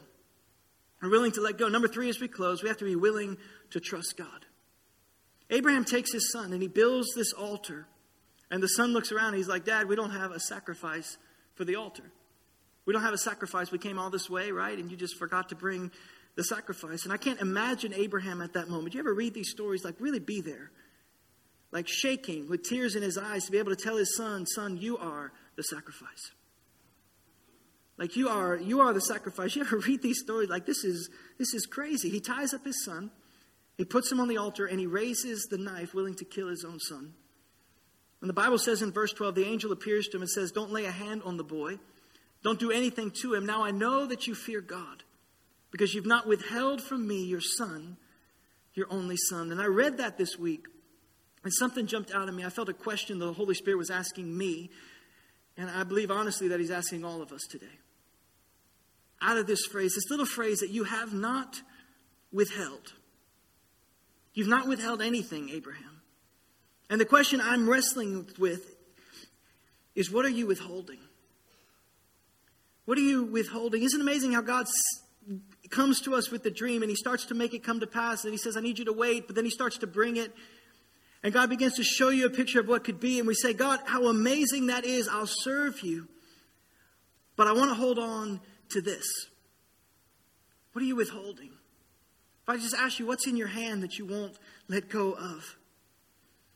Are 1.02 1.10
willing 1.10 1.32
to 1.32 1.42
let 1.42 1.58
go? 1.58 1.68
Number 1.68 1.88
three, 1.88 2.08
as 2.08 2.18
we 2.18 2.26
close, 2.26 2.62
we 2.62 2.70
have 2.70 2.78
to 2.78 2.86
be 2.86 2.96
willing 2.96 3.36
to 3.70 3.80
trust 3.80 4.16
God. 4.16 4.46
Abraham 5.50 5.84
takes 5.84 6.10
his 6.10 6.32
son 6.32 6.54
and 6.54 6.62
he 6.62 6.68
builds 6.68 7.08
this 7.14 7.34
altar 7.34 7.86
And 8.50 8.62
the 8.62 8.68
son 8.68 8.94
looks 8.94 9.12
around 9.12 9.28
and 9.28 9.36
he's 9.36 9.48
like, 9.48 9.66
Dad, 9.66 9.88
we 9.88 9.94
don't 9.94 10.10
have 10.10 10.30
a 10.30 10.40
sacrifice 10.40 11.18
for 11.54 11.66
the 11.66 11.76
altar. 11.76 12.10
We 12.88 12.94
don't 12.94 13.02
have 13.02 13.12
a 13.12 13.18
sacrifice. 13.18 13.70
We 13.70 13.76
came 13.76 13.98
all 13.98 14.08
this 14.08 14.30
way, 14.30 14.50
right? 14.50 14.78
And 14.78 14.90
you 14.90 14.96
just 14.96 15.18
forgot 15.18 15.50
to 15.50 15.54
bring 15.54 15.90
the 16.36 16.42
sacrifice. 16.42 17.04
And 17.04 17.12
I 17.12 17.18
can't 17.18 17.38
imagine 17.38 17.92
Abraham 17.92 18.40
at 18.40 18.54
that 18.54 18.70
moment. 18.70 18.94
You 18.94 19.00
ever 19.00 19.12
read 19.12 19.34
these 19.34 19.50
stories? 19.50 19.84
Like, 19.84 19.96
really 19.98 20.20
be 20.20 20.40
there. 20.40 20.70
Like 21.70 21.86
shaking 21.86 22.48
with 22.48 22.62
tears 22.62 22.96
in 22.96 23.02
his 23.02 23.18
eyes 23.18 23.44
to 23.44 23.52
be 23.52 23.58
able 23.58 23.76
to 23.76 23.82
tell 23.84 23.98
his 23.98 24.16
son, 24.16 24.46
Son, 24.46 24.78
you 24.78 24.96
are 24.96 25.34
the 25.54 25.64
sacrifice. 25.64 26.30
Like 27.98 28.16
you 28.16 28.30
are, 28.30 28.56
you 28.56 28.80
are 28.80 28.94
the 28.94 29.02
sacrifice. 29.02 29.54
You 29.54 29.64
ever 29.64 29.76
read 29.86 30.00
these 30.00 30.20
stories? 30.20 30.48
Like 30.48 30.64
this 30.64 30.82
is 30.82 31.10
this 31.36 31.52
is 31.52 31.66
crazy. 31.66 32.08
He 32.08 32.20
ties 32.20 32.54
up 32.54 32.64
his 32.64 32.82
son, 32.86 33.10
he 33.76 33.84
puts 33.84 34.10
him 34.10 34.18
on 34.18 34.28
the 34.28 34.38
altar, 34.38 34.64
and 34.64 34.80
he 34.80 34.86
raises 34.86 35.46
the 35.50 35.58
knife, 35.58 35.92
willing 35.92 36.14
to 36.14 36.24
kill 36.24 36.48
his 36.48 36.64
own 36.64 36.80
son. 36.80 37.12
When 38.20 38.28
the 38.28 38.32
Bible 38.32 38.56
says 38.56 38.80
in 38.80 38.92
verse 38.92 39.12
12, 39.12 39.34
the 39.34 39.44
angel 39.44 39.72
appears 39.72 40.08
to 40.08 40.16
him 40.16 40.22
and 40.22 40.30
says, 40.30 40.52
Don't 40.52 40.72
lay 40.72 40.86
a 40.86 40.90
hand 40.90 41.20
on 41.26 41.36
the 41.36 41.44
boy. 41.44 41.78
Don't 42.42 42.58
do 42.58 42.70
anything 42.70 43.12
to 43.22 43.34
him. 43.34 43.46
Now 43.46 43.64
I 43.64 43.70
know 43.70 44.06
that 44.06 44.26
you 44.26 44.34
fear 44.34 44.60
God, 44.60 45.02
because 45.70 45.94
you've 45.94 46.06
not 46.06 46.26
withheld 46.26 46.80
from 46.80 47.06
me 47.06 47.24
your 47.24 47.40
son, 47.40 47.96
your 48.74 48.86
only 48.90 49.16
son. 49.16 49.50
And 49.50 49.60
I 49.60 49.66
read 49.66 49.98
that 49.98 50.16
this 50.18 50.38
week, 50.38 50.66
and 51.44 51.52
something 51.52 51.86
jumped 51.86 52.14
out 52.14 52.28
at 52.28 52.34
me. 52.34 52.44
I 52.44 52.50
felt 52.50 52.68
a 52.68 52.74
question 52.74 53.18
the 53.18 53.32
Holy 53.32 53.54
Spirit 53.54 53.76
was 53.76 53.90
asking 53.90 54.36
me, 54.36 54.70
and 55.56 55.68
I 55.70 55.84
believe 55.84 56.10
honestly 56.10 56.48
that 56.48 56.60
He's 56.60 56.70
asking 56.70 57.04
all 57.04 57.22
of 57.22 57.32
us 57.32 57.42
today. 57.50 57.66
Out 59.20 59.36
of 59.36 59.46
this 59.46 59.66
phrase, 59.66 59.94
this 59.94 60.10
little 60.10 60.26
phrase 60.26 60.60
that 60.60 60.70
you 60.70 60.84
have 60.84 61.12
not 61.12 61.60
withheld. 62.32 62.92
You've 64.32 64.48
not 64.48 64.68
withheld 64.68 65.02
anything, 65.02 65.48
Abraham. 65.50 66.02
And 66.88 67.00
the 67.00 67.04
question 67.04 67.40
I'm 67.40 67.68
wrestling 67.68 68.28
with 68.38 68.76
is 69.96 70.10
what 70.12 70.24
are 70.24 70.30
you 70.30 70.46
withholding? 70.46 71.00
What 72.88 72.96
are 72.96 73.02
you 73.02 73.24
withholding? 73.24 73.82
Isn't 73.82 74.00
it 74.00 74.02
amazing 74.02 74.32
how 74.32 74.40
God 74.40 74.64
comes 75.68 76.00
to 76.00 76.14
us 76.14 76.30
with 76.30 76.42
the 76.42 76.50
dream 76.50 76.80
and 76.80 76.88
he 76.88 76.96
starts 76.96 77.26
to 77.26 77.34
make 77.34 77.52
it 77.52 77.62
come 77.62 77.80
to 77.80 77.86
pass 77.86 78.24
and 78.24 78.32
he 78.32 78.38
says, 78.38 78.56
I 78.56 78.60
need 78.60 78.78
you 78.78 78.86
to 78.86 78.94
wait, 78.94 79.26
but 79.26 79.36
then 79.36 79.44
he 79.44 79.50
starts 79.50 79.76
to 79.80 79.86
bring 79.86 80.16
it. 80.16 80.32
And 81.22 81.30
God 81.30 81.50
begins 81.50 81.74
to 81.74 81.84
show 81.84 82.08
you 82.08 82.24
a 82.24 82.30
picture 82.30 82.60
of 82.60 82.66
what 82.66 82.84
could 82.84 82.98
be. 82.98 83.18
And 83.18 83.28
we 83.28 83.34
say, 83.34 83.52
God, 83.52 83.80
how 83.84 84.06
amazing 84.06 84.68
that 84.68 84.86
is. 84.86 85.06
I'll 85.06 85.26
serve 85.26 85.82
you. 85.82 86.08
But 87.36 87.46
I 87.46 87.52
want 87.52 87.68
to 87.68 87.74
hold 87.74 87.98
on 87.98 88.40
to 88.70 88.80
this. 88.80 89.04
What 90.72 90.82
are 90.82 90.86
you 90.86 90.96
withholding? 90.96 91.50
If 91.50 92.48
I 92.48 92.56
just 92.56 92.74
ask 92.74 92.98
you, 92.98 93.06
what's 93.06 93.26
in 93.26 93.36
your 93.36 93.48
hand 93.48 93.82
that 93.82 93.98
you 93.98 94.06
won't 94.06 94.38
let 94.66 94.88
go 94.88 95.12
of? 95.12 95.56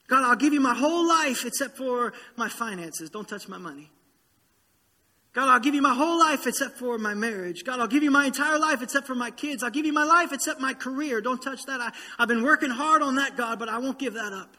God, 0.09 0.24
I'll 0.24 0.37
give 0.37 0.55
you 0.55 0.62
my 0.62 0.74
whole 0.74 1.07
life 1.07 1.45
except 1.45 1.76
for 1.76 2.14
my 2.37 2.49
finances. 2.49 3.11
Don't 3.11 3.28
touch 3.28 3.49
my 3.49 3.59
money. 3.59 3.91
God, 5.33 5.49
I'll 5.49 5.61
give 5.61 5.74
you 5.74 5.80
my 5.80 5.95
whole 5.95 6.18
life 6.18 6.47
except 6.47 6.78
for 6.78 6.99
my 6.99 7.14
marriage. 7.14 7.64
God, 7.64 7.80
I'll 7.80 7.87
give 7.87 8.03
you 8.03 8.11
my 8.11 8.26
entire 8.26 8.59
life 8.59 8.83
except 8.83 9.07
for 9.07 9.14
my 9.14 9.30
kids. 9.30 9.62
I'll 9.62 9.70
give 9.70 9.87
you 9.87 9.93
my 9.93 10.05
life 10.05 10.30
except 10.33 10.61
my 10.61 10.74
career. 10.74 11.22
Don't 11.22 11.41
touch 11.41 11.62
that. 11.66 11.80
I, 11.80 11.91
I've 12.18 12.28
been 12.28 12.43
working 12.43 12.68
hard 12.68 13.01
on 13.01 13.14
that, 13.14 13.37
God, 13.37 13.59
but 13.59 13.70
I 13.70 13.78
won't 13.78 13.99
give 13.99 14.14
that 14.14 14.33
up. 14.35 14.57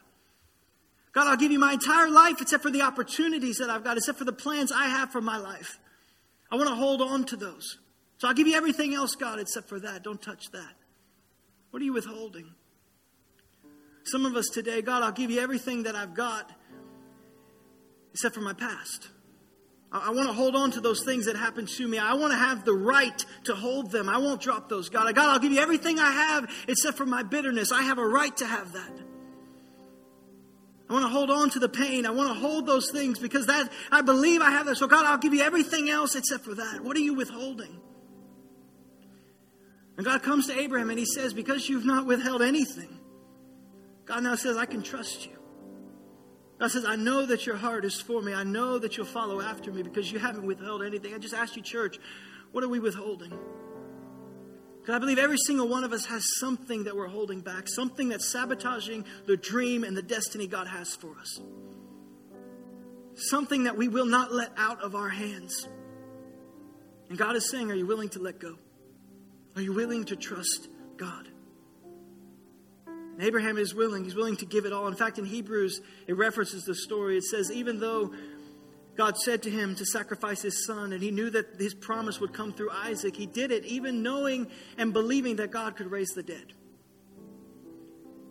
God, 1.12 1.28
I'll 1.28 1.36
give 1.36 1.52
you 1.52 1.60
my 1.60 1.74
entire 1.74 2.10
life 2.10 2.40
except 2.40 2.64
for 2.64 2.72
the 2.72 2.82
opportunities 2.82 3.58
that 3.58 3.70
I've 3.70 3.84
got, 3.84 3.96
except 3.96 4.18
for 4.18 4.24
the 4.24 4.32
plans 4.32 4.72
I 4.72 4.86
have 4.86 5.12
for 5.12 5.20
my 5.20 5.36
life. 5.36 5.78
I 6.50 6.56
want 6.56 6.68
to 6.68 6.74
hold 6.74 7.00
on 7.00 7.24
to 7.26 7.36
those. 7.36 7.78
So 8.18 8.26
I'll 8.26 8.34
give 8.34 8.48
you 8.48 8.56
everything 8.56 8.94
else, 8.94 9.14
God, 9.14 9.38
except 9.38 9.68
for 9.68 9.78
that. 9.78 10.02
Don't 10.02 10.20
touch 10.20 10.50
that. 10.50 10.72
What 11.70 11.82
are 11.82 11.84
you 11.84 11.92
withholding? 11.92 12.52
Some 14.04 14.26
of 14.26 14.34
us 14.34 14.48
today, 14.52 14.82
God, 14.82 15.04
I'll 15.04 15.12
give 15.12 15.30
you 15.30 15.40
everything 15.40 15.84
that 15.84 15.94
I've 15.94 16.14
got 16.14 16.50
except 18.12 18.34
for 18.34 18.40
my 18.40 18.52
past. 18.52 19.08
I 19.94 20.10
want 20.10 20.26
to 20.26 20.32
hold 20.32 20.56
on 20.56 20.72
to 20.72 20.80
those 20.80 21.04
things 21.04 21.26
that 21.26 21.36
happened 21.36 21.68
to 21.68 21.86
me. 21.86 21.98
I 21.98 22.14
want 22.14 22.32
to 22.32 22.38
have 22.38 22.64
the 22.64 22.72
right 22.74 23.24
to 23.44 23.54
hold 23.54 23.92
them. 23.92 24.08
I 24.08 24.18
won't 24.18 24.40
drop 24.40 24.68
those. 24.68 24.88
God, 24.88 25.14
God, 25.14 25.28
I'll 25.28 25.38
give 25.38 25.52
you 25.52 25.60
everything 25.60 26.00
I 26.00 26.10
have 26.10 26.50
except 26.66 26.98
for 26.98 27.06
my 27.06 27.22
bitterness. 27.22 27.70
I 27.70 27.82
have 27.82 27.98
a 27.98 28.06
right 28.06 28.36
to 28.38 28.46
have 28.46 28.72
that. 28.72 28.92
I 30.90 30.92
want 30.92 31.04
to 31.04 31.10
hold 31.10 31.30
on 31.30 31.48
to 31.50 31.60
the 31.60 31.68
pain. 31.68 32.06
I 32.06 32.10
want 32.10 32.34
to 32.34 32.34
hold 32.34 32.66
those 32.66 32.90
things 32.90 33.20
because 33.20 33.46
that 33.46 33.70
I 33.92 34.02
believe 34.02 34.42
I 34.42 34.50
have 34.50 34.66
that. 34.66 34.76
So 34.76 34.88
God, 34.88 35.06
I'll 35.06 35.18
give 35.18 35.32
you 35.32 35.42
everything 35.42 35.88
else 35.88 36.16
except 36.16 36.44
for 36.44 36.56
that. 36.56 36.80
What 36.82 36.96
are 36.96 37.00
you 37.00 37.14
withholding? 37.14 37.80
And 39.96 40.04
God 40.04 40.24
comes 40.24 40.48
to 40.48 40.58
Abraham 40.58 40.90
and 40.90 40.98
he 40.98 41.06
says, 41.06 41.32
Because 41.32 41.68
you've 41.68 41.86
not 41.86 42.04
withheld 42.04 42.42
anything, 42.42 42.98
God 44.06 44.24
now 44.24 44.34
says, 44.34 44.56
I 44.56 44.66
can 44.66 44.82
trust 44.82 45.24
you. 45.24 45.33
God 46.58 46.70
says, 46.70 46.84
I 46.84 46.96
know 46.96 47.26
that 47.26 47.46
your 47.46 47.56
heart 47.56 47.84
is 47.84 48.00
for 48.00 48.22
me. 48.22 48.32
I 48.32 48.44
know 48.44 48.78
that 48.78 48.96
you'll 48.96 49.06
follow 49.06 49.40
after 49.40 49.72
me 49.72 49.82
because 49.82 50.10
you 50.12 50.18
haven't 50.18 50.46
withheld 50.46 50.82
anything. 50.82 51.14
I 51.14 51.18
just 51.18 51.34
ask 51.34 51.56
you, 51.56 51.62
church, 51.62 51.98
what 52.52 52.62
are 52.62 52.68
we 52.68 52.78
withholding? 52.78 53.36
Because 54.80 54.94
I 54.94 54.98
believe 54.98 55.18
every 55.18 55.38
single 55.38 55.66
one 55.66 55.82
of 55.82 55.92
us 55.92 56.06
has 56.06 56.22
something 56.38 56.84
that 56.84 56.94
we're 56.94 57.08
holding 57.08 57.40
back, 57.40 57.68
something 57.68 58.10
that's 58.10 58.30
sabotaging 58.30 59.04
the 59.26 59.36
dream 59.36 59.82
and 59.82 59.96
the 59.96 60.02
destiny 60.02 60.46
God 60.46 60.68
has 60.68 60.94
for 60.94 61.18
us. 61.18 61.40
Something 63.16 63.64
that 63.64 63.76
we 63.76 63.88
will 63.88 64.06
not 64.06 64.32
let 64.32 64.52
out 64.56 64.82
of 64.82 64.94
our 64.94 65.08
hands. 65.08 65.66
And 67.08 67.18
God 67.18 67.34
is 67.34 67.50
saying, 67.50 67.70
Are 67.70 67.74
you 67.74 67.86
willing 67.86 68.10
to 68.10 68.18
let 68.18 68.38
go? 68.38 68.56
Are 69.56 69.62
you 69.62 69.72
willing 69.72 70.04
to 70.04 70.16
trust 70.16 70.68
God? 70.96 71.28
And 73.14 73.22
Abraham 73.22 73.58
is 73.58 73.74
willing. 73.74 74.04
He's 74.04 74.16
willing 74.16 74.36
to 74.38 74.46
give 74.46 74.64
it 74.64 74.72
all. 74.72 74.88
In 74.88 74.96
fact, 74.96 75.18
in 75.18 75.24
Hebrews, 75.24 75.80
it 76.08 76.16
references 76.16 76.64
the 76.64 76.74
story. 76.74 77.16
It 77.16 77.24
says, 77.24 77.50
even 77.52 77.78
though 77.78 78.12
God 78.96 79.16
said 79.16 79.42
to 79.44 79.50
him 79.50 79.74
to 79.76 79.86
sacrifice 79.86 80.42
his 80.42 80.66
son, 80.66 80.92
and 80.92 81.02
he 81.02 81.10
knew 81.10 81.30
that 81.30 81.56
his 81.58 81.74
promise 81.74 82.20
would 82.20 82.32
come 82.32 82.52
through 82.52 82.70
Isaac, 82.70 83.14
he 83.16 83.26
did 83.26 83.52
it, 83.52 83.64
even 83.64 84.02
knowing 84.02 84.48
and 84.78 84.92
believing 84.92 85.36
that 85.36 85.50
God 85.50 85.76
could 85.76 85.90
raise 85.90 86.10
the 86.10 86.22
dead. 86.22 86.52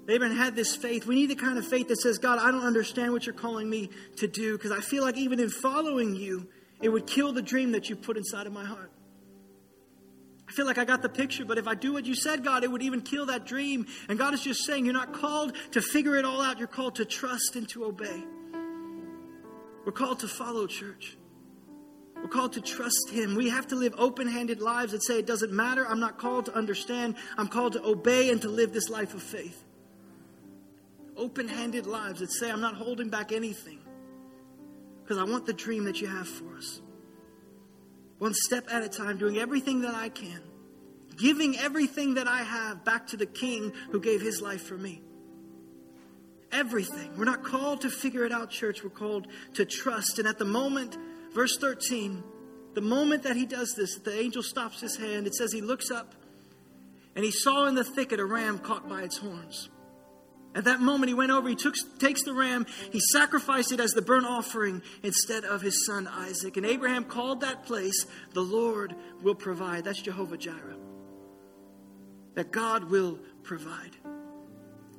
Abraham 0.10 0.36
had 0.36 0.56
this 0.56 0.76
faith. 0.76 1.06
We 1.06 1.16
need 1.16 1.30
the 1.30 1.36
kind 1.36 1.58
of 1.58 1.66
faith 1.66 1.88
that 1.88 1.98
says, 1.98 2.18
God, 2.18 2.38
I 2.38 2.52
don't 2.52 2.66
understand 2.66 3.14
what 3.14 3.26
you're 3.26 3.34
calling 3.34 3.70
me 3.70 3.90
to 4.18 4.28
do 4.28 4.58
because 4.58 4.72
I 4.72 4.82
feel 4.82 5.04
like 5.04 5.18
even 5.18 5.40
in 5.40 5.50
following 5.50 6.14
you, 6.14 6.50
it 6.82 6.90
would 6.90 7.08
kill 7.08 7.32
the 7.32 7.42
dream 7.42 7.72
that 7.72 7.90
you 7.90 7.96
put 7.96 8.18
inside 8.18 8.46
of 8.46 8.52
my 8.52 8.66
heart. 8.66 8.92
I 10.54 10.56
feel 10.56 10.68
like 10.68 10.78
I 10.78 10.86
got 10.86 11.02
the 11.02 11.10
picture, 11.10 11.46
but 11.46 11.58
if 11.58 11.68
I 11.68 11.74
do 11.74 11.94
what 11.94 12.06
you 12.06 12.14
said, 12.14 12.44
God, 12.44 12.64
it 12.64 12.72
would 12.72 12.84
even 12.84 13.02
kill 13.02 13.26
that 13.26 13.44
dream. 13.44 13.88
And 14.08 14.20
God 14.20 14.36
is 14.36 14.44
just 14.44 14.64
saying, 14.66 14.86
You're 14.86 14.94
not 14.94 15.12
called 15.12 15.54
to 15.72 15.82
figure 15.82 16.16
it 16.16 16.26
all 16.26 16.44
out, 16.44 16.60
you're 16.60 16.68
called 16.68 16.94
to 16.96 17.06
trust 17.06 17.56
and 17.56 17.68
to 17.70 17.86
obey. 17.86 18.24
We're 19.84 19.94
called 19.94 20.20
to 20.20 20.28
follow, 20.28 20.68
church. 20.68 21.18
We're 22.16 22.28
called 22.28 22.54
to 22.54 22.62
trust 22.62 23.10
Him. 23.10 23.34
We 23.34 23.50
have 23.50 23.66
to 23.70 23.76
live 23.76 23.96
open 23.98 24.28
handed 24.28 24.62
lives 24.62 24.92
that 24.92 25.04
say, 25.04 25.18
It 25.18 25.26
doesn't 25.26 25.52
matter. 25.52 25.88
I'm 25.88 26.00
not 26.00 26.20
called 26.20 26.46
to 26.46 26.56
understand. 26.56 27.16
I'm 27.36 27.48
called 27.48 27.74
to 27.74 27.84
obey 27.84 28.30
and 28.30 28.40
to 28.44 28.48
live 28.48 28.74
this 28.74 28.92
life 28.92 29.16
of 29.16 29.24
faith. 29.24 29.64
Open 31.18 31.48
handed 31.48 31.88
lives 31.88 32.20
that 32.20 32.32
say, 32.32 32.52
I'm 32.52 32.62
not 32.62 32.76
holding 32.76 33.10
back 33.10 33.32
anything 33.32 33.80
because 35.02 35.18
I 35.18 35.24
want 35.24 35.48
the 35.48 35.54
dream 35.54 35.86
that 35.86 36.00
you 36.00 36.06
have 36.06 36.28
for 36.28 36.56
us 36.58 36.80
one 38.24 38.34
step 38.34 38.66
at 38.72 38.82
a 38.82 38.88
time, 38.88 39.18
doing 39.18 39.38
everything 39.38 39.82
that 39.82 39.94
I 39.94 40.08
can, 40.08 40.42
giving 41.18 41.60
everything 41.60 42.14
that 42.14 42.26
I 42.26 42.42
have 42.42 42.86
back 42.86 43.08
to 43.08 43.18
the 43.18 43.26
King 43.26 43.74
who 43.92 44.00
gave 44.00 44.22
his 44.22 44.42
life 44.42 44.64
for 44.64 44.78
me. 44.78 45.02
Everything. 46.50 47.18
We're 47.18 47.26
not 47.26 47.44
called 47.44 47.82
to 47.82 47.90
figure 47.90 48.26
it 48.26 48.32
out, 48.32 48.50
church. 48.50 48.82
We're 48.82 48.92
called 48.92 49.28
to 49.56 49.66
trust. 49.66 50.20
And 50.20 50.28
at 50.28 50.38
the 50.38 50.46
moment, 50.46 50.96
verse 51.34 51.58
13, 51.60 52.24
the 52.76 52.82
moment 52.82 53.24
that 53.24 53.36
he 53.36 53.46
does 53.46 53.74
this, 53.76 53.98
the 53.98 54.18
angel 54.18 54.42
stops 54.42 54.80
his 54.80 54.96
hand. 54.96 55.28
It 55.28 55.36
says 55.36 55.52
he 55.52 55.60
looks 55.60 55.92
up 55.92 56.16
and 57.18 57.26
he 57.26 57.32
saw 57.32 57.66
in 57.66 57.76
the 57.76 57.84
thicket 57.84 58.22
a 58.22 58.26
ram 58.26 58.58
caught 58.58 58.88
by 58.88 59.02
its 59.02 59.18
horns. 59.18 59.68
At 60.56 60.66
that 60.66 60.80
moment, 60.80 61.10
he 61.10 61.16
went 61.16 61.32
over, 61.32 61.50
he 61.50 61.56
took, 61.56 61.74
takes 61.98 62.24
the 62.24 62.34
ram, 62.34 62.68
he 62.92 63.00
sacrificed 63.00 63.72
it 63.72 63.80
as 63.80 63.92
the 63.92 64.04
burnt 64.04 64.28
offering 64.28 64.84
instead 65.02 65.46
of 65.46 65.62
his 65.62 65.86
son 65.86 66.08
Isaac. 66.08 66.58
And 66.58 66.66
Abraham 66.66 67.06
called 67.06 67.42
that 67.42 67.66
place, 67.66 68.06
the 68.34 68.42
Lord 68.42 68.96
will 69.24 69.36
provide. 69.36 69.84
That's 69.84 70.02
Jehovah 70.02 70.38
Jireh. 70.38 70.78
That 72.36 72.52
God 72.52 72.92
will 72.92 73.20
provide. 73.42 73.98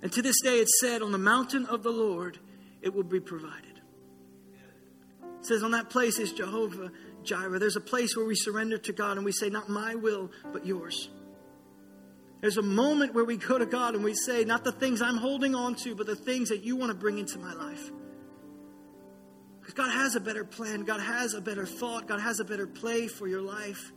And 0.02 0.12
to 0.12 0.22
this 0.22 0.40
day, 0.42 0.58
it's 0.58 0.80
said, 0.80 1.02
on 1.02 1.12
the 1.12 1.18
mountain 1.18 1.66
of 1.66 1.82
the 1.82 1.90
Lord, 1.90 2.38
it 2.82 2.92
will 2.92 3.04
be 3.04 3.20
provided. 3.20 3.80
It 5.38 5.46
says, 5.46 5.62
on 5.62 5.70
that 5.70 5.88
place 5.88 6.18
is 6.18 6.32
Jehovah 6.32 6.90
Jireh. 7.22 7.58
There's 7.58 7.76
a 7.76 7.80
place 7.80 8.16
where 8.16 8.26
we 8.26 8.34
surrender 8.34 8.78
to 8.78 8.92
God 8.92 9.16
and 9.16 9.24
we 9.24 9.32
say, 9.32 9.50
not 9.50 9.68
my 9.68 9.94
will, 9.94 10.30
but 10.52 10.66
yours. 10.66 11.10
There's 12.44 12.58
a 12.58 12.62
moment 12.62 13.14
where 13.14 13.24
we 13.24 13.38
go 13.38 13.56
to 13.56 13.64
God 13.64 13.94
and 13.94 14.04
we 14.04 14.12
say, 14.12 14.44
not 14.44 14.64
the 14.64 14.72
things 14.72 15.00
I'm 15.00 15.16
holding 15.16 15.54
on 15.54 15.76
to, 15.76 15.94
but 15.94 16.06
the 16.06 16.14
things 16.14 16.50
that 16.50 16.62
you 16.62 16.76
want 16.76 16.90
to 16.90 16.94
bring 16.94 17.16
into 17.16 17.38
my 17.38 17.54
life. 17.54 17.90
Because 19.60 19.72
God 19.72 19.90
has 19.90 20.14
a 20.14 20.20
better 20.20 20.44
plan, 20.44 20.82
God 20.82 21.00
has 21.00 21.32
a 21.32 21.40
better 21.40 21.64
thought, 21.64 22.06
God 22.06 22.20
has 22.20 22.40
a 22.40 22.44
better 22.44 22.66
play 22.66 23.08
for 23.08 23.26
your 23.26 23.40
life. 23.40 23.92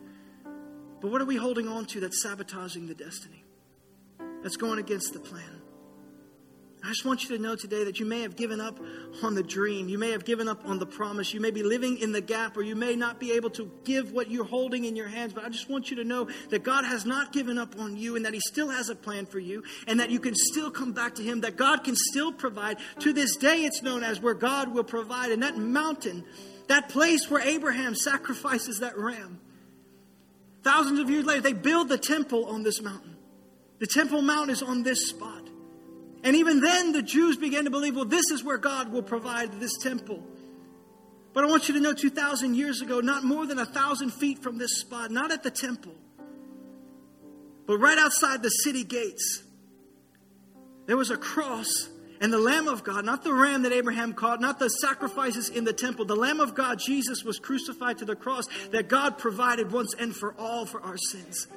But 1.01 1.11
what 1.11 1.21
are 1.21 1.25
we 1.25 1.35
holding 1.35 1.67
on 1.67 1.87
to 1.87 1.99
that's 1.99 2.23
sabotaging 2.23 2.87
the 2.87 2.95
destiny? 2.95 3.43
That's 4.43 4.55
going 4.55 4.79
against 4.79 5.11
the 5.11 5.19
plan? 5.19 5.56
I 6.87 6.91
just 6.91 7.03
want 7.03 7.23
you 7.23 7.35
to 7.35 7.43
know 7.43 7.53
today 7.53 7.83
that 7.83 7.99
you 7.99 8.05
may 8.05 8.21
have 8.21 8.37
given 8.37 8.61
up 8.61 8.79
on 9.21 9.35
the 9.35 9.43
dream. 9.43 9.89
You 9.89 9.97
may 9.97 10.11
have 10.11 10.23
given 10.23 10.47
up 10.47 10.65
on 10.65 10.79
the 10.79 10.85
promise. 10.85 11.33
You 11.33 11.41
may 11.41 11.51
be 11.51 11.61
living 11.61 11.97
in 11.97 12.13
the 12.13 12.21
gap, 12.21 12.55
or 12.55 12.61
you 12.61 12.77
may 12.77 12.95
not 12.95 13.19
be 13.19 13.33
able 13.33 13.49
to 13.51 13.69
give 13.83 14.13
what 14.13 14.31
you're 14.31 14.45
holding 14.45 14.85
in 14.85 14.95
your 14.95 15.09
hands. 15.09 15.33
But 15.33 15.43
I 15.43 15.49
just 15.49 15.69
want 15.69 15.89
you 15.89 15.97
to 15.97 16.05
know 16.05 16.29
that 16.49 16.63
God 16.63 16.85
has 16.85 17.05
not 17.05 17.33
given 17.33 17.57
up 17.57 17.77
on 17.77 17.97
you 17.97 18.15
and 18.15 18.23
that 18.23 18.33
He 18.33 18.39
still 18.39 18.69
has 18.69 18.87
a 18.87 18.95
plan 18.95 19.25
for 19.25 19.37
you 19.37 19.65
and 19.85 19.99
that 19.99 20.11
you 20.11 20.21
can 20.21 20.33
still 20.33 20.71
come 20.71 20.93
back 20.93 21.15
to 21.15 21.23
Him, 21.23 21.41
that 21.41 21.57
God 21.57 21.83
can 21.83 21.97
still 21.97 22.31
provide. 22.31 22.77
To 22.99 23.11
this 23.11 23.35
day, 23.35 23.65
it's 23.65 23.81
known 23.81 24.01
as 24.01 24.21
where 24.21 24.33
God 24.33 24.73
will 24.73 24.85
provide. 24.85 25.33
And 25.33 25.43
that 25.43 25.57
mountain, 25.57 26.23
that 26.67 26.87
place 26.87 27.29
where 27.29 27.41
Abraham 27.41 27.95
sacrifices 27.95 28.79
that 28.79 28.97
ram, 28.97 29.41
thousands 30.63 30.99
of 30.99 31.09
years 31.09 31.25
later, 31.25 31.41
they 31.41 31.51
build 31.51 31.89
the 31.89 31.97
temple 31.97 32.45
on 32.45 32.63
this 32.63 32.81
mountain. 32.81 33.17
The 33.79 33.87
Temple 33.87 34.21
Mount 34.21 34.49
is 34.51 34.63
on 34.63 34.83
this 34.83 35.09
spot. 35.09 35.46
And 36.27 36.35
even 36.35 36.59
then, 36.59 36.91
the 36.91 37.01
Jews 37.01 37.37
began 37.37 37.63
to 37.63 37.69
believe, 37.69 37.95
well, 37.95 38.03
this 38.03 38.31
is 38.31 38.43
where 38.43 38.57
God 38.57 38.91
will 38.91 39.01
provide 39.01 39.61
this 39.61 39.77
temple. 39.77 40.21
But 41.31 41.45
I 41.45 41.47
want 41.47 41.69
you 41.69 41.75
to 41.75 41.79
know 41.79 41.93
2,000 41.93 42.53
years 42.53 42.81
ago, 42.81 42.99
not 42.99 43.23
more 43.23 43.45
than 43.45 43.59
a 43.59 43.65
thousand 43.65 44.11
feet 44.11 44.43
from 44.43 44.57
this 44.57 44.77
spot, 44.77 45.09
not 45.09 45.31
at 45.31 45.41
the 45.41 45.51
temple, 45.51 45.95
but 47.65 47.77
right 47.77 47.97
outside 47.97 48.43
the 48.43 48.49
city 48.49 48.83
gates, 48.83 49.41
there 50.85 50.97
was 50.97 51.11
a 51.11 51.17
cross 51.17 51.87
and 52.19 52.33
the 52.33 52.39
Lamb 52.39 52.67
of 52.67 52.83
God, 52.83 53.05
not 53.05 53.23
the 53.23 53.33
ram 53.33 53.61
that 53.61 53.71
Abraham 53.71 54.11
caught, 54.11 54.41
not 54.41 54.59
the 54.59 54.67
sacrifices 54.67 55.47
in 55.47 55.63
the 55.63 55.71
temple, 55.71 56.03
the 56.03 56.17
Lamb 56.17 56.41
of 56.41 56.53
God, 56.53 56.77
Jesus, 56.77 57.23
was 57.23 57.39
crucified 57.39 57.99
to 57.99 58.05
the 58.05 58.17
cross 58.17 58.47
that 58.71 58.89
God 58.89 59.17
provided 59.17 59.71
once 59.71 59.95
and 59.97 60.13
for 60.13 60.35
all 60.37 60.65
for 60.65 60.81
our 60.81 60.97
sins 60.97 61.47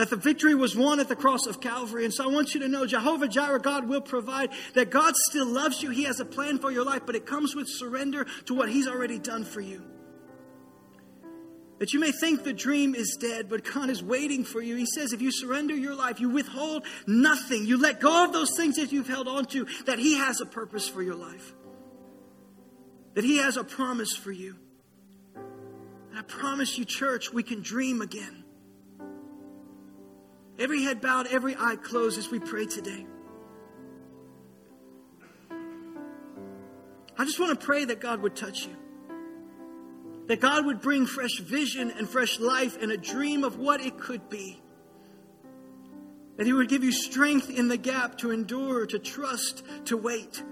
that 0.00 0.08
the 0.08 0.16
victory 0.16 0.54
was 0.54 0.74
won 0.74 0.98
at 0.98 1.08
the 1.08 1.14
cross 1.14 1.46
of 1.46 1.60
Calvary. 1.60 2.06
And 2.06 2.14
so 2.14 2.24
I 2.24 2.32
want 2.32 2.54
you 2.54 2.60
to 2.60 2.68
know 2.68 2.86
Jehovah 2.86 3.28
Jireh, 3.28 3.60
God 3.60 3.86
will 3.86 4.00
provide, 4.00 4.48
that 4.72 4.90
God 4.90 5.14
still 5.14 5.46
loves 5.46 5.82
you. 5.82 5.90
He 5.90 6.04
has 6.04 6.20
a 6.20 6.24
plan 6.24 6.58
for 6.58 6.70
your 6.70 6.86
life, 6.86 7.02
but 7.04 7.16
it 7.16 7.26
comes 7.26 7.54
with 7.54 7.68
surrender 7.68 8.26
to 8.46 8.54
what 8.54 8.70
He's 8.70 8.88
already 8.88 9.18
done 9.18 9.44
for 9.44 9.60
you. 9.60 9.84
That 11.80 11.92
you 11.92 12.00
may 12.00 12.12
think 12.12 12.44
the 12.44 12.54
dream 12.54 12.94
is 12.94 13.18
dead, 13.20 13.50
but 13.50 13.62
God 13.62 13.90
is 13.90 14.02
waiting 14.02 14.42
for 14.42 14.62
you. 14.62 14.76
He 14.76 14.86
says, 14.86 15.12
if 15.12 15.20
you 15.20 15.30
surrender 15.30 15.74
your 15.74 15.94
life, 15.94 16.18
you 16.18 16.30
withhold 16.30 16.86
nothing, 17.06 17.66
you 17.66 17.78
let 17.78 18.00
go 18.00 18.24
of 18.24 18.32
those 18.32 18.56
things 18.56 18.76
that 18.76 18.92
you've 18.92 19.08
held 19.08 19.28
on 19.28 19.44
to, 19.46 19.66
that 19.84 19.98
He 19.98 20.16
has 20.16 20.40
a 20.40 20.46
purpose 20.46 20.88
for 20.88 21.02
your 21.02 21.14
life. 21.14 21.52
That 23.14 23.24
He 23.24 23.36
has 23.36 23.58
a 23.58 23.64
promise 23.64 24.16
for 24.16 24.32
you. 24.32 24.56
And 25.34 26.18
I 26.18 26.22
promise 26.22 26.78
you, 26.78 26.86
church, 26.86 27.32
we 27.34 27.42
can 27.42 27.60
dream 27.60 28.00
again. 28.00 28.44
Every 30.60 30.82
head 30.82 31.00
bowed, 31.00 31.26
every 31.26 31.56
eye 31.58 31.76
closed 31.76 32.18
as 32.18 32.30
we 32.30 32.38
pray 32.38 32.66
today. 32.66 33.06
I 37.16 37.24
just 37.24 37.40
want 37.40 37.58
to 37.58 37.66
pray 37.66 37.86
that 37.86 37.98
God 37.98 38.20
would 38.20 38.36
touch 38.36 38.66
you. 38.66 38.76
That 40.26 40.40
God 40.40 40.66
would 40.66 40.82
bring 40.82 41.06
fresh 41.06 41.38
vision 41.38 41.90
and 41.90 42.06
fresh 42.06 42.38
life 42.38 42.76
and 42.80 42.92
a 42.92 42.98
dream 42.98 43.42
of 43.42 43.58
what 43.58 43.80
it 43.80 43.98
could 43.98 44.28
be. 44.28 44.60
That 46.36 46.46
He 46.46 46.52
would 46.52 46.68
give 46.68 46.84
you 46.84 46.92
strength 46.92 47.48
in 47.48 47.68
the 47.68 47.78
gap 47.78 48.18
to 48.18 48.30
endure, 48.30 48.84
to 48.84 48.98
trust, 48.98 49.62
to 49.86 49.96
wait. 49.96 50.42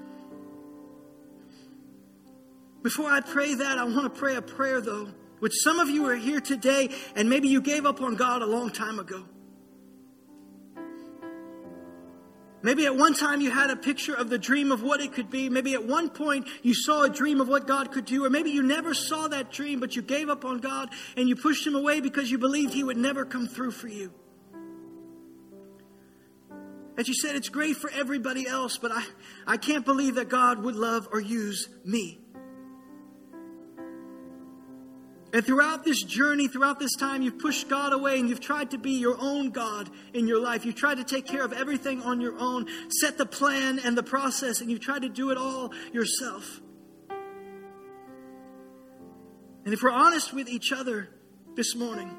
Before 2.82 3.11
I 3.11 3.20
pray 3.20 3.54
that, 3.54 3.76
I 3.76 3.84
want 3.84 4.14
to 4.14 4.18
pray 4.18 4.36
a 4.36 4.42
prayer, 4.42 4.80
though, 4.80 5.09
which 5.40 5.52
some 5.62 5.78
of 5.78 5.90
you 5.90 6.06
are 6.06 6.16
here 6.16 6.40
today 6.40 6.88
and 7.14 7.28
maybe 7.28 7.48
you 7.48 7.61
gave 7.61 7.84
up 7.84 8.00
on 8.00 8.16
God 8.16 8.40
a 8.40 8.46
long 8.46 8.70
time 8.70 8.98
ago. 8.98 9.24
Maybe 12.61 12.86
at 12.86 12.96
one 12.96 13.14
time 13.14 13.40
you 13.40 13.50
had 13.50 13.70
a 13.70 13.76
picture 13.76 14.14
of 14.14 14.30
the 14.30 14.38
dream 14.38 14.72
of 14.72 14.82
what 14.82 15.00
it 15.00 15.12
could 15.12 15.30
be. 15.30 15.48
Maybe 15.48 15.74
at 15.74 15.86
one 15.86 16.11
point 16.11 16.48
you 16.62 16.74
saw 16.74 17.04
a 17.04 17.09
dream 17.09 17.40
of 17.40 17.48
what 17.48 17.66
God 17.66 17.92
could 17.92 18.04
do. 18.04 18.24
Or 18.24 18.30
maybe 18.30 18.50
you 18.50 18.62
never 18.62 18.94
saw 18.94 19.28
that 19.28 19.52
dream, 19.52 19.78
but 19.78 19.94
you 19.94 20.02
gave 20.02 20.28
up 20.28 20.44
on 20.44 20.59
God 20.59 20.90
and 21.16 21.28
you 21.28 21.36
pushed 21.36 21.66
him 21.66 21.76
away 21.76 22.00
because 22.00 22.30
you 22.30 22.38
believed 22.38 22.74
he 22.74 22.82
would 22.82 22.96
never 22.96 23.24
come 23.24 23.46
through 23.46 23.70
for 23.70 23.88
you. 23.88 24.12
As 26.96 27.06
you 27.06 27.14
said, 27.14 27.36
it's 27.36 27.48
great 27.48 27.76
for 27.76 27.90
everybody 27.90 28.48
else, 28.48 28.76
but 28.76 28.90
I, 28.90 29.04
I 29.46 29.56
can't 29.56 29.84
believe 29.84 30.16
that 30.16 30.28
God 30.28 30.64
would 30.64 30.74
love 30.74 31.09
or 31.12 31.20
use 31.20 31.68
me. 31.84 32.18
And 35.31 35.45
throughout 35.45 35.85
this 35.85 36.03
journey, 36.03 36.49
throughout 36.49 36.79
this 36.79 36.95
time, 36.97 37.20
you've 37.20 37.39
pushed 37.39 37.68
God 37.68 37.93
away 37.93 38.18
and 38.18 38.31
you've 38.31 38.41
tried 38.41 38.70
to 38.70 38.79
be 38.79 38.93
your 38.93 39.16
own 39.20 39.51
God 39.51 39.91
in 40.14 40.26
your 40.26 40.41
life. 40.41 40.64
You've 40.64 40.74
tried 40.74 40.97
to 40.97 41.05
take 41.05 41.26
care 41.26 41.45
of 41.45 41.53
everything 41.53 42.01
on 42.01 42.20
your 42.20 42.39
own, 42.39 42.66
set 42.89 43.18
the 43.18 43.26
plan 43.26 43.79
and 43.79 43.97
the 43.97 44.03
process, 44.03 44.62
and 44.62 44.70
you've 44.70 44.81
tried 44.81 45.03
to 45.03 45.11
do 45.11 45.31
it 45.31 45.37
all 45.37 45.70
yourself. 45.93 46.61
And 49.66 49.74
if 49.74 49.83
we're 49.83 49.91
honest 49.91 50.33
with 50.33 50.49
each 50.49 50.72
other 50.72 51.11
this 51.55 51.76
morning, 51.76 52.16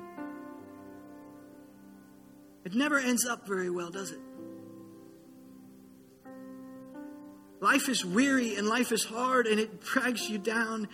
it 2.64 2.76
never 2.76 3.00
ends 3.00 3.26
up 3.26 3.48
very 3.48 3.72
well, 3.72 3.90
does 3.90 4.12
it? 4.12 4.20
Life 7.60 7.90
is 7.90 8.06
weary 8.06 8.56
and 8.56 8.68
life 8.68 8.92
is 8.92 9.04
hard 9.04 9.48
and 9.48 9.60
it 9.60 9.82
drags 9.82 10.30
you 10.30 10.38
down 10.38 10.88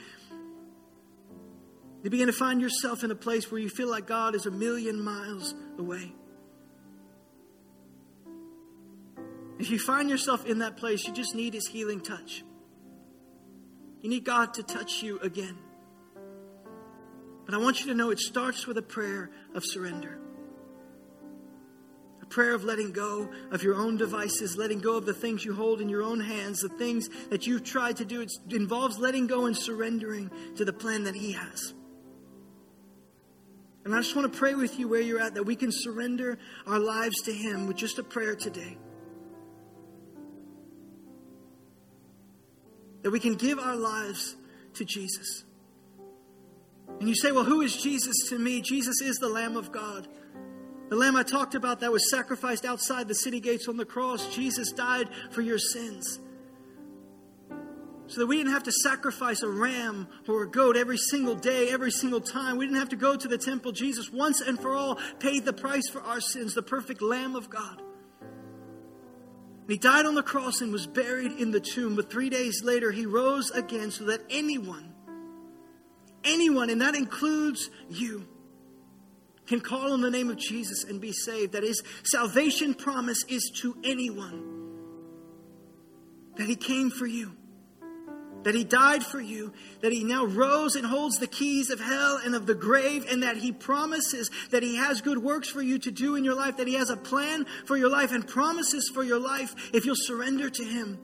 you 2.05 2.11
begin 2.11 2.27
to 2.27 2.33
find 2.33 2.61
yourself 2.61 3.03
in 3.03 3.09
a 3.09 3.15
place 3.15 3.51
where 3.51 3.59
you 3.59 3.67
feel 3.67 3.89
like 3.89 4.05
God 4.05 4.35
is 4.35 4.45
a 4.45 4.51
million 4.51 5.03
miles 5.03 5.55
away. 5.79 6.13
If 9.57 9.71
you 9.71 9.79
find 9.79 10.07
yourself 10.07 10.45
in 10.45 10.59
that 10.59 10.77
place, 10.77 11.07
you 11.07 11.13
just 11.13 11.33
need 11.33 11.55
His 11.55 11.67
healing 11.67 12.01
touch. 12.01 12.43
You 14.01 14.09
need 14.09 14.23
God 14.23 14.53
to 14.53 14.61
touch 14.61 15.01
you 15.01 15.17
again. 15.21 15.57
But 17.43 17.55
I 17.55 17.57
want 17.57 17.79
you 17.79 17.87
to 17.87 17.95
know 17.95 18.11
it 18.11 18.19
starts 18.19 18.67
with 18.67 18.77
a 18.77 18.83
prayer 18.83 19.31
of 19.55 19.63
surrender. 19.65 20.19
A 22.21 22.25
prayer 22.27 22.53
of 22.53 22.63
letting 22.63 22.91
go 22.91 23.31
of 23.51 23.63
your 23.63 23.73
own 23.73 23.97
devices, 23.97 24.55
letting 24.57 24.77
go 24.77 24.95
of 24.95 25.07
the 25.07 25.13
things 25.15 25.43
you 25.43 25.55
hold 25.55 25.81
in 25.81 25.89
your 25.89 26.03
own 26.03 26.19
hands, 26.19 26.59
the 26.59 26.69
things 26.69 27.09
that 27.31 27.47
you've 27.47 27.63
tried 27.63 27.97
to 27.97 28.05
do. 28.05 28.21
It 28.21 28.31
involves 28.51 28.99
letting 28.99 29.25
go 29.25 29.47
and 29.47 29.57
surrendering 29.57 30.29
to 30.57 30.65
the 30.65 30.73
plan 30.73 31.05
that 31.05 31.15
He 31.15 31.31
has. 31.31 31.73
And 33.86 33.93
I 33.93 33.99
just 34.01 34.15
want 34.15 34.31
to 34.31 34.38
pray 34.38 34.55
with 34.55 34.79
you 34.79 34.88
where 34.88 34.99
you're 34.99 35.21
at 35.21 35.36
that 35.36 35.43
we 35.43 35.55
can 35.55 35.69
surrender 35.71 36.39
our 36.65 36.79
lives 36.79 37.21
to 37.23 37.31
Him 37.31 37.67
with 37.67 37.77
just 37.77 37.99
a 37.99 38.03
prayer 38.03 38.36
today. 38.36 38.77
That 43.03 43.11
we 43.11 43.19
can 43.19 43.36
give 43.36 43.59
our 43.59 43.75
lives 43.75 44.36
to 44.73 44.86
Jesus. 44.86 45.43
And 46.99 47.07
you 47.07 47.15
say, 47.15 47.31
well, 47.31 47.43
who 47.43 47.61
is 47.61 47.75
Jesus 47.75 48.29
to 48.29 48.39
me? 48.39 48.61
Jesus 48.61 49.01
is 49.01 49.17
the 49.17 49.29
Lamb 49.29 49.55
of 49.55 49.71
God. 49.71 50.07
The 50.89 50.95
Lamb 50.95 51.15
I 51.15 51.23
talked 51.23 51.53
about 51.53 51.79
that 51.81 51.91
was 51.91 52.09
sacrificed 52.09 52.65
outside 52.65 53.07
the 53.07 53.15
city 53.15 53.39
gates 53.39 53.67
on 53.67 53.77
the 53.77 53.86
cross. 53.86 54.33
Jesus 54.33 54.71
died 54.71 55.09
for 55.31 55.41
your 55.41 55.59
sins 55.59 56.19
so 58.07 58.21
that 58.21 58.27
we 58.27 58.37
didn't 58.37 58.53
have 58.53 58.63
to 58.63 58.71
sacrifice 58.71 59.41
a 59.41 59.49
ram 59.49 60.07
or 60.27 60.43
a 60.43 60.49
goat 60.49 60.77
every 60.77 60.97
single 60.97 61.35
day, 61.35 61.69
every 61.69 61.91
single 61.91 62.21
time. 62.21 62.57
We 62.57 62.65
didn't 62.65 62.79
have 62.79 62.89
to 62.89 62.95
go 62.95 63.15
to 63.15 63.27
the 63.27 63.37
temple. 63.37 63.71
Jesus, 63.71 64.11
once 64.11 64.41
and 64.41 64.59
for 64.59 64.75
all, 64.75 64.99
paid 65.19 65.45
the 65.45 65.53
price 65.53 65.89
for 65.89 66.01
our 66.01 66.21
sins, 66.21 66.53
the 66.53 66.61
perfect 66.61 67.01
Lamb 67.01 67.35
of 67.35 67.49
God. 67.49 67.81
And 68.21 69.71
he 69.71 69.77
died 69.77 70.05
on 70.05 70.13
the 70.13 70.23
cross 70.23 70.61
and 70.61 70.71
was 70.71 70.85
buried 70.85 71.31
in 71.39 71.49
the 71.49 71.59
tomb. 71.59 71.95
But 71.95 72.11
three 72.11 72.29
days 72.29 72.63
later, 72.63 72.91
he 72.91 73.07
rose 73.07 73.49
again 73.49 73.89
so 73.89 74.05
that 74.05 74.21
anyone, 74.29 74.93
anyone, 76.23 76.69
and 76.69 76.81
that 76.81 76.93
includes 76.93 77.71
you, 77.89 78.27
can 79.47 79.61
call 79.61 79.93
on 79.93 80.01
the 80.01 80.11
name 80.11 80.29
of 80.29 80.37
Jesus 80.37 80.83
and 80.83 81.01
be 81.01 81.11
saved. 81.11 81.53
That 81.53 81.63
his 81.63 81.81
salvation 82.03 82.75
promise 82.75 83.23
is 83.27 83.51
to 83.61 83.75
anyone. 83.83 84.51
That 86.37 86.47
he 86.47 86.55
came 86.55 86.91
for 86.91 87.07
you 87.07 87.35
that 88.45 88.53
he 88.53 88.63
died 88.63 89.03
for 89.03 89.19
you, 89.19 89.51
that 89.81 89.91
he 89.91 90.03
now 90.03 90.23
rose 90.23 90.75
and 90.75 90.85
holds 90.85 91.17
the 91.17 91.27
keys 91.27 91.71
of 91.71 91.79
hell 91.79 92.21
and 92.23 92.35
of 92.35 92.45
the 92.45 92.53
grave, 92.53 93.03
and 93.09 93.23
that 93.23 93.37
he 93.37 93.51
promises 93.51 94.29
that 94.51 94.61
he 94.61 94.75
has 94.75 95.01
good 95.01 95.17
works 95.17 95.49
for 95.49 95.63
you 95.63 95.79
to 95.79 95.89
do 95.89 96.15
in 96.15 96.23
your 96.23 96.35
life, 96.35 96.57
that 96.57 96.67
he 96.67 96.75
has 96.75 96.91
a 96.91 96.95
plan 96.95 97.47
for 97.65 97.75
your 97.75 97.89
life 97.89 98.11
and 98.11 98.27
promises 98.27 98.89
for 98.93 99.03
your 99.03 99.19
life 99.19 99.55
if 99.73 99.85
you'll 99.85 99.95
surrender 99.97 100.47
to 100.47 100.63
him. 100.63 100.99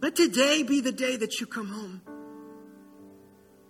Let 0.00 0.16
today 0.16 0.62
be 0.62 0.80
the 0.80 0.90
day 0.90 1.16
that 1.16 1.38
you 1.38 1.46
come 1.46 1.68
home. 1.68 2.00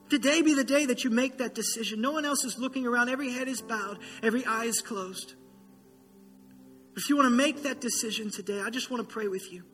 Today 0.08 0.40
be 0.40 0.54
the 0.54 0.62
day 0.62 0.86
that 0.86 1.02
you 1.02 1.10
make 1.10 1.38
that 1.38 1.52
decision. 1.52 2.00
No 2.00 2.12
one 2.12 2.24
else 2.24 2.44
is 2.44 2.58
looking 2.58 2.86
around. 2.86 3.08
Every 3.08 3.32
head 3.32 3.48
is 3.48 3.60
bowed, 3.60 3.98
every 4.22 4.46
eye 4.46 4.66
is 4.66 4.80
closed. 4.80 5.34
If 6.96 7.08
you 7.08 7.16
want 7.16 7.26
to 7.26 7.34
make 7.34 7.64
that 7.64 7.80
decision 7.80 8.30
today, 8.30 8.60
I 8.60 8.70
just 8.70 8.88
want 8.88 9.06
to 9.06 9.12
pray 9.12 9.26
with 9.26 9.52
you. 9.52 9.64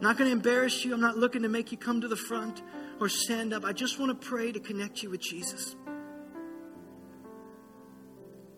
I'm 0.00 0.04
not 0.04 0.16
going 0.16 0.30
to 0.30 0.32
embarrass 0.32 0.82
you. 0.82 0.94
I'm 0.94 1.00
not 1.00 1.18
looking 1.18 1.42
to 1.42 1.50
make 1.50 1.72
you 1.72 1.76
come 1.76 2.00
to 2.00 2.08
the 2.08 2.16
front 2.16 2.62
or 3.00 3.10
stand 3.10 3.52
up. 3.52 3.66
I 3.66 3.74
just 3.74 4.00
want 4.00 4.18
to 4.18 4.26
pray 4.28 4.50
to 4.50 4.58
connect 4.58 5.02
you 5.02 5.10
with 5.10 5.20
Jesus. 5.20 5.76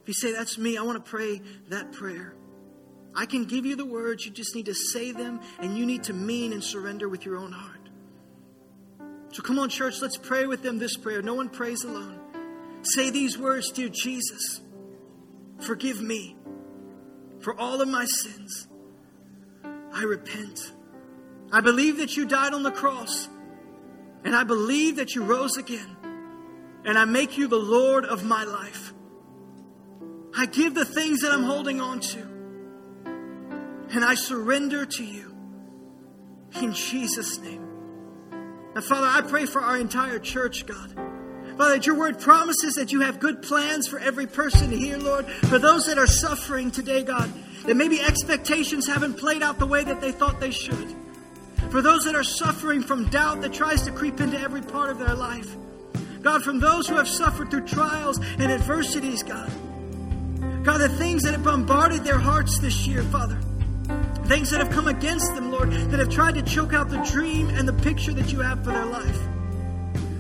If 0.03 0.09
you 0.09 0.15
say, 0.15 0.31
That's 0.31 0.57
me, 0.57 0.77
I 0.77 0.83
want 0.83 1.05
to 1.05 1.11
pray 1.11 1.43
that 1.69 1.91
prayer. 1.93 2.37
I 3.17 3.27
can 3.27 3.45
give 3.45 3.67
you 3.67 3.75
the 3.75 3.85
words, 3.85 4.25
you 4.25 4.31
just 4.31 4.55
need 4.55 4.67
to 4.67 4.75
say 4.75 5.11
them, 5.11 5.41
and 5.59 5.77
you 5.77 5.85
need 5.85 6.05
to 6.05 6.13
mean 6.13 6.53
and 6.53 6.63
surrender 6.63 7.09
with 7.09 7.27
your 7.27 7.37
own 7.37 7.51
heart. 7.51 7.91
So 9.33 9.43
come 9.43 9.59
on, 9.59 9.69
church, 9.69 10.01
let's 10.01 10.17
pray 10.17 10.47
with 10.47 10.63
them 10.63 10.79
this 10.79 10.97
prayer. 10.97 11.23
No 11.23 11.35
one 11.35 11.49
prays 11.49 11.83
alone. 11.83 12.21
Say 12.83 13.11
these 13.11 13.37
words, 13.37 13.73
dear 13.73 13.89
Jesus, 13.89 14.61
forgive 15.61 16.01
me 16.01 16.37
for 17.41 17.59
all 17.59 17.81
of 17.81 17.89
my 17.89 18.05
sins. 18.05 18.69
I 19.93 20.05
repent. 20.05 20.73
I 21.53 21.61
believe 21.61 21.99
that 21.99 22.17
you 22.17 22.25
died 22.25 22.55
on 22.55 22.63
the 22.63 22.71
cross, 22.71 23.29
and 24.25 24.35
I 24.35 24.43
believe 24.43 24.97
that 24.97 25.15
you 25.15 25.23
rose 25.23 25.59
again, 25.59 25.97
and 26.87 26.99
I 26.99 27.05
make 27.05 27.37
you 27.37 27.47
the 27.47 27.57
Lord 27.59 28.07
of 28.07 28.25
my 28.25 28.45
life. 28.45 28.95
I 30.35 30.47
give 30.47 30.75
the 30.75 30.87
things 30.87 31.21
that 31.21 31.31
I'm 31.31 31.43
holding 31.43 31.81
on 31.83 32.01
to, 32.01 32.21
and 33.91 34.03
I 34.03 34.15
surrender 34.15 34.87
to 34.87 35.05
you 35.05 35.37
in 36.61 36.73
Jesus' 36.73 37.39
name. 37.39 37.69
Now, 38.75 38.81
Father, 38.81 39.07
I 39.07 39.21
pray 39.21 39.45
for 39.45 39.61
our 39.61 39.77
entire 39.77 40.19
church, 40.19 40.65
God. 40.65 40.95
Father, 41.59 41.75
that 41.75 41.85
your 41.87 41.97
word 41.97 42.19
promises 42.19 42.77
that 42.77 42.93
you 42.93 43.03
have 43.03 43.21
good 43.21 43.43
plans 43.43 43.87
for 43.87 43.99
every 43.99 44.27
person 44.27 44.71
here, 44.71 44.97
Lord. 44.97 45.27
For 45.27 45.59
those 45.59 45.85
that 45.85 45.99
are 45.99 46.07
suffering 46.07 46.71
today, 46.71 47.03
God, 47.03 47.31
that 47.67 47.77
maybe 47.77 48.01
expectations 48.01 48.87
haven't 48.87 49.19
played 49.19 49.43
out 49.43 49.59
the 49.59 49.67
way 49.67 49.85
that 49.85 50.01
they 50.01 50.13
thought 50.13 50.41
they 50.41 50.51
should. 50.51 50.97
For 51.71 51.83
those 51.83 52.05
that 52.05 52.15
are 52.15 52.25
suffering 52.25 52.83
from 52.83 53.09
doubt 53.09 53.41
that 53.43 53.53
tries 53.53 53.83
to 53.83 53.91
creep 53.91 54.21
into 54.21 54.39
every 54.39 54.63
part 54.63 54.91
of 54.91 54.99
their 54.99 55.15
life. 55.15 55.57
God, 56.23 56.43
from 56.43 56.61
those 56.61 56.87
who 56.87 56.97
have 56.97 57.09
suffered 57.09 57.51
through 57.51 57.67
trials 57.67 58.19
and 58.19 58.53
adversities, 58.53 59.23
God. 59.23 59.51
God, 60.65 60.79
the 60.79 60.89
things 60.89 61.23
that 61.23 61.33
have 61.33 61.43
bombarded 61.43 62.05
their 62.05 62.19
hearts 62.19 62.59
this 62.61 62.87
year, 62.87 63.03
Father. 63.05 63.41
Things 64.27 64.51
that 64.51 64.61
have 64.61 64.71
come 64.71 64.87
against 64.87 65.35
them, 65.35 65.51
Lord, 65.51 65.73
that 65.73 65.99
have 65.99 66.11
tried 66.11 66.37
to 66.37 66.43
choke 66.43 66.73
out 66.73 66.89
the 66.89 67.03
dream 67.11 67.49
and 67.49 67.67
the 67.67 67.73
picture 67.73 68.13
that 68.13 68.33
you 68.33 68.41
have 68.41 68.65
for 68.65 68.71
their 68.71 68.87
life. 68.87 69.19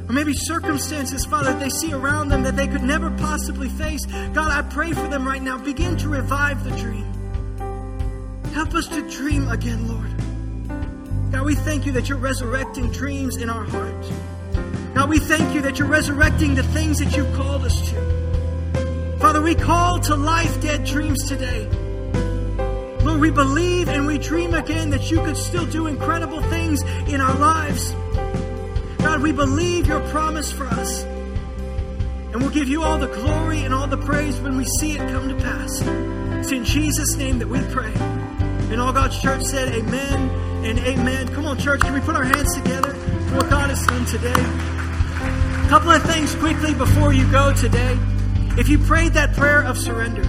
Or 0.08 0.12
maybe 0.12 0.34
circumstances, 0.34 1.24
Father, 1.24 1.52
that 1.52 1.60
they 1.60 1.68
see 1.68 1.92
around 1.92 2.28
them 2.28 2.42
that 2.42 2.56
they 2.56 2.66
could 2.66 2.82
never 2.82 3.10
possibly 3.12 3.68
face. 3.68 4.04
God, 4.06 4.50
I 4.50 4.62
pray 4.68 4.92
for 4.92 5.06
them 5.06 5.26
right 5.26 5.40
now. 5.40 5.56
Begin 5.58 5.96
to 5.98 6.08
revive 6.08 6.64
the 6.64 6.72
dream. 6.72 7.06
Help 8.52 8.74
us 8.74 8.88
to 8.88 9.08
dream 9.08 9.48
again, 9.48 9.88
Lord. 9.88 10.11
God, 11.32 11.46
we 11.46 11.54
thank 11.54 11.86
you 11.86 11.92
that 11.92 12.10
you're 12.10 12.18
resurrecting 12.18 12.90
dreams 12.90 13.38
in 13.38 13.48
our 13.48 13.64
hearts. 13.64 14.12
God, 14.92 15.08
we 15.08 15.18
thank 15.18 15.54
you 15.54 15.62
that 15.62 15.78
you're 15.78 15.88
resurrecting 15.88 16.54
the 16.54 16.62
things 16.62 16.98
that 16.98 17.16
you've 17.16 17.34
called 17.34 17.64
us 17.64 17.88
to. 17.88 19.16
Father, 19.18 19.40
we 19.40 19.54
call 19.54 19.98
to 20.00 20.14
life 20.14 20.60
dead 20.60 20.84
dreams 20.84 21.26
today. 21.26 21.66
Lord, 23.02 23.18
we 23.18 23.30
believe 23.30 23.88
and 23.88 24.06
we 24.06 24.18
dream 24.18 24.52
again 24.52 24.90
that 24.90 25.10
you 25.10 25.22
could 25.22 25.38
still 25.38 25.64
do 25.64 25.86
incredible 25.86 26.42
things 26.42 26.82
in 27.08 27.22
our 27.22 27.34
lives. 27.38 27.92
God, 28.98 29.22
we 29.22 29.32
believe 29.32 29.86
your 29.86 30.06
promise 30.10 30.52
for 30.52 30.66
us. 30.66 31.02
And 31.02 32.42
we'll 32.42 32.50
give 32.50 32.68
you 32.68 32.82
all 32.82 32.98
the 32.98 33.08
glory 33.08 33.62
and 33.62 33.72
all 33.72 33.86
the 33.86 33.96
praise 33.96 34.38
when 34.38 34.58
we 34.58 34.66
see 34.66 34.92
it 34.92 34.98
come 35.10 35.30
to 35.30 35.34
pass. 35.36 35.80
It's 35.80 36.52
in 36.52 36.66
Jesus' 36.66 37.16
name 37.16 37.38
that 37.38 37.48
we 37.48 37.60
pray. 37.72 37.92
And 38.70 38.82
all 38.82 38.92
God's 38.92 39.18
church 39.18 39.44
said, 39.44 39.74
Amen 39.74 40.51
and 40.64 40.78
amen. 40.80 41.28
Come 41.34 41.46
on, 41.46 41.58
church, 41.58 41.80
can 41.80 41.92
we 41.92 42.00
put 42.00 42.16
our 42.16 42.24
hands 42.24 42.54
together 42.54 42.94
for 42.94 43.36
what 43.36 43.50
God 43.50 43.70
has 43.70 43.86
done 43.86 44.04
today? 44.06 44.32
A 45.66 45.68
couple 45.68 45.90
of 45.90 46.02
things 46.02 46.34
quickly 46.36 46.72
before 46.74 47.12
you 47.12 47.30
go 47.30 47.52
today. 47.52 47.98
If 48.58 48.68
you 48.68 48.78
prayed 48.78 49.14
that 49.14 49.34
prayer 49.34 49.62
of 49.62 49.78
surrender, 49.78 50.22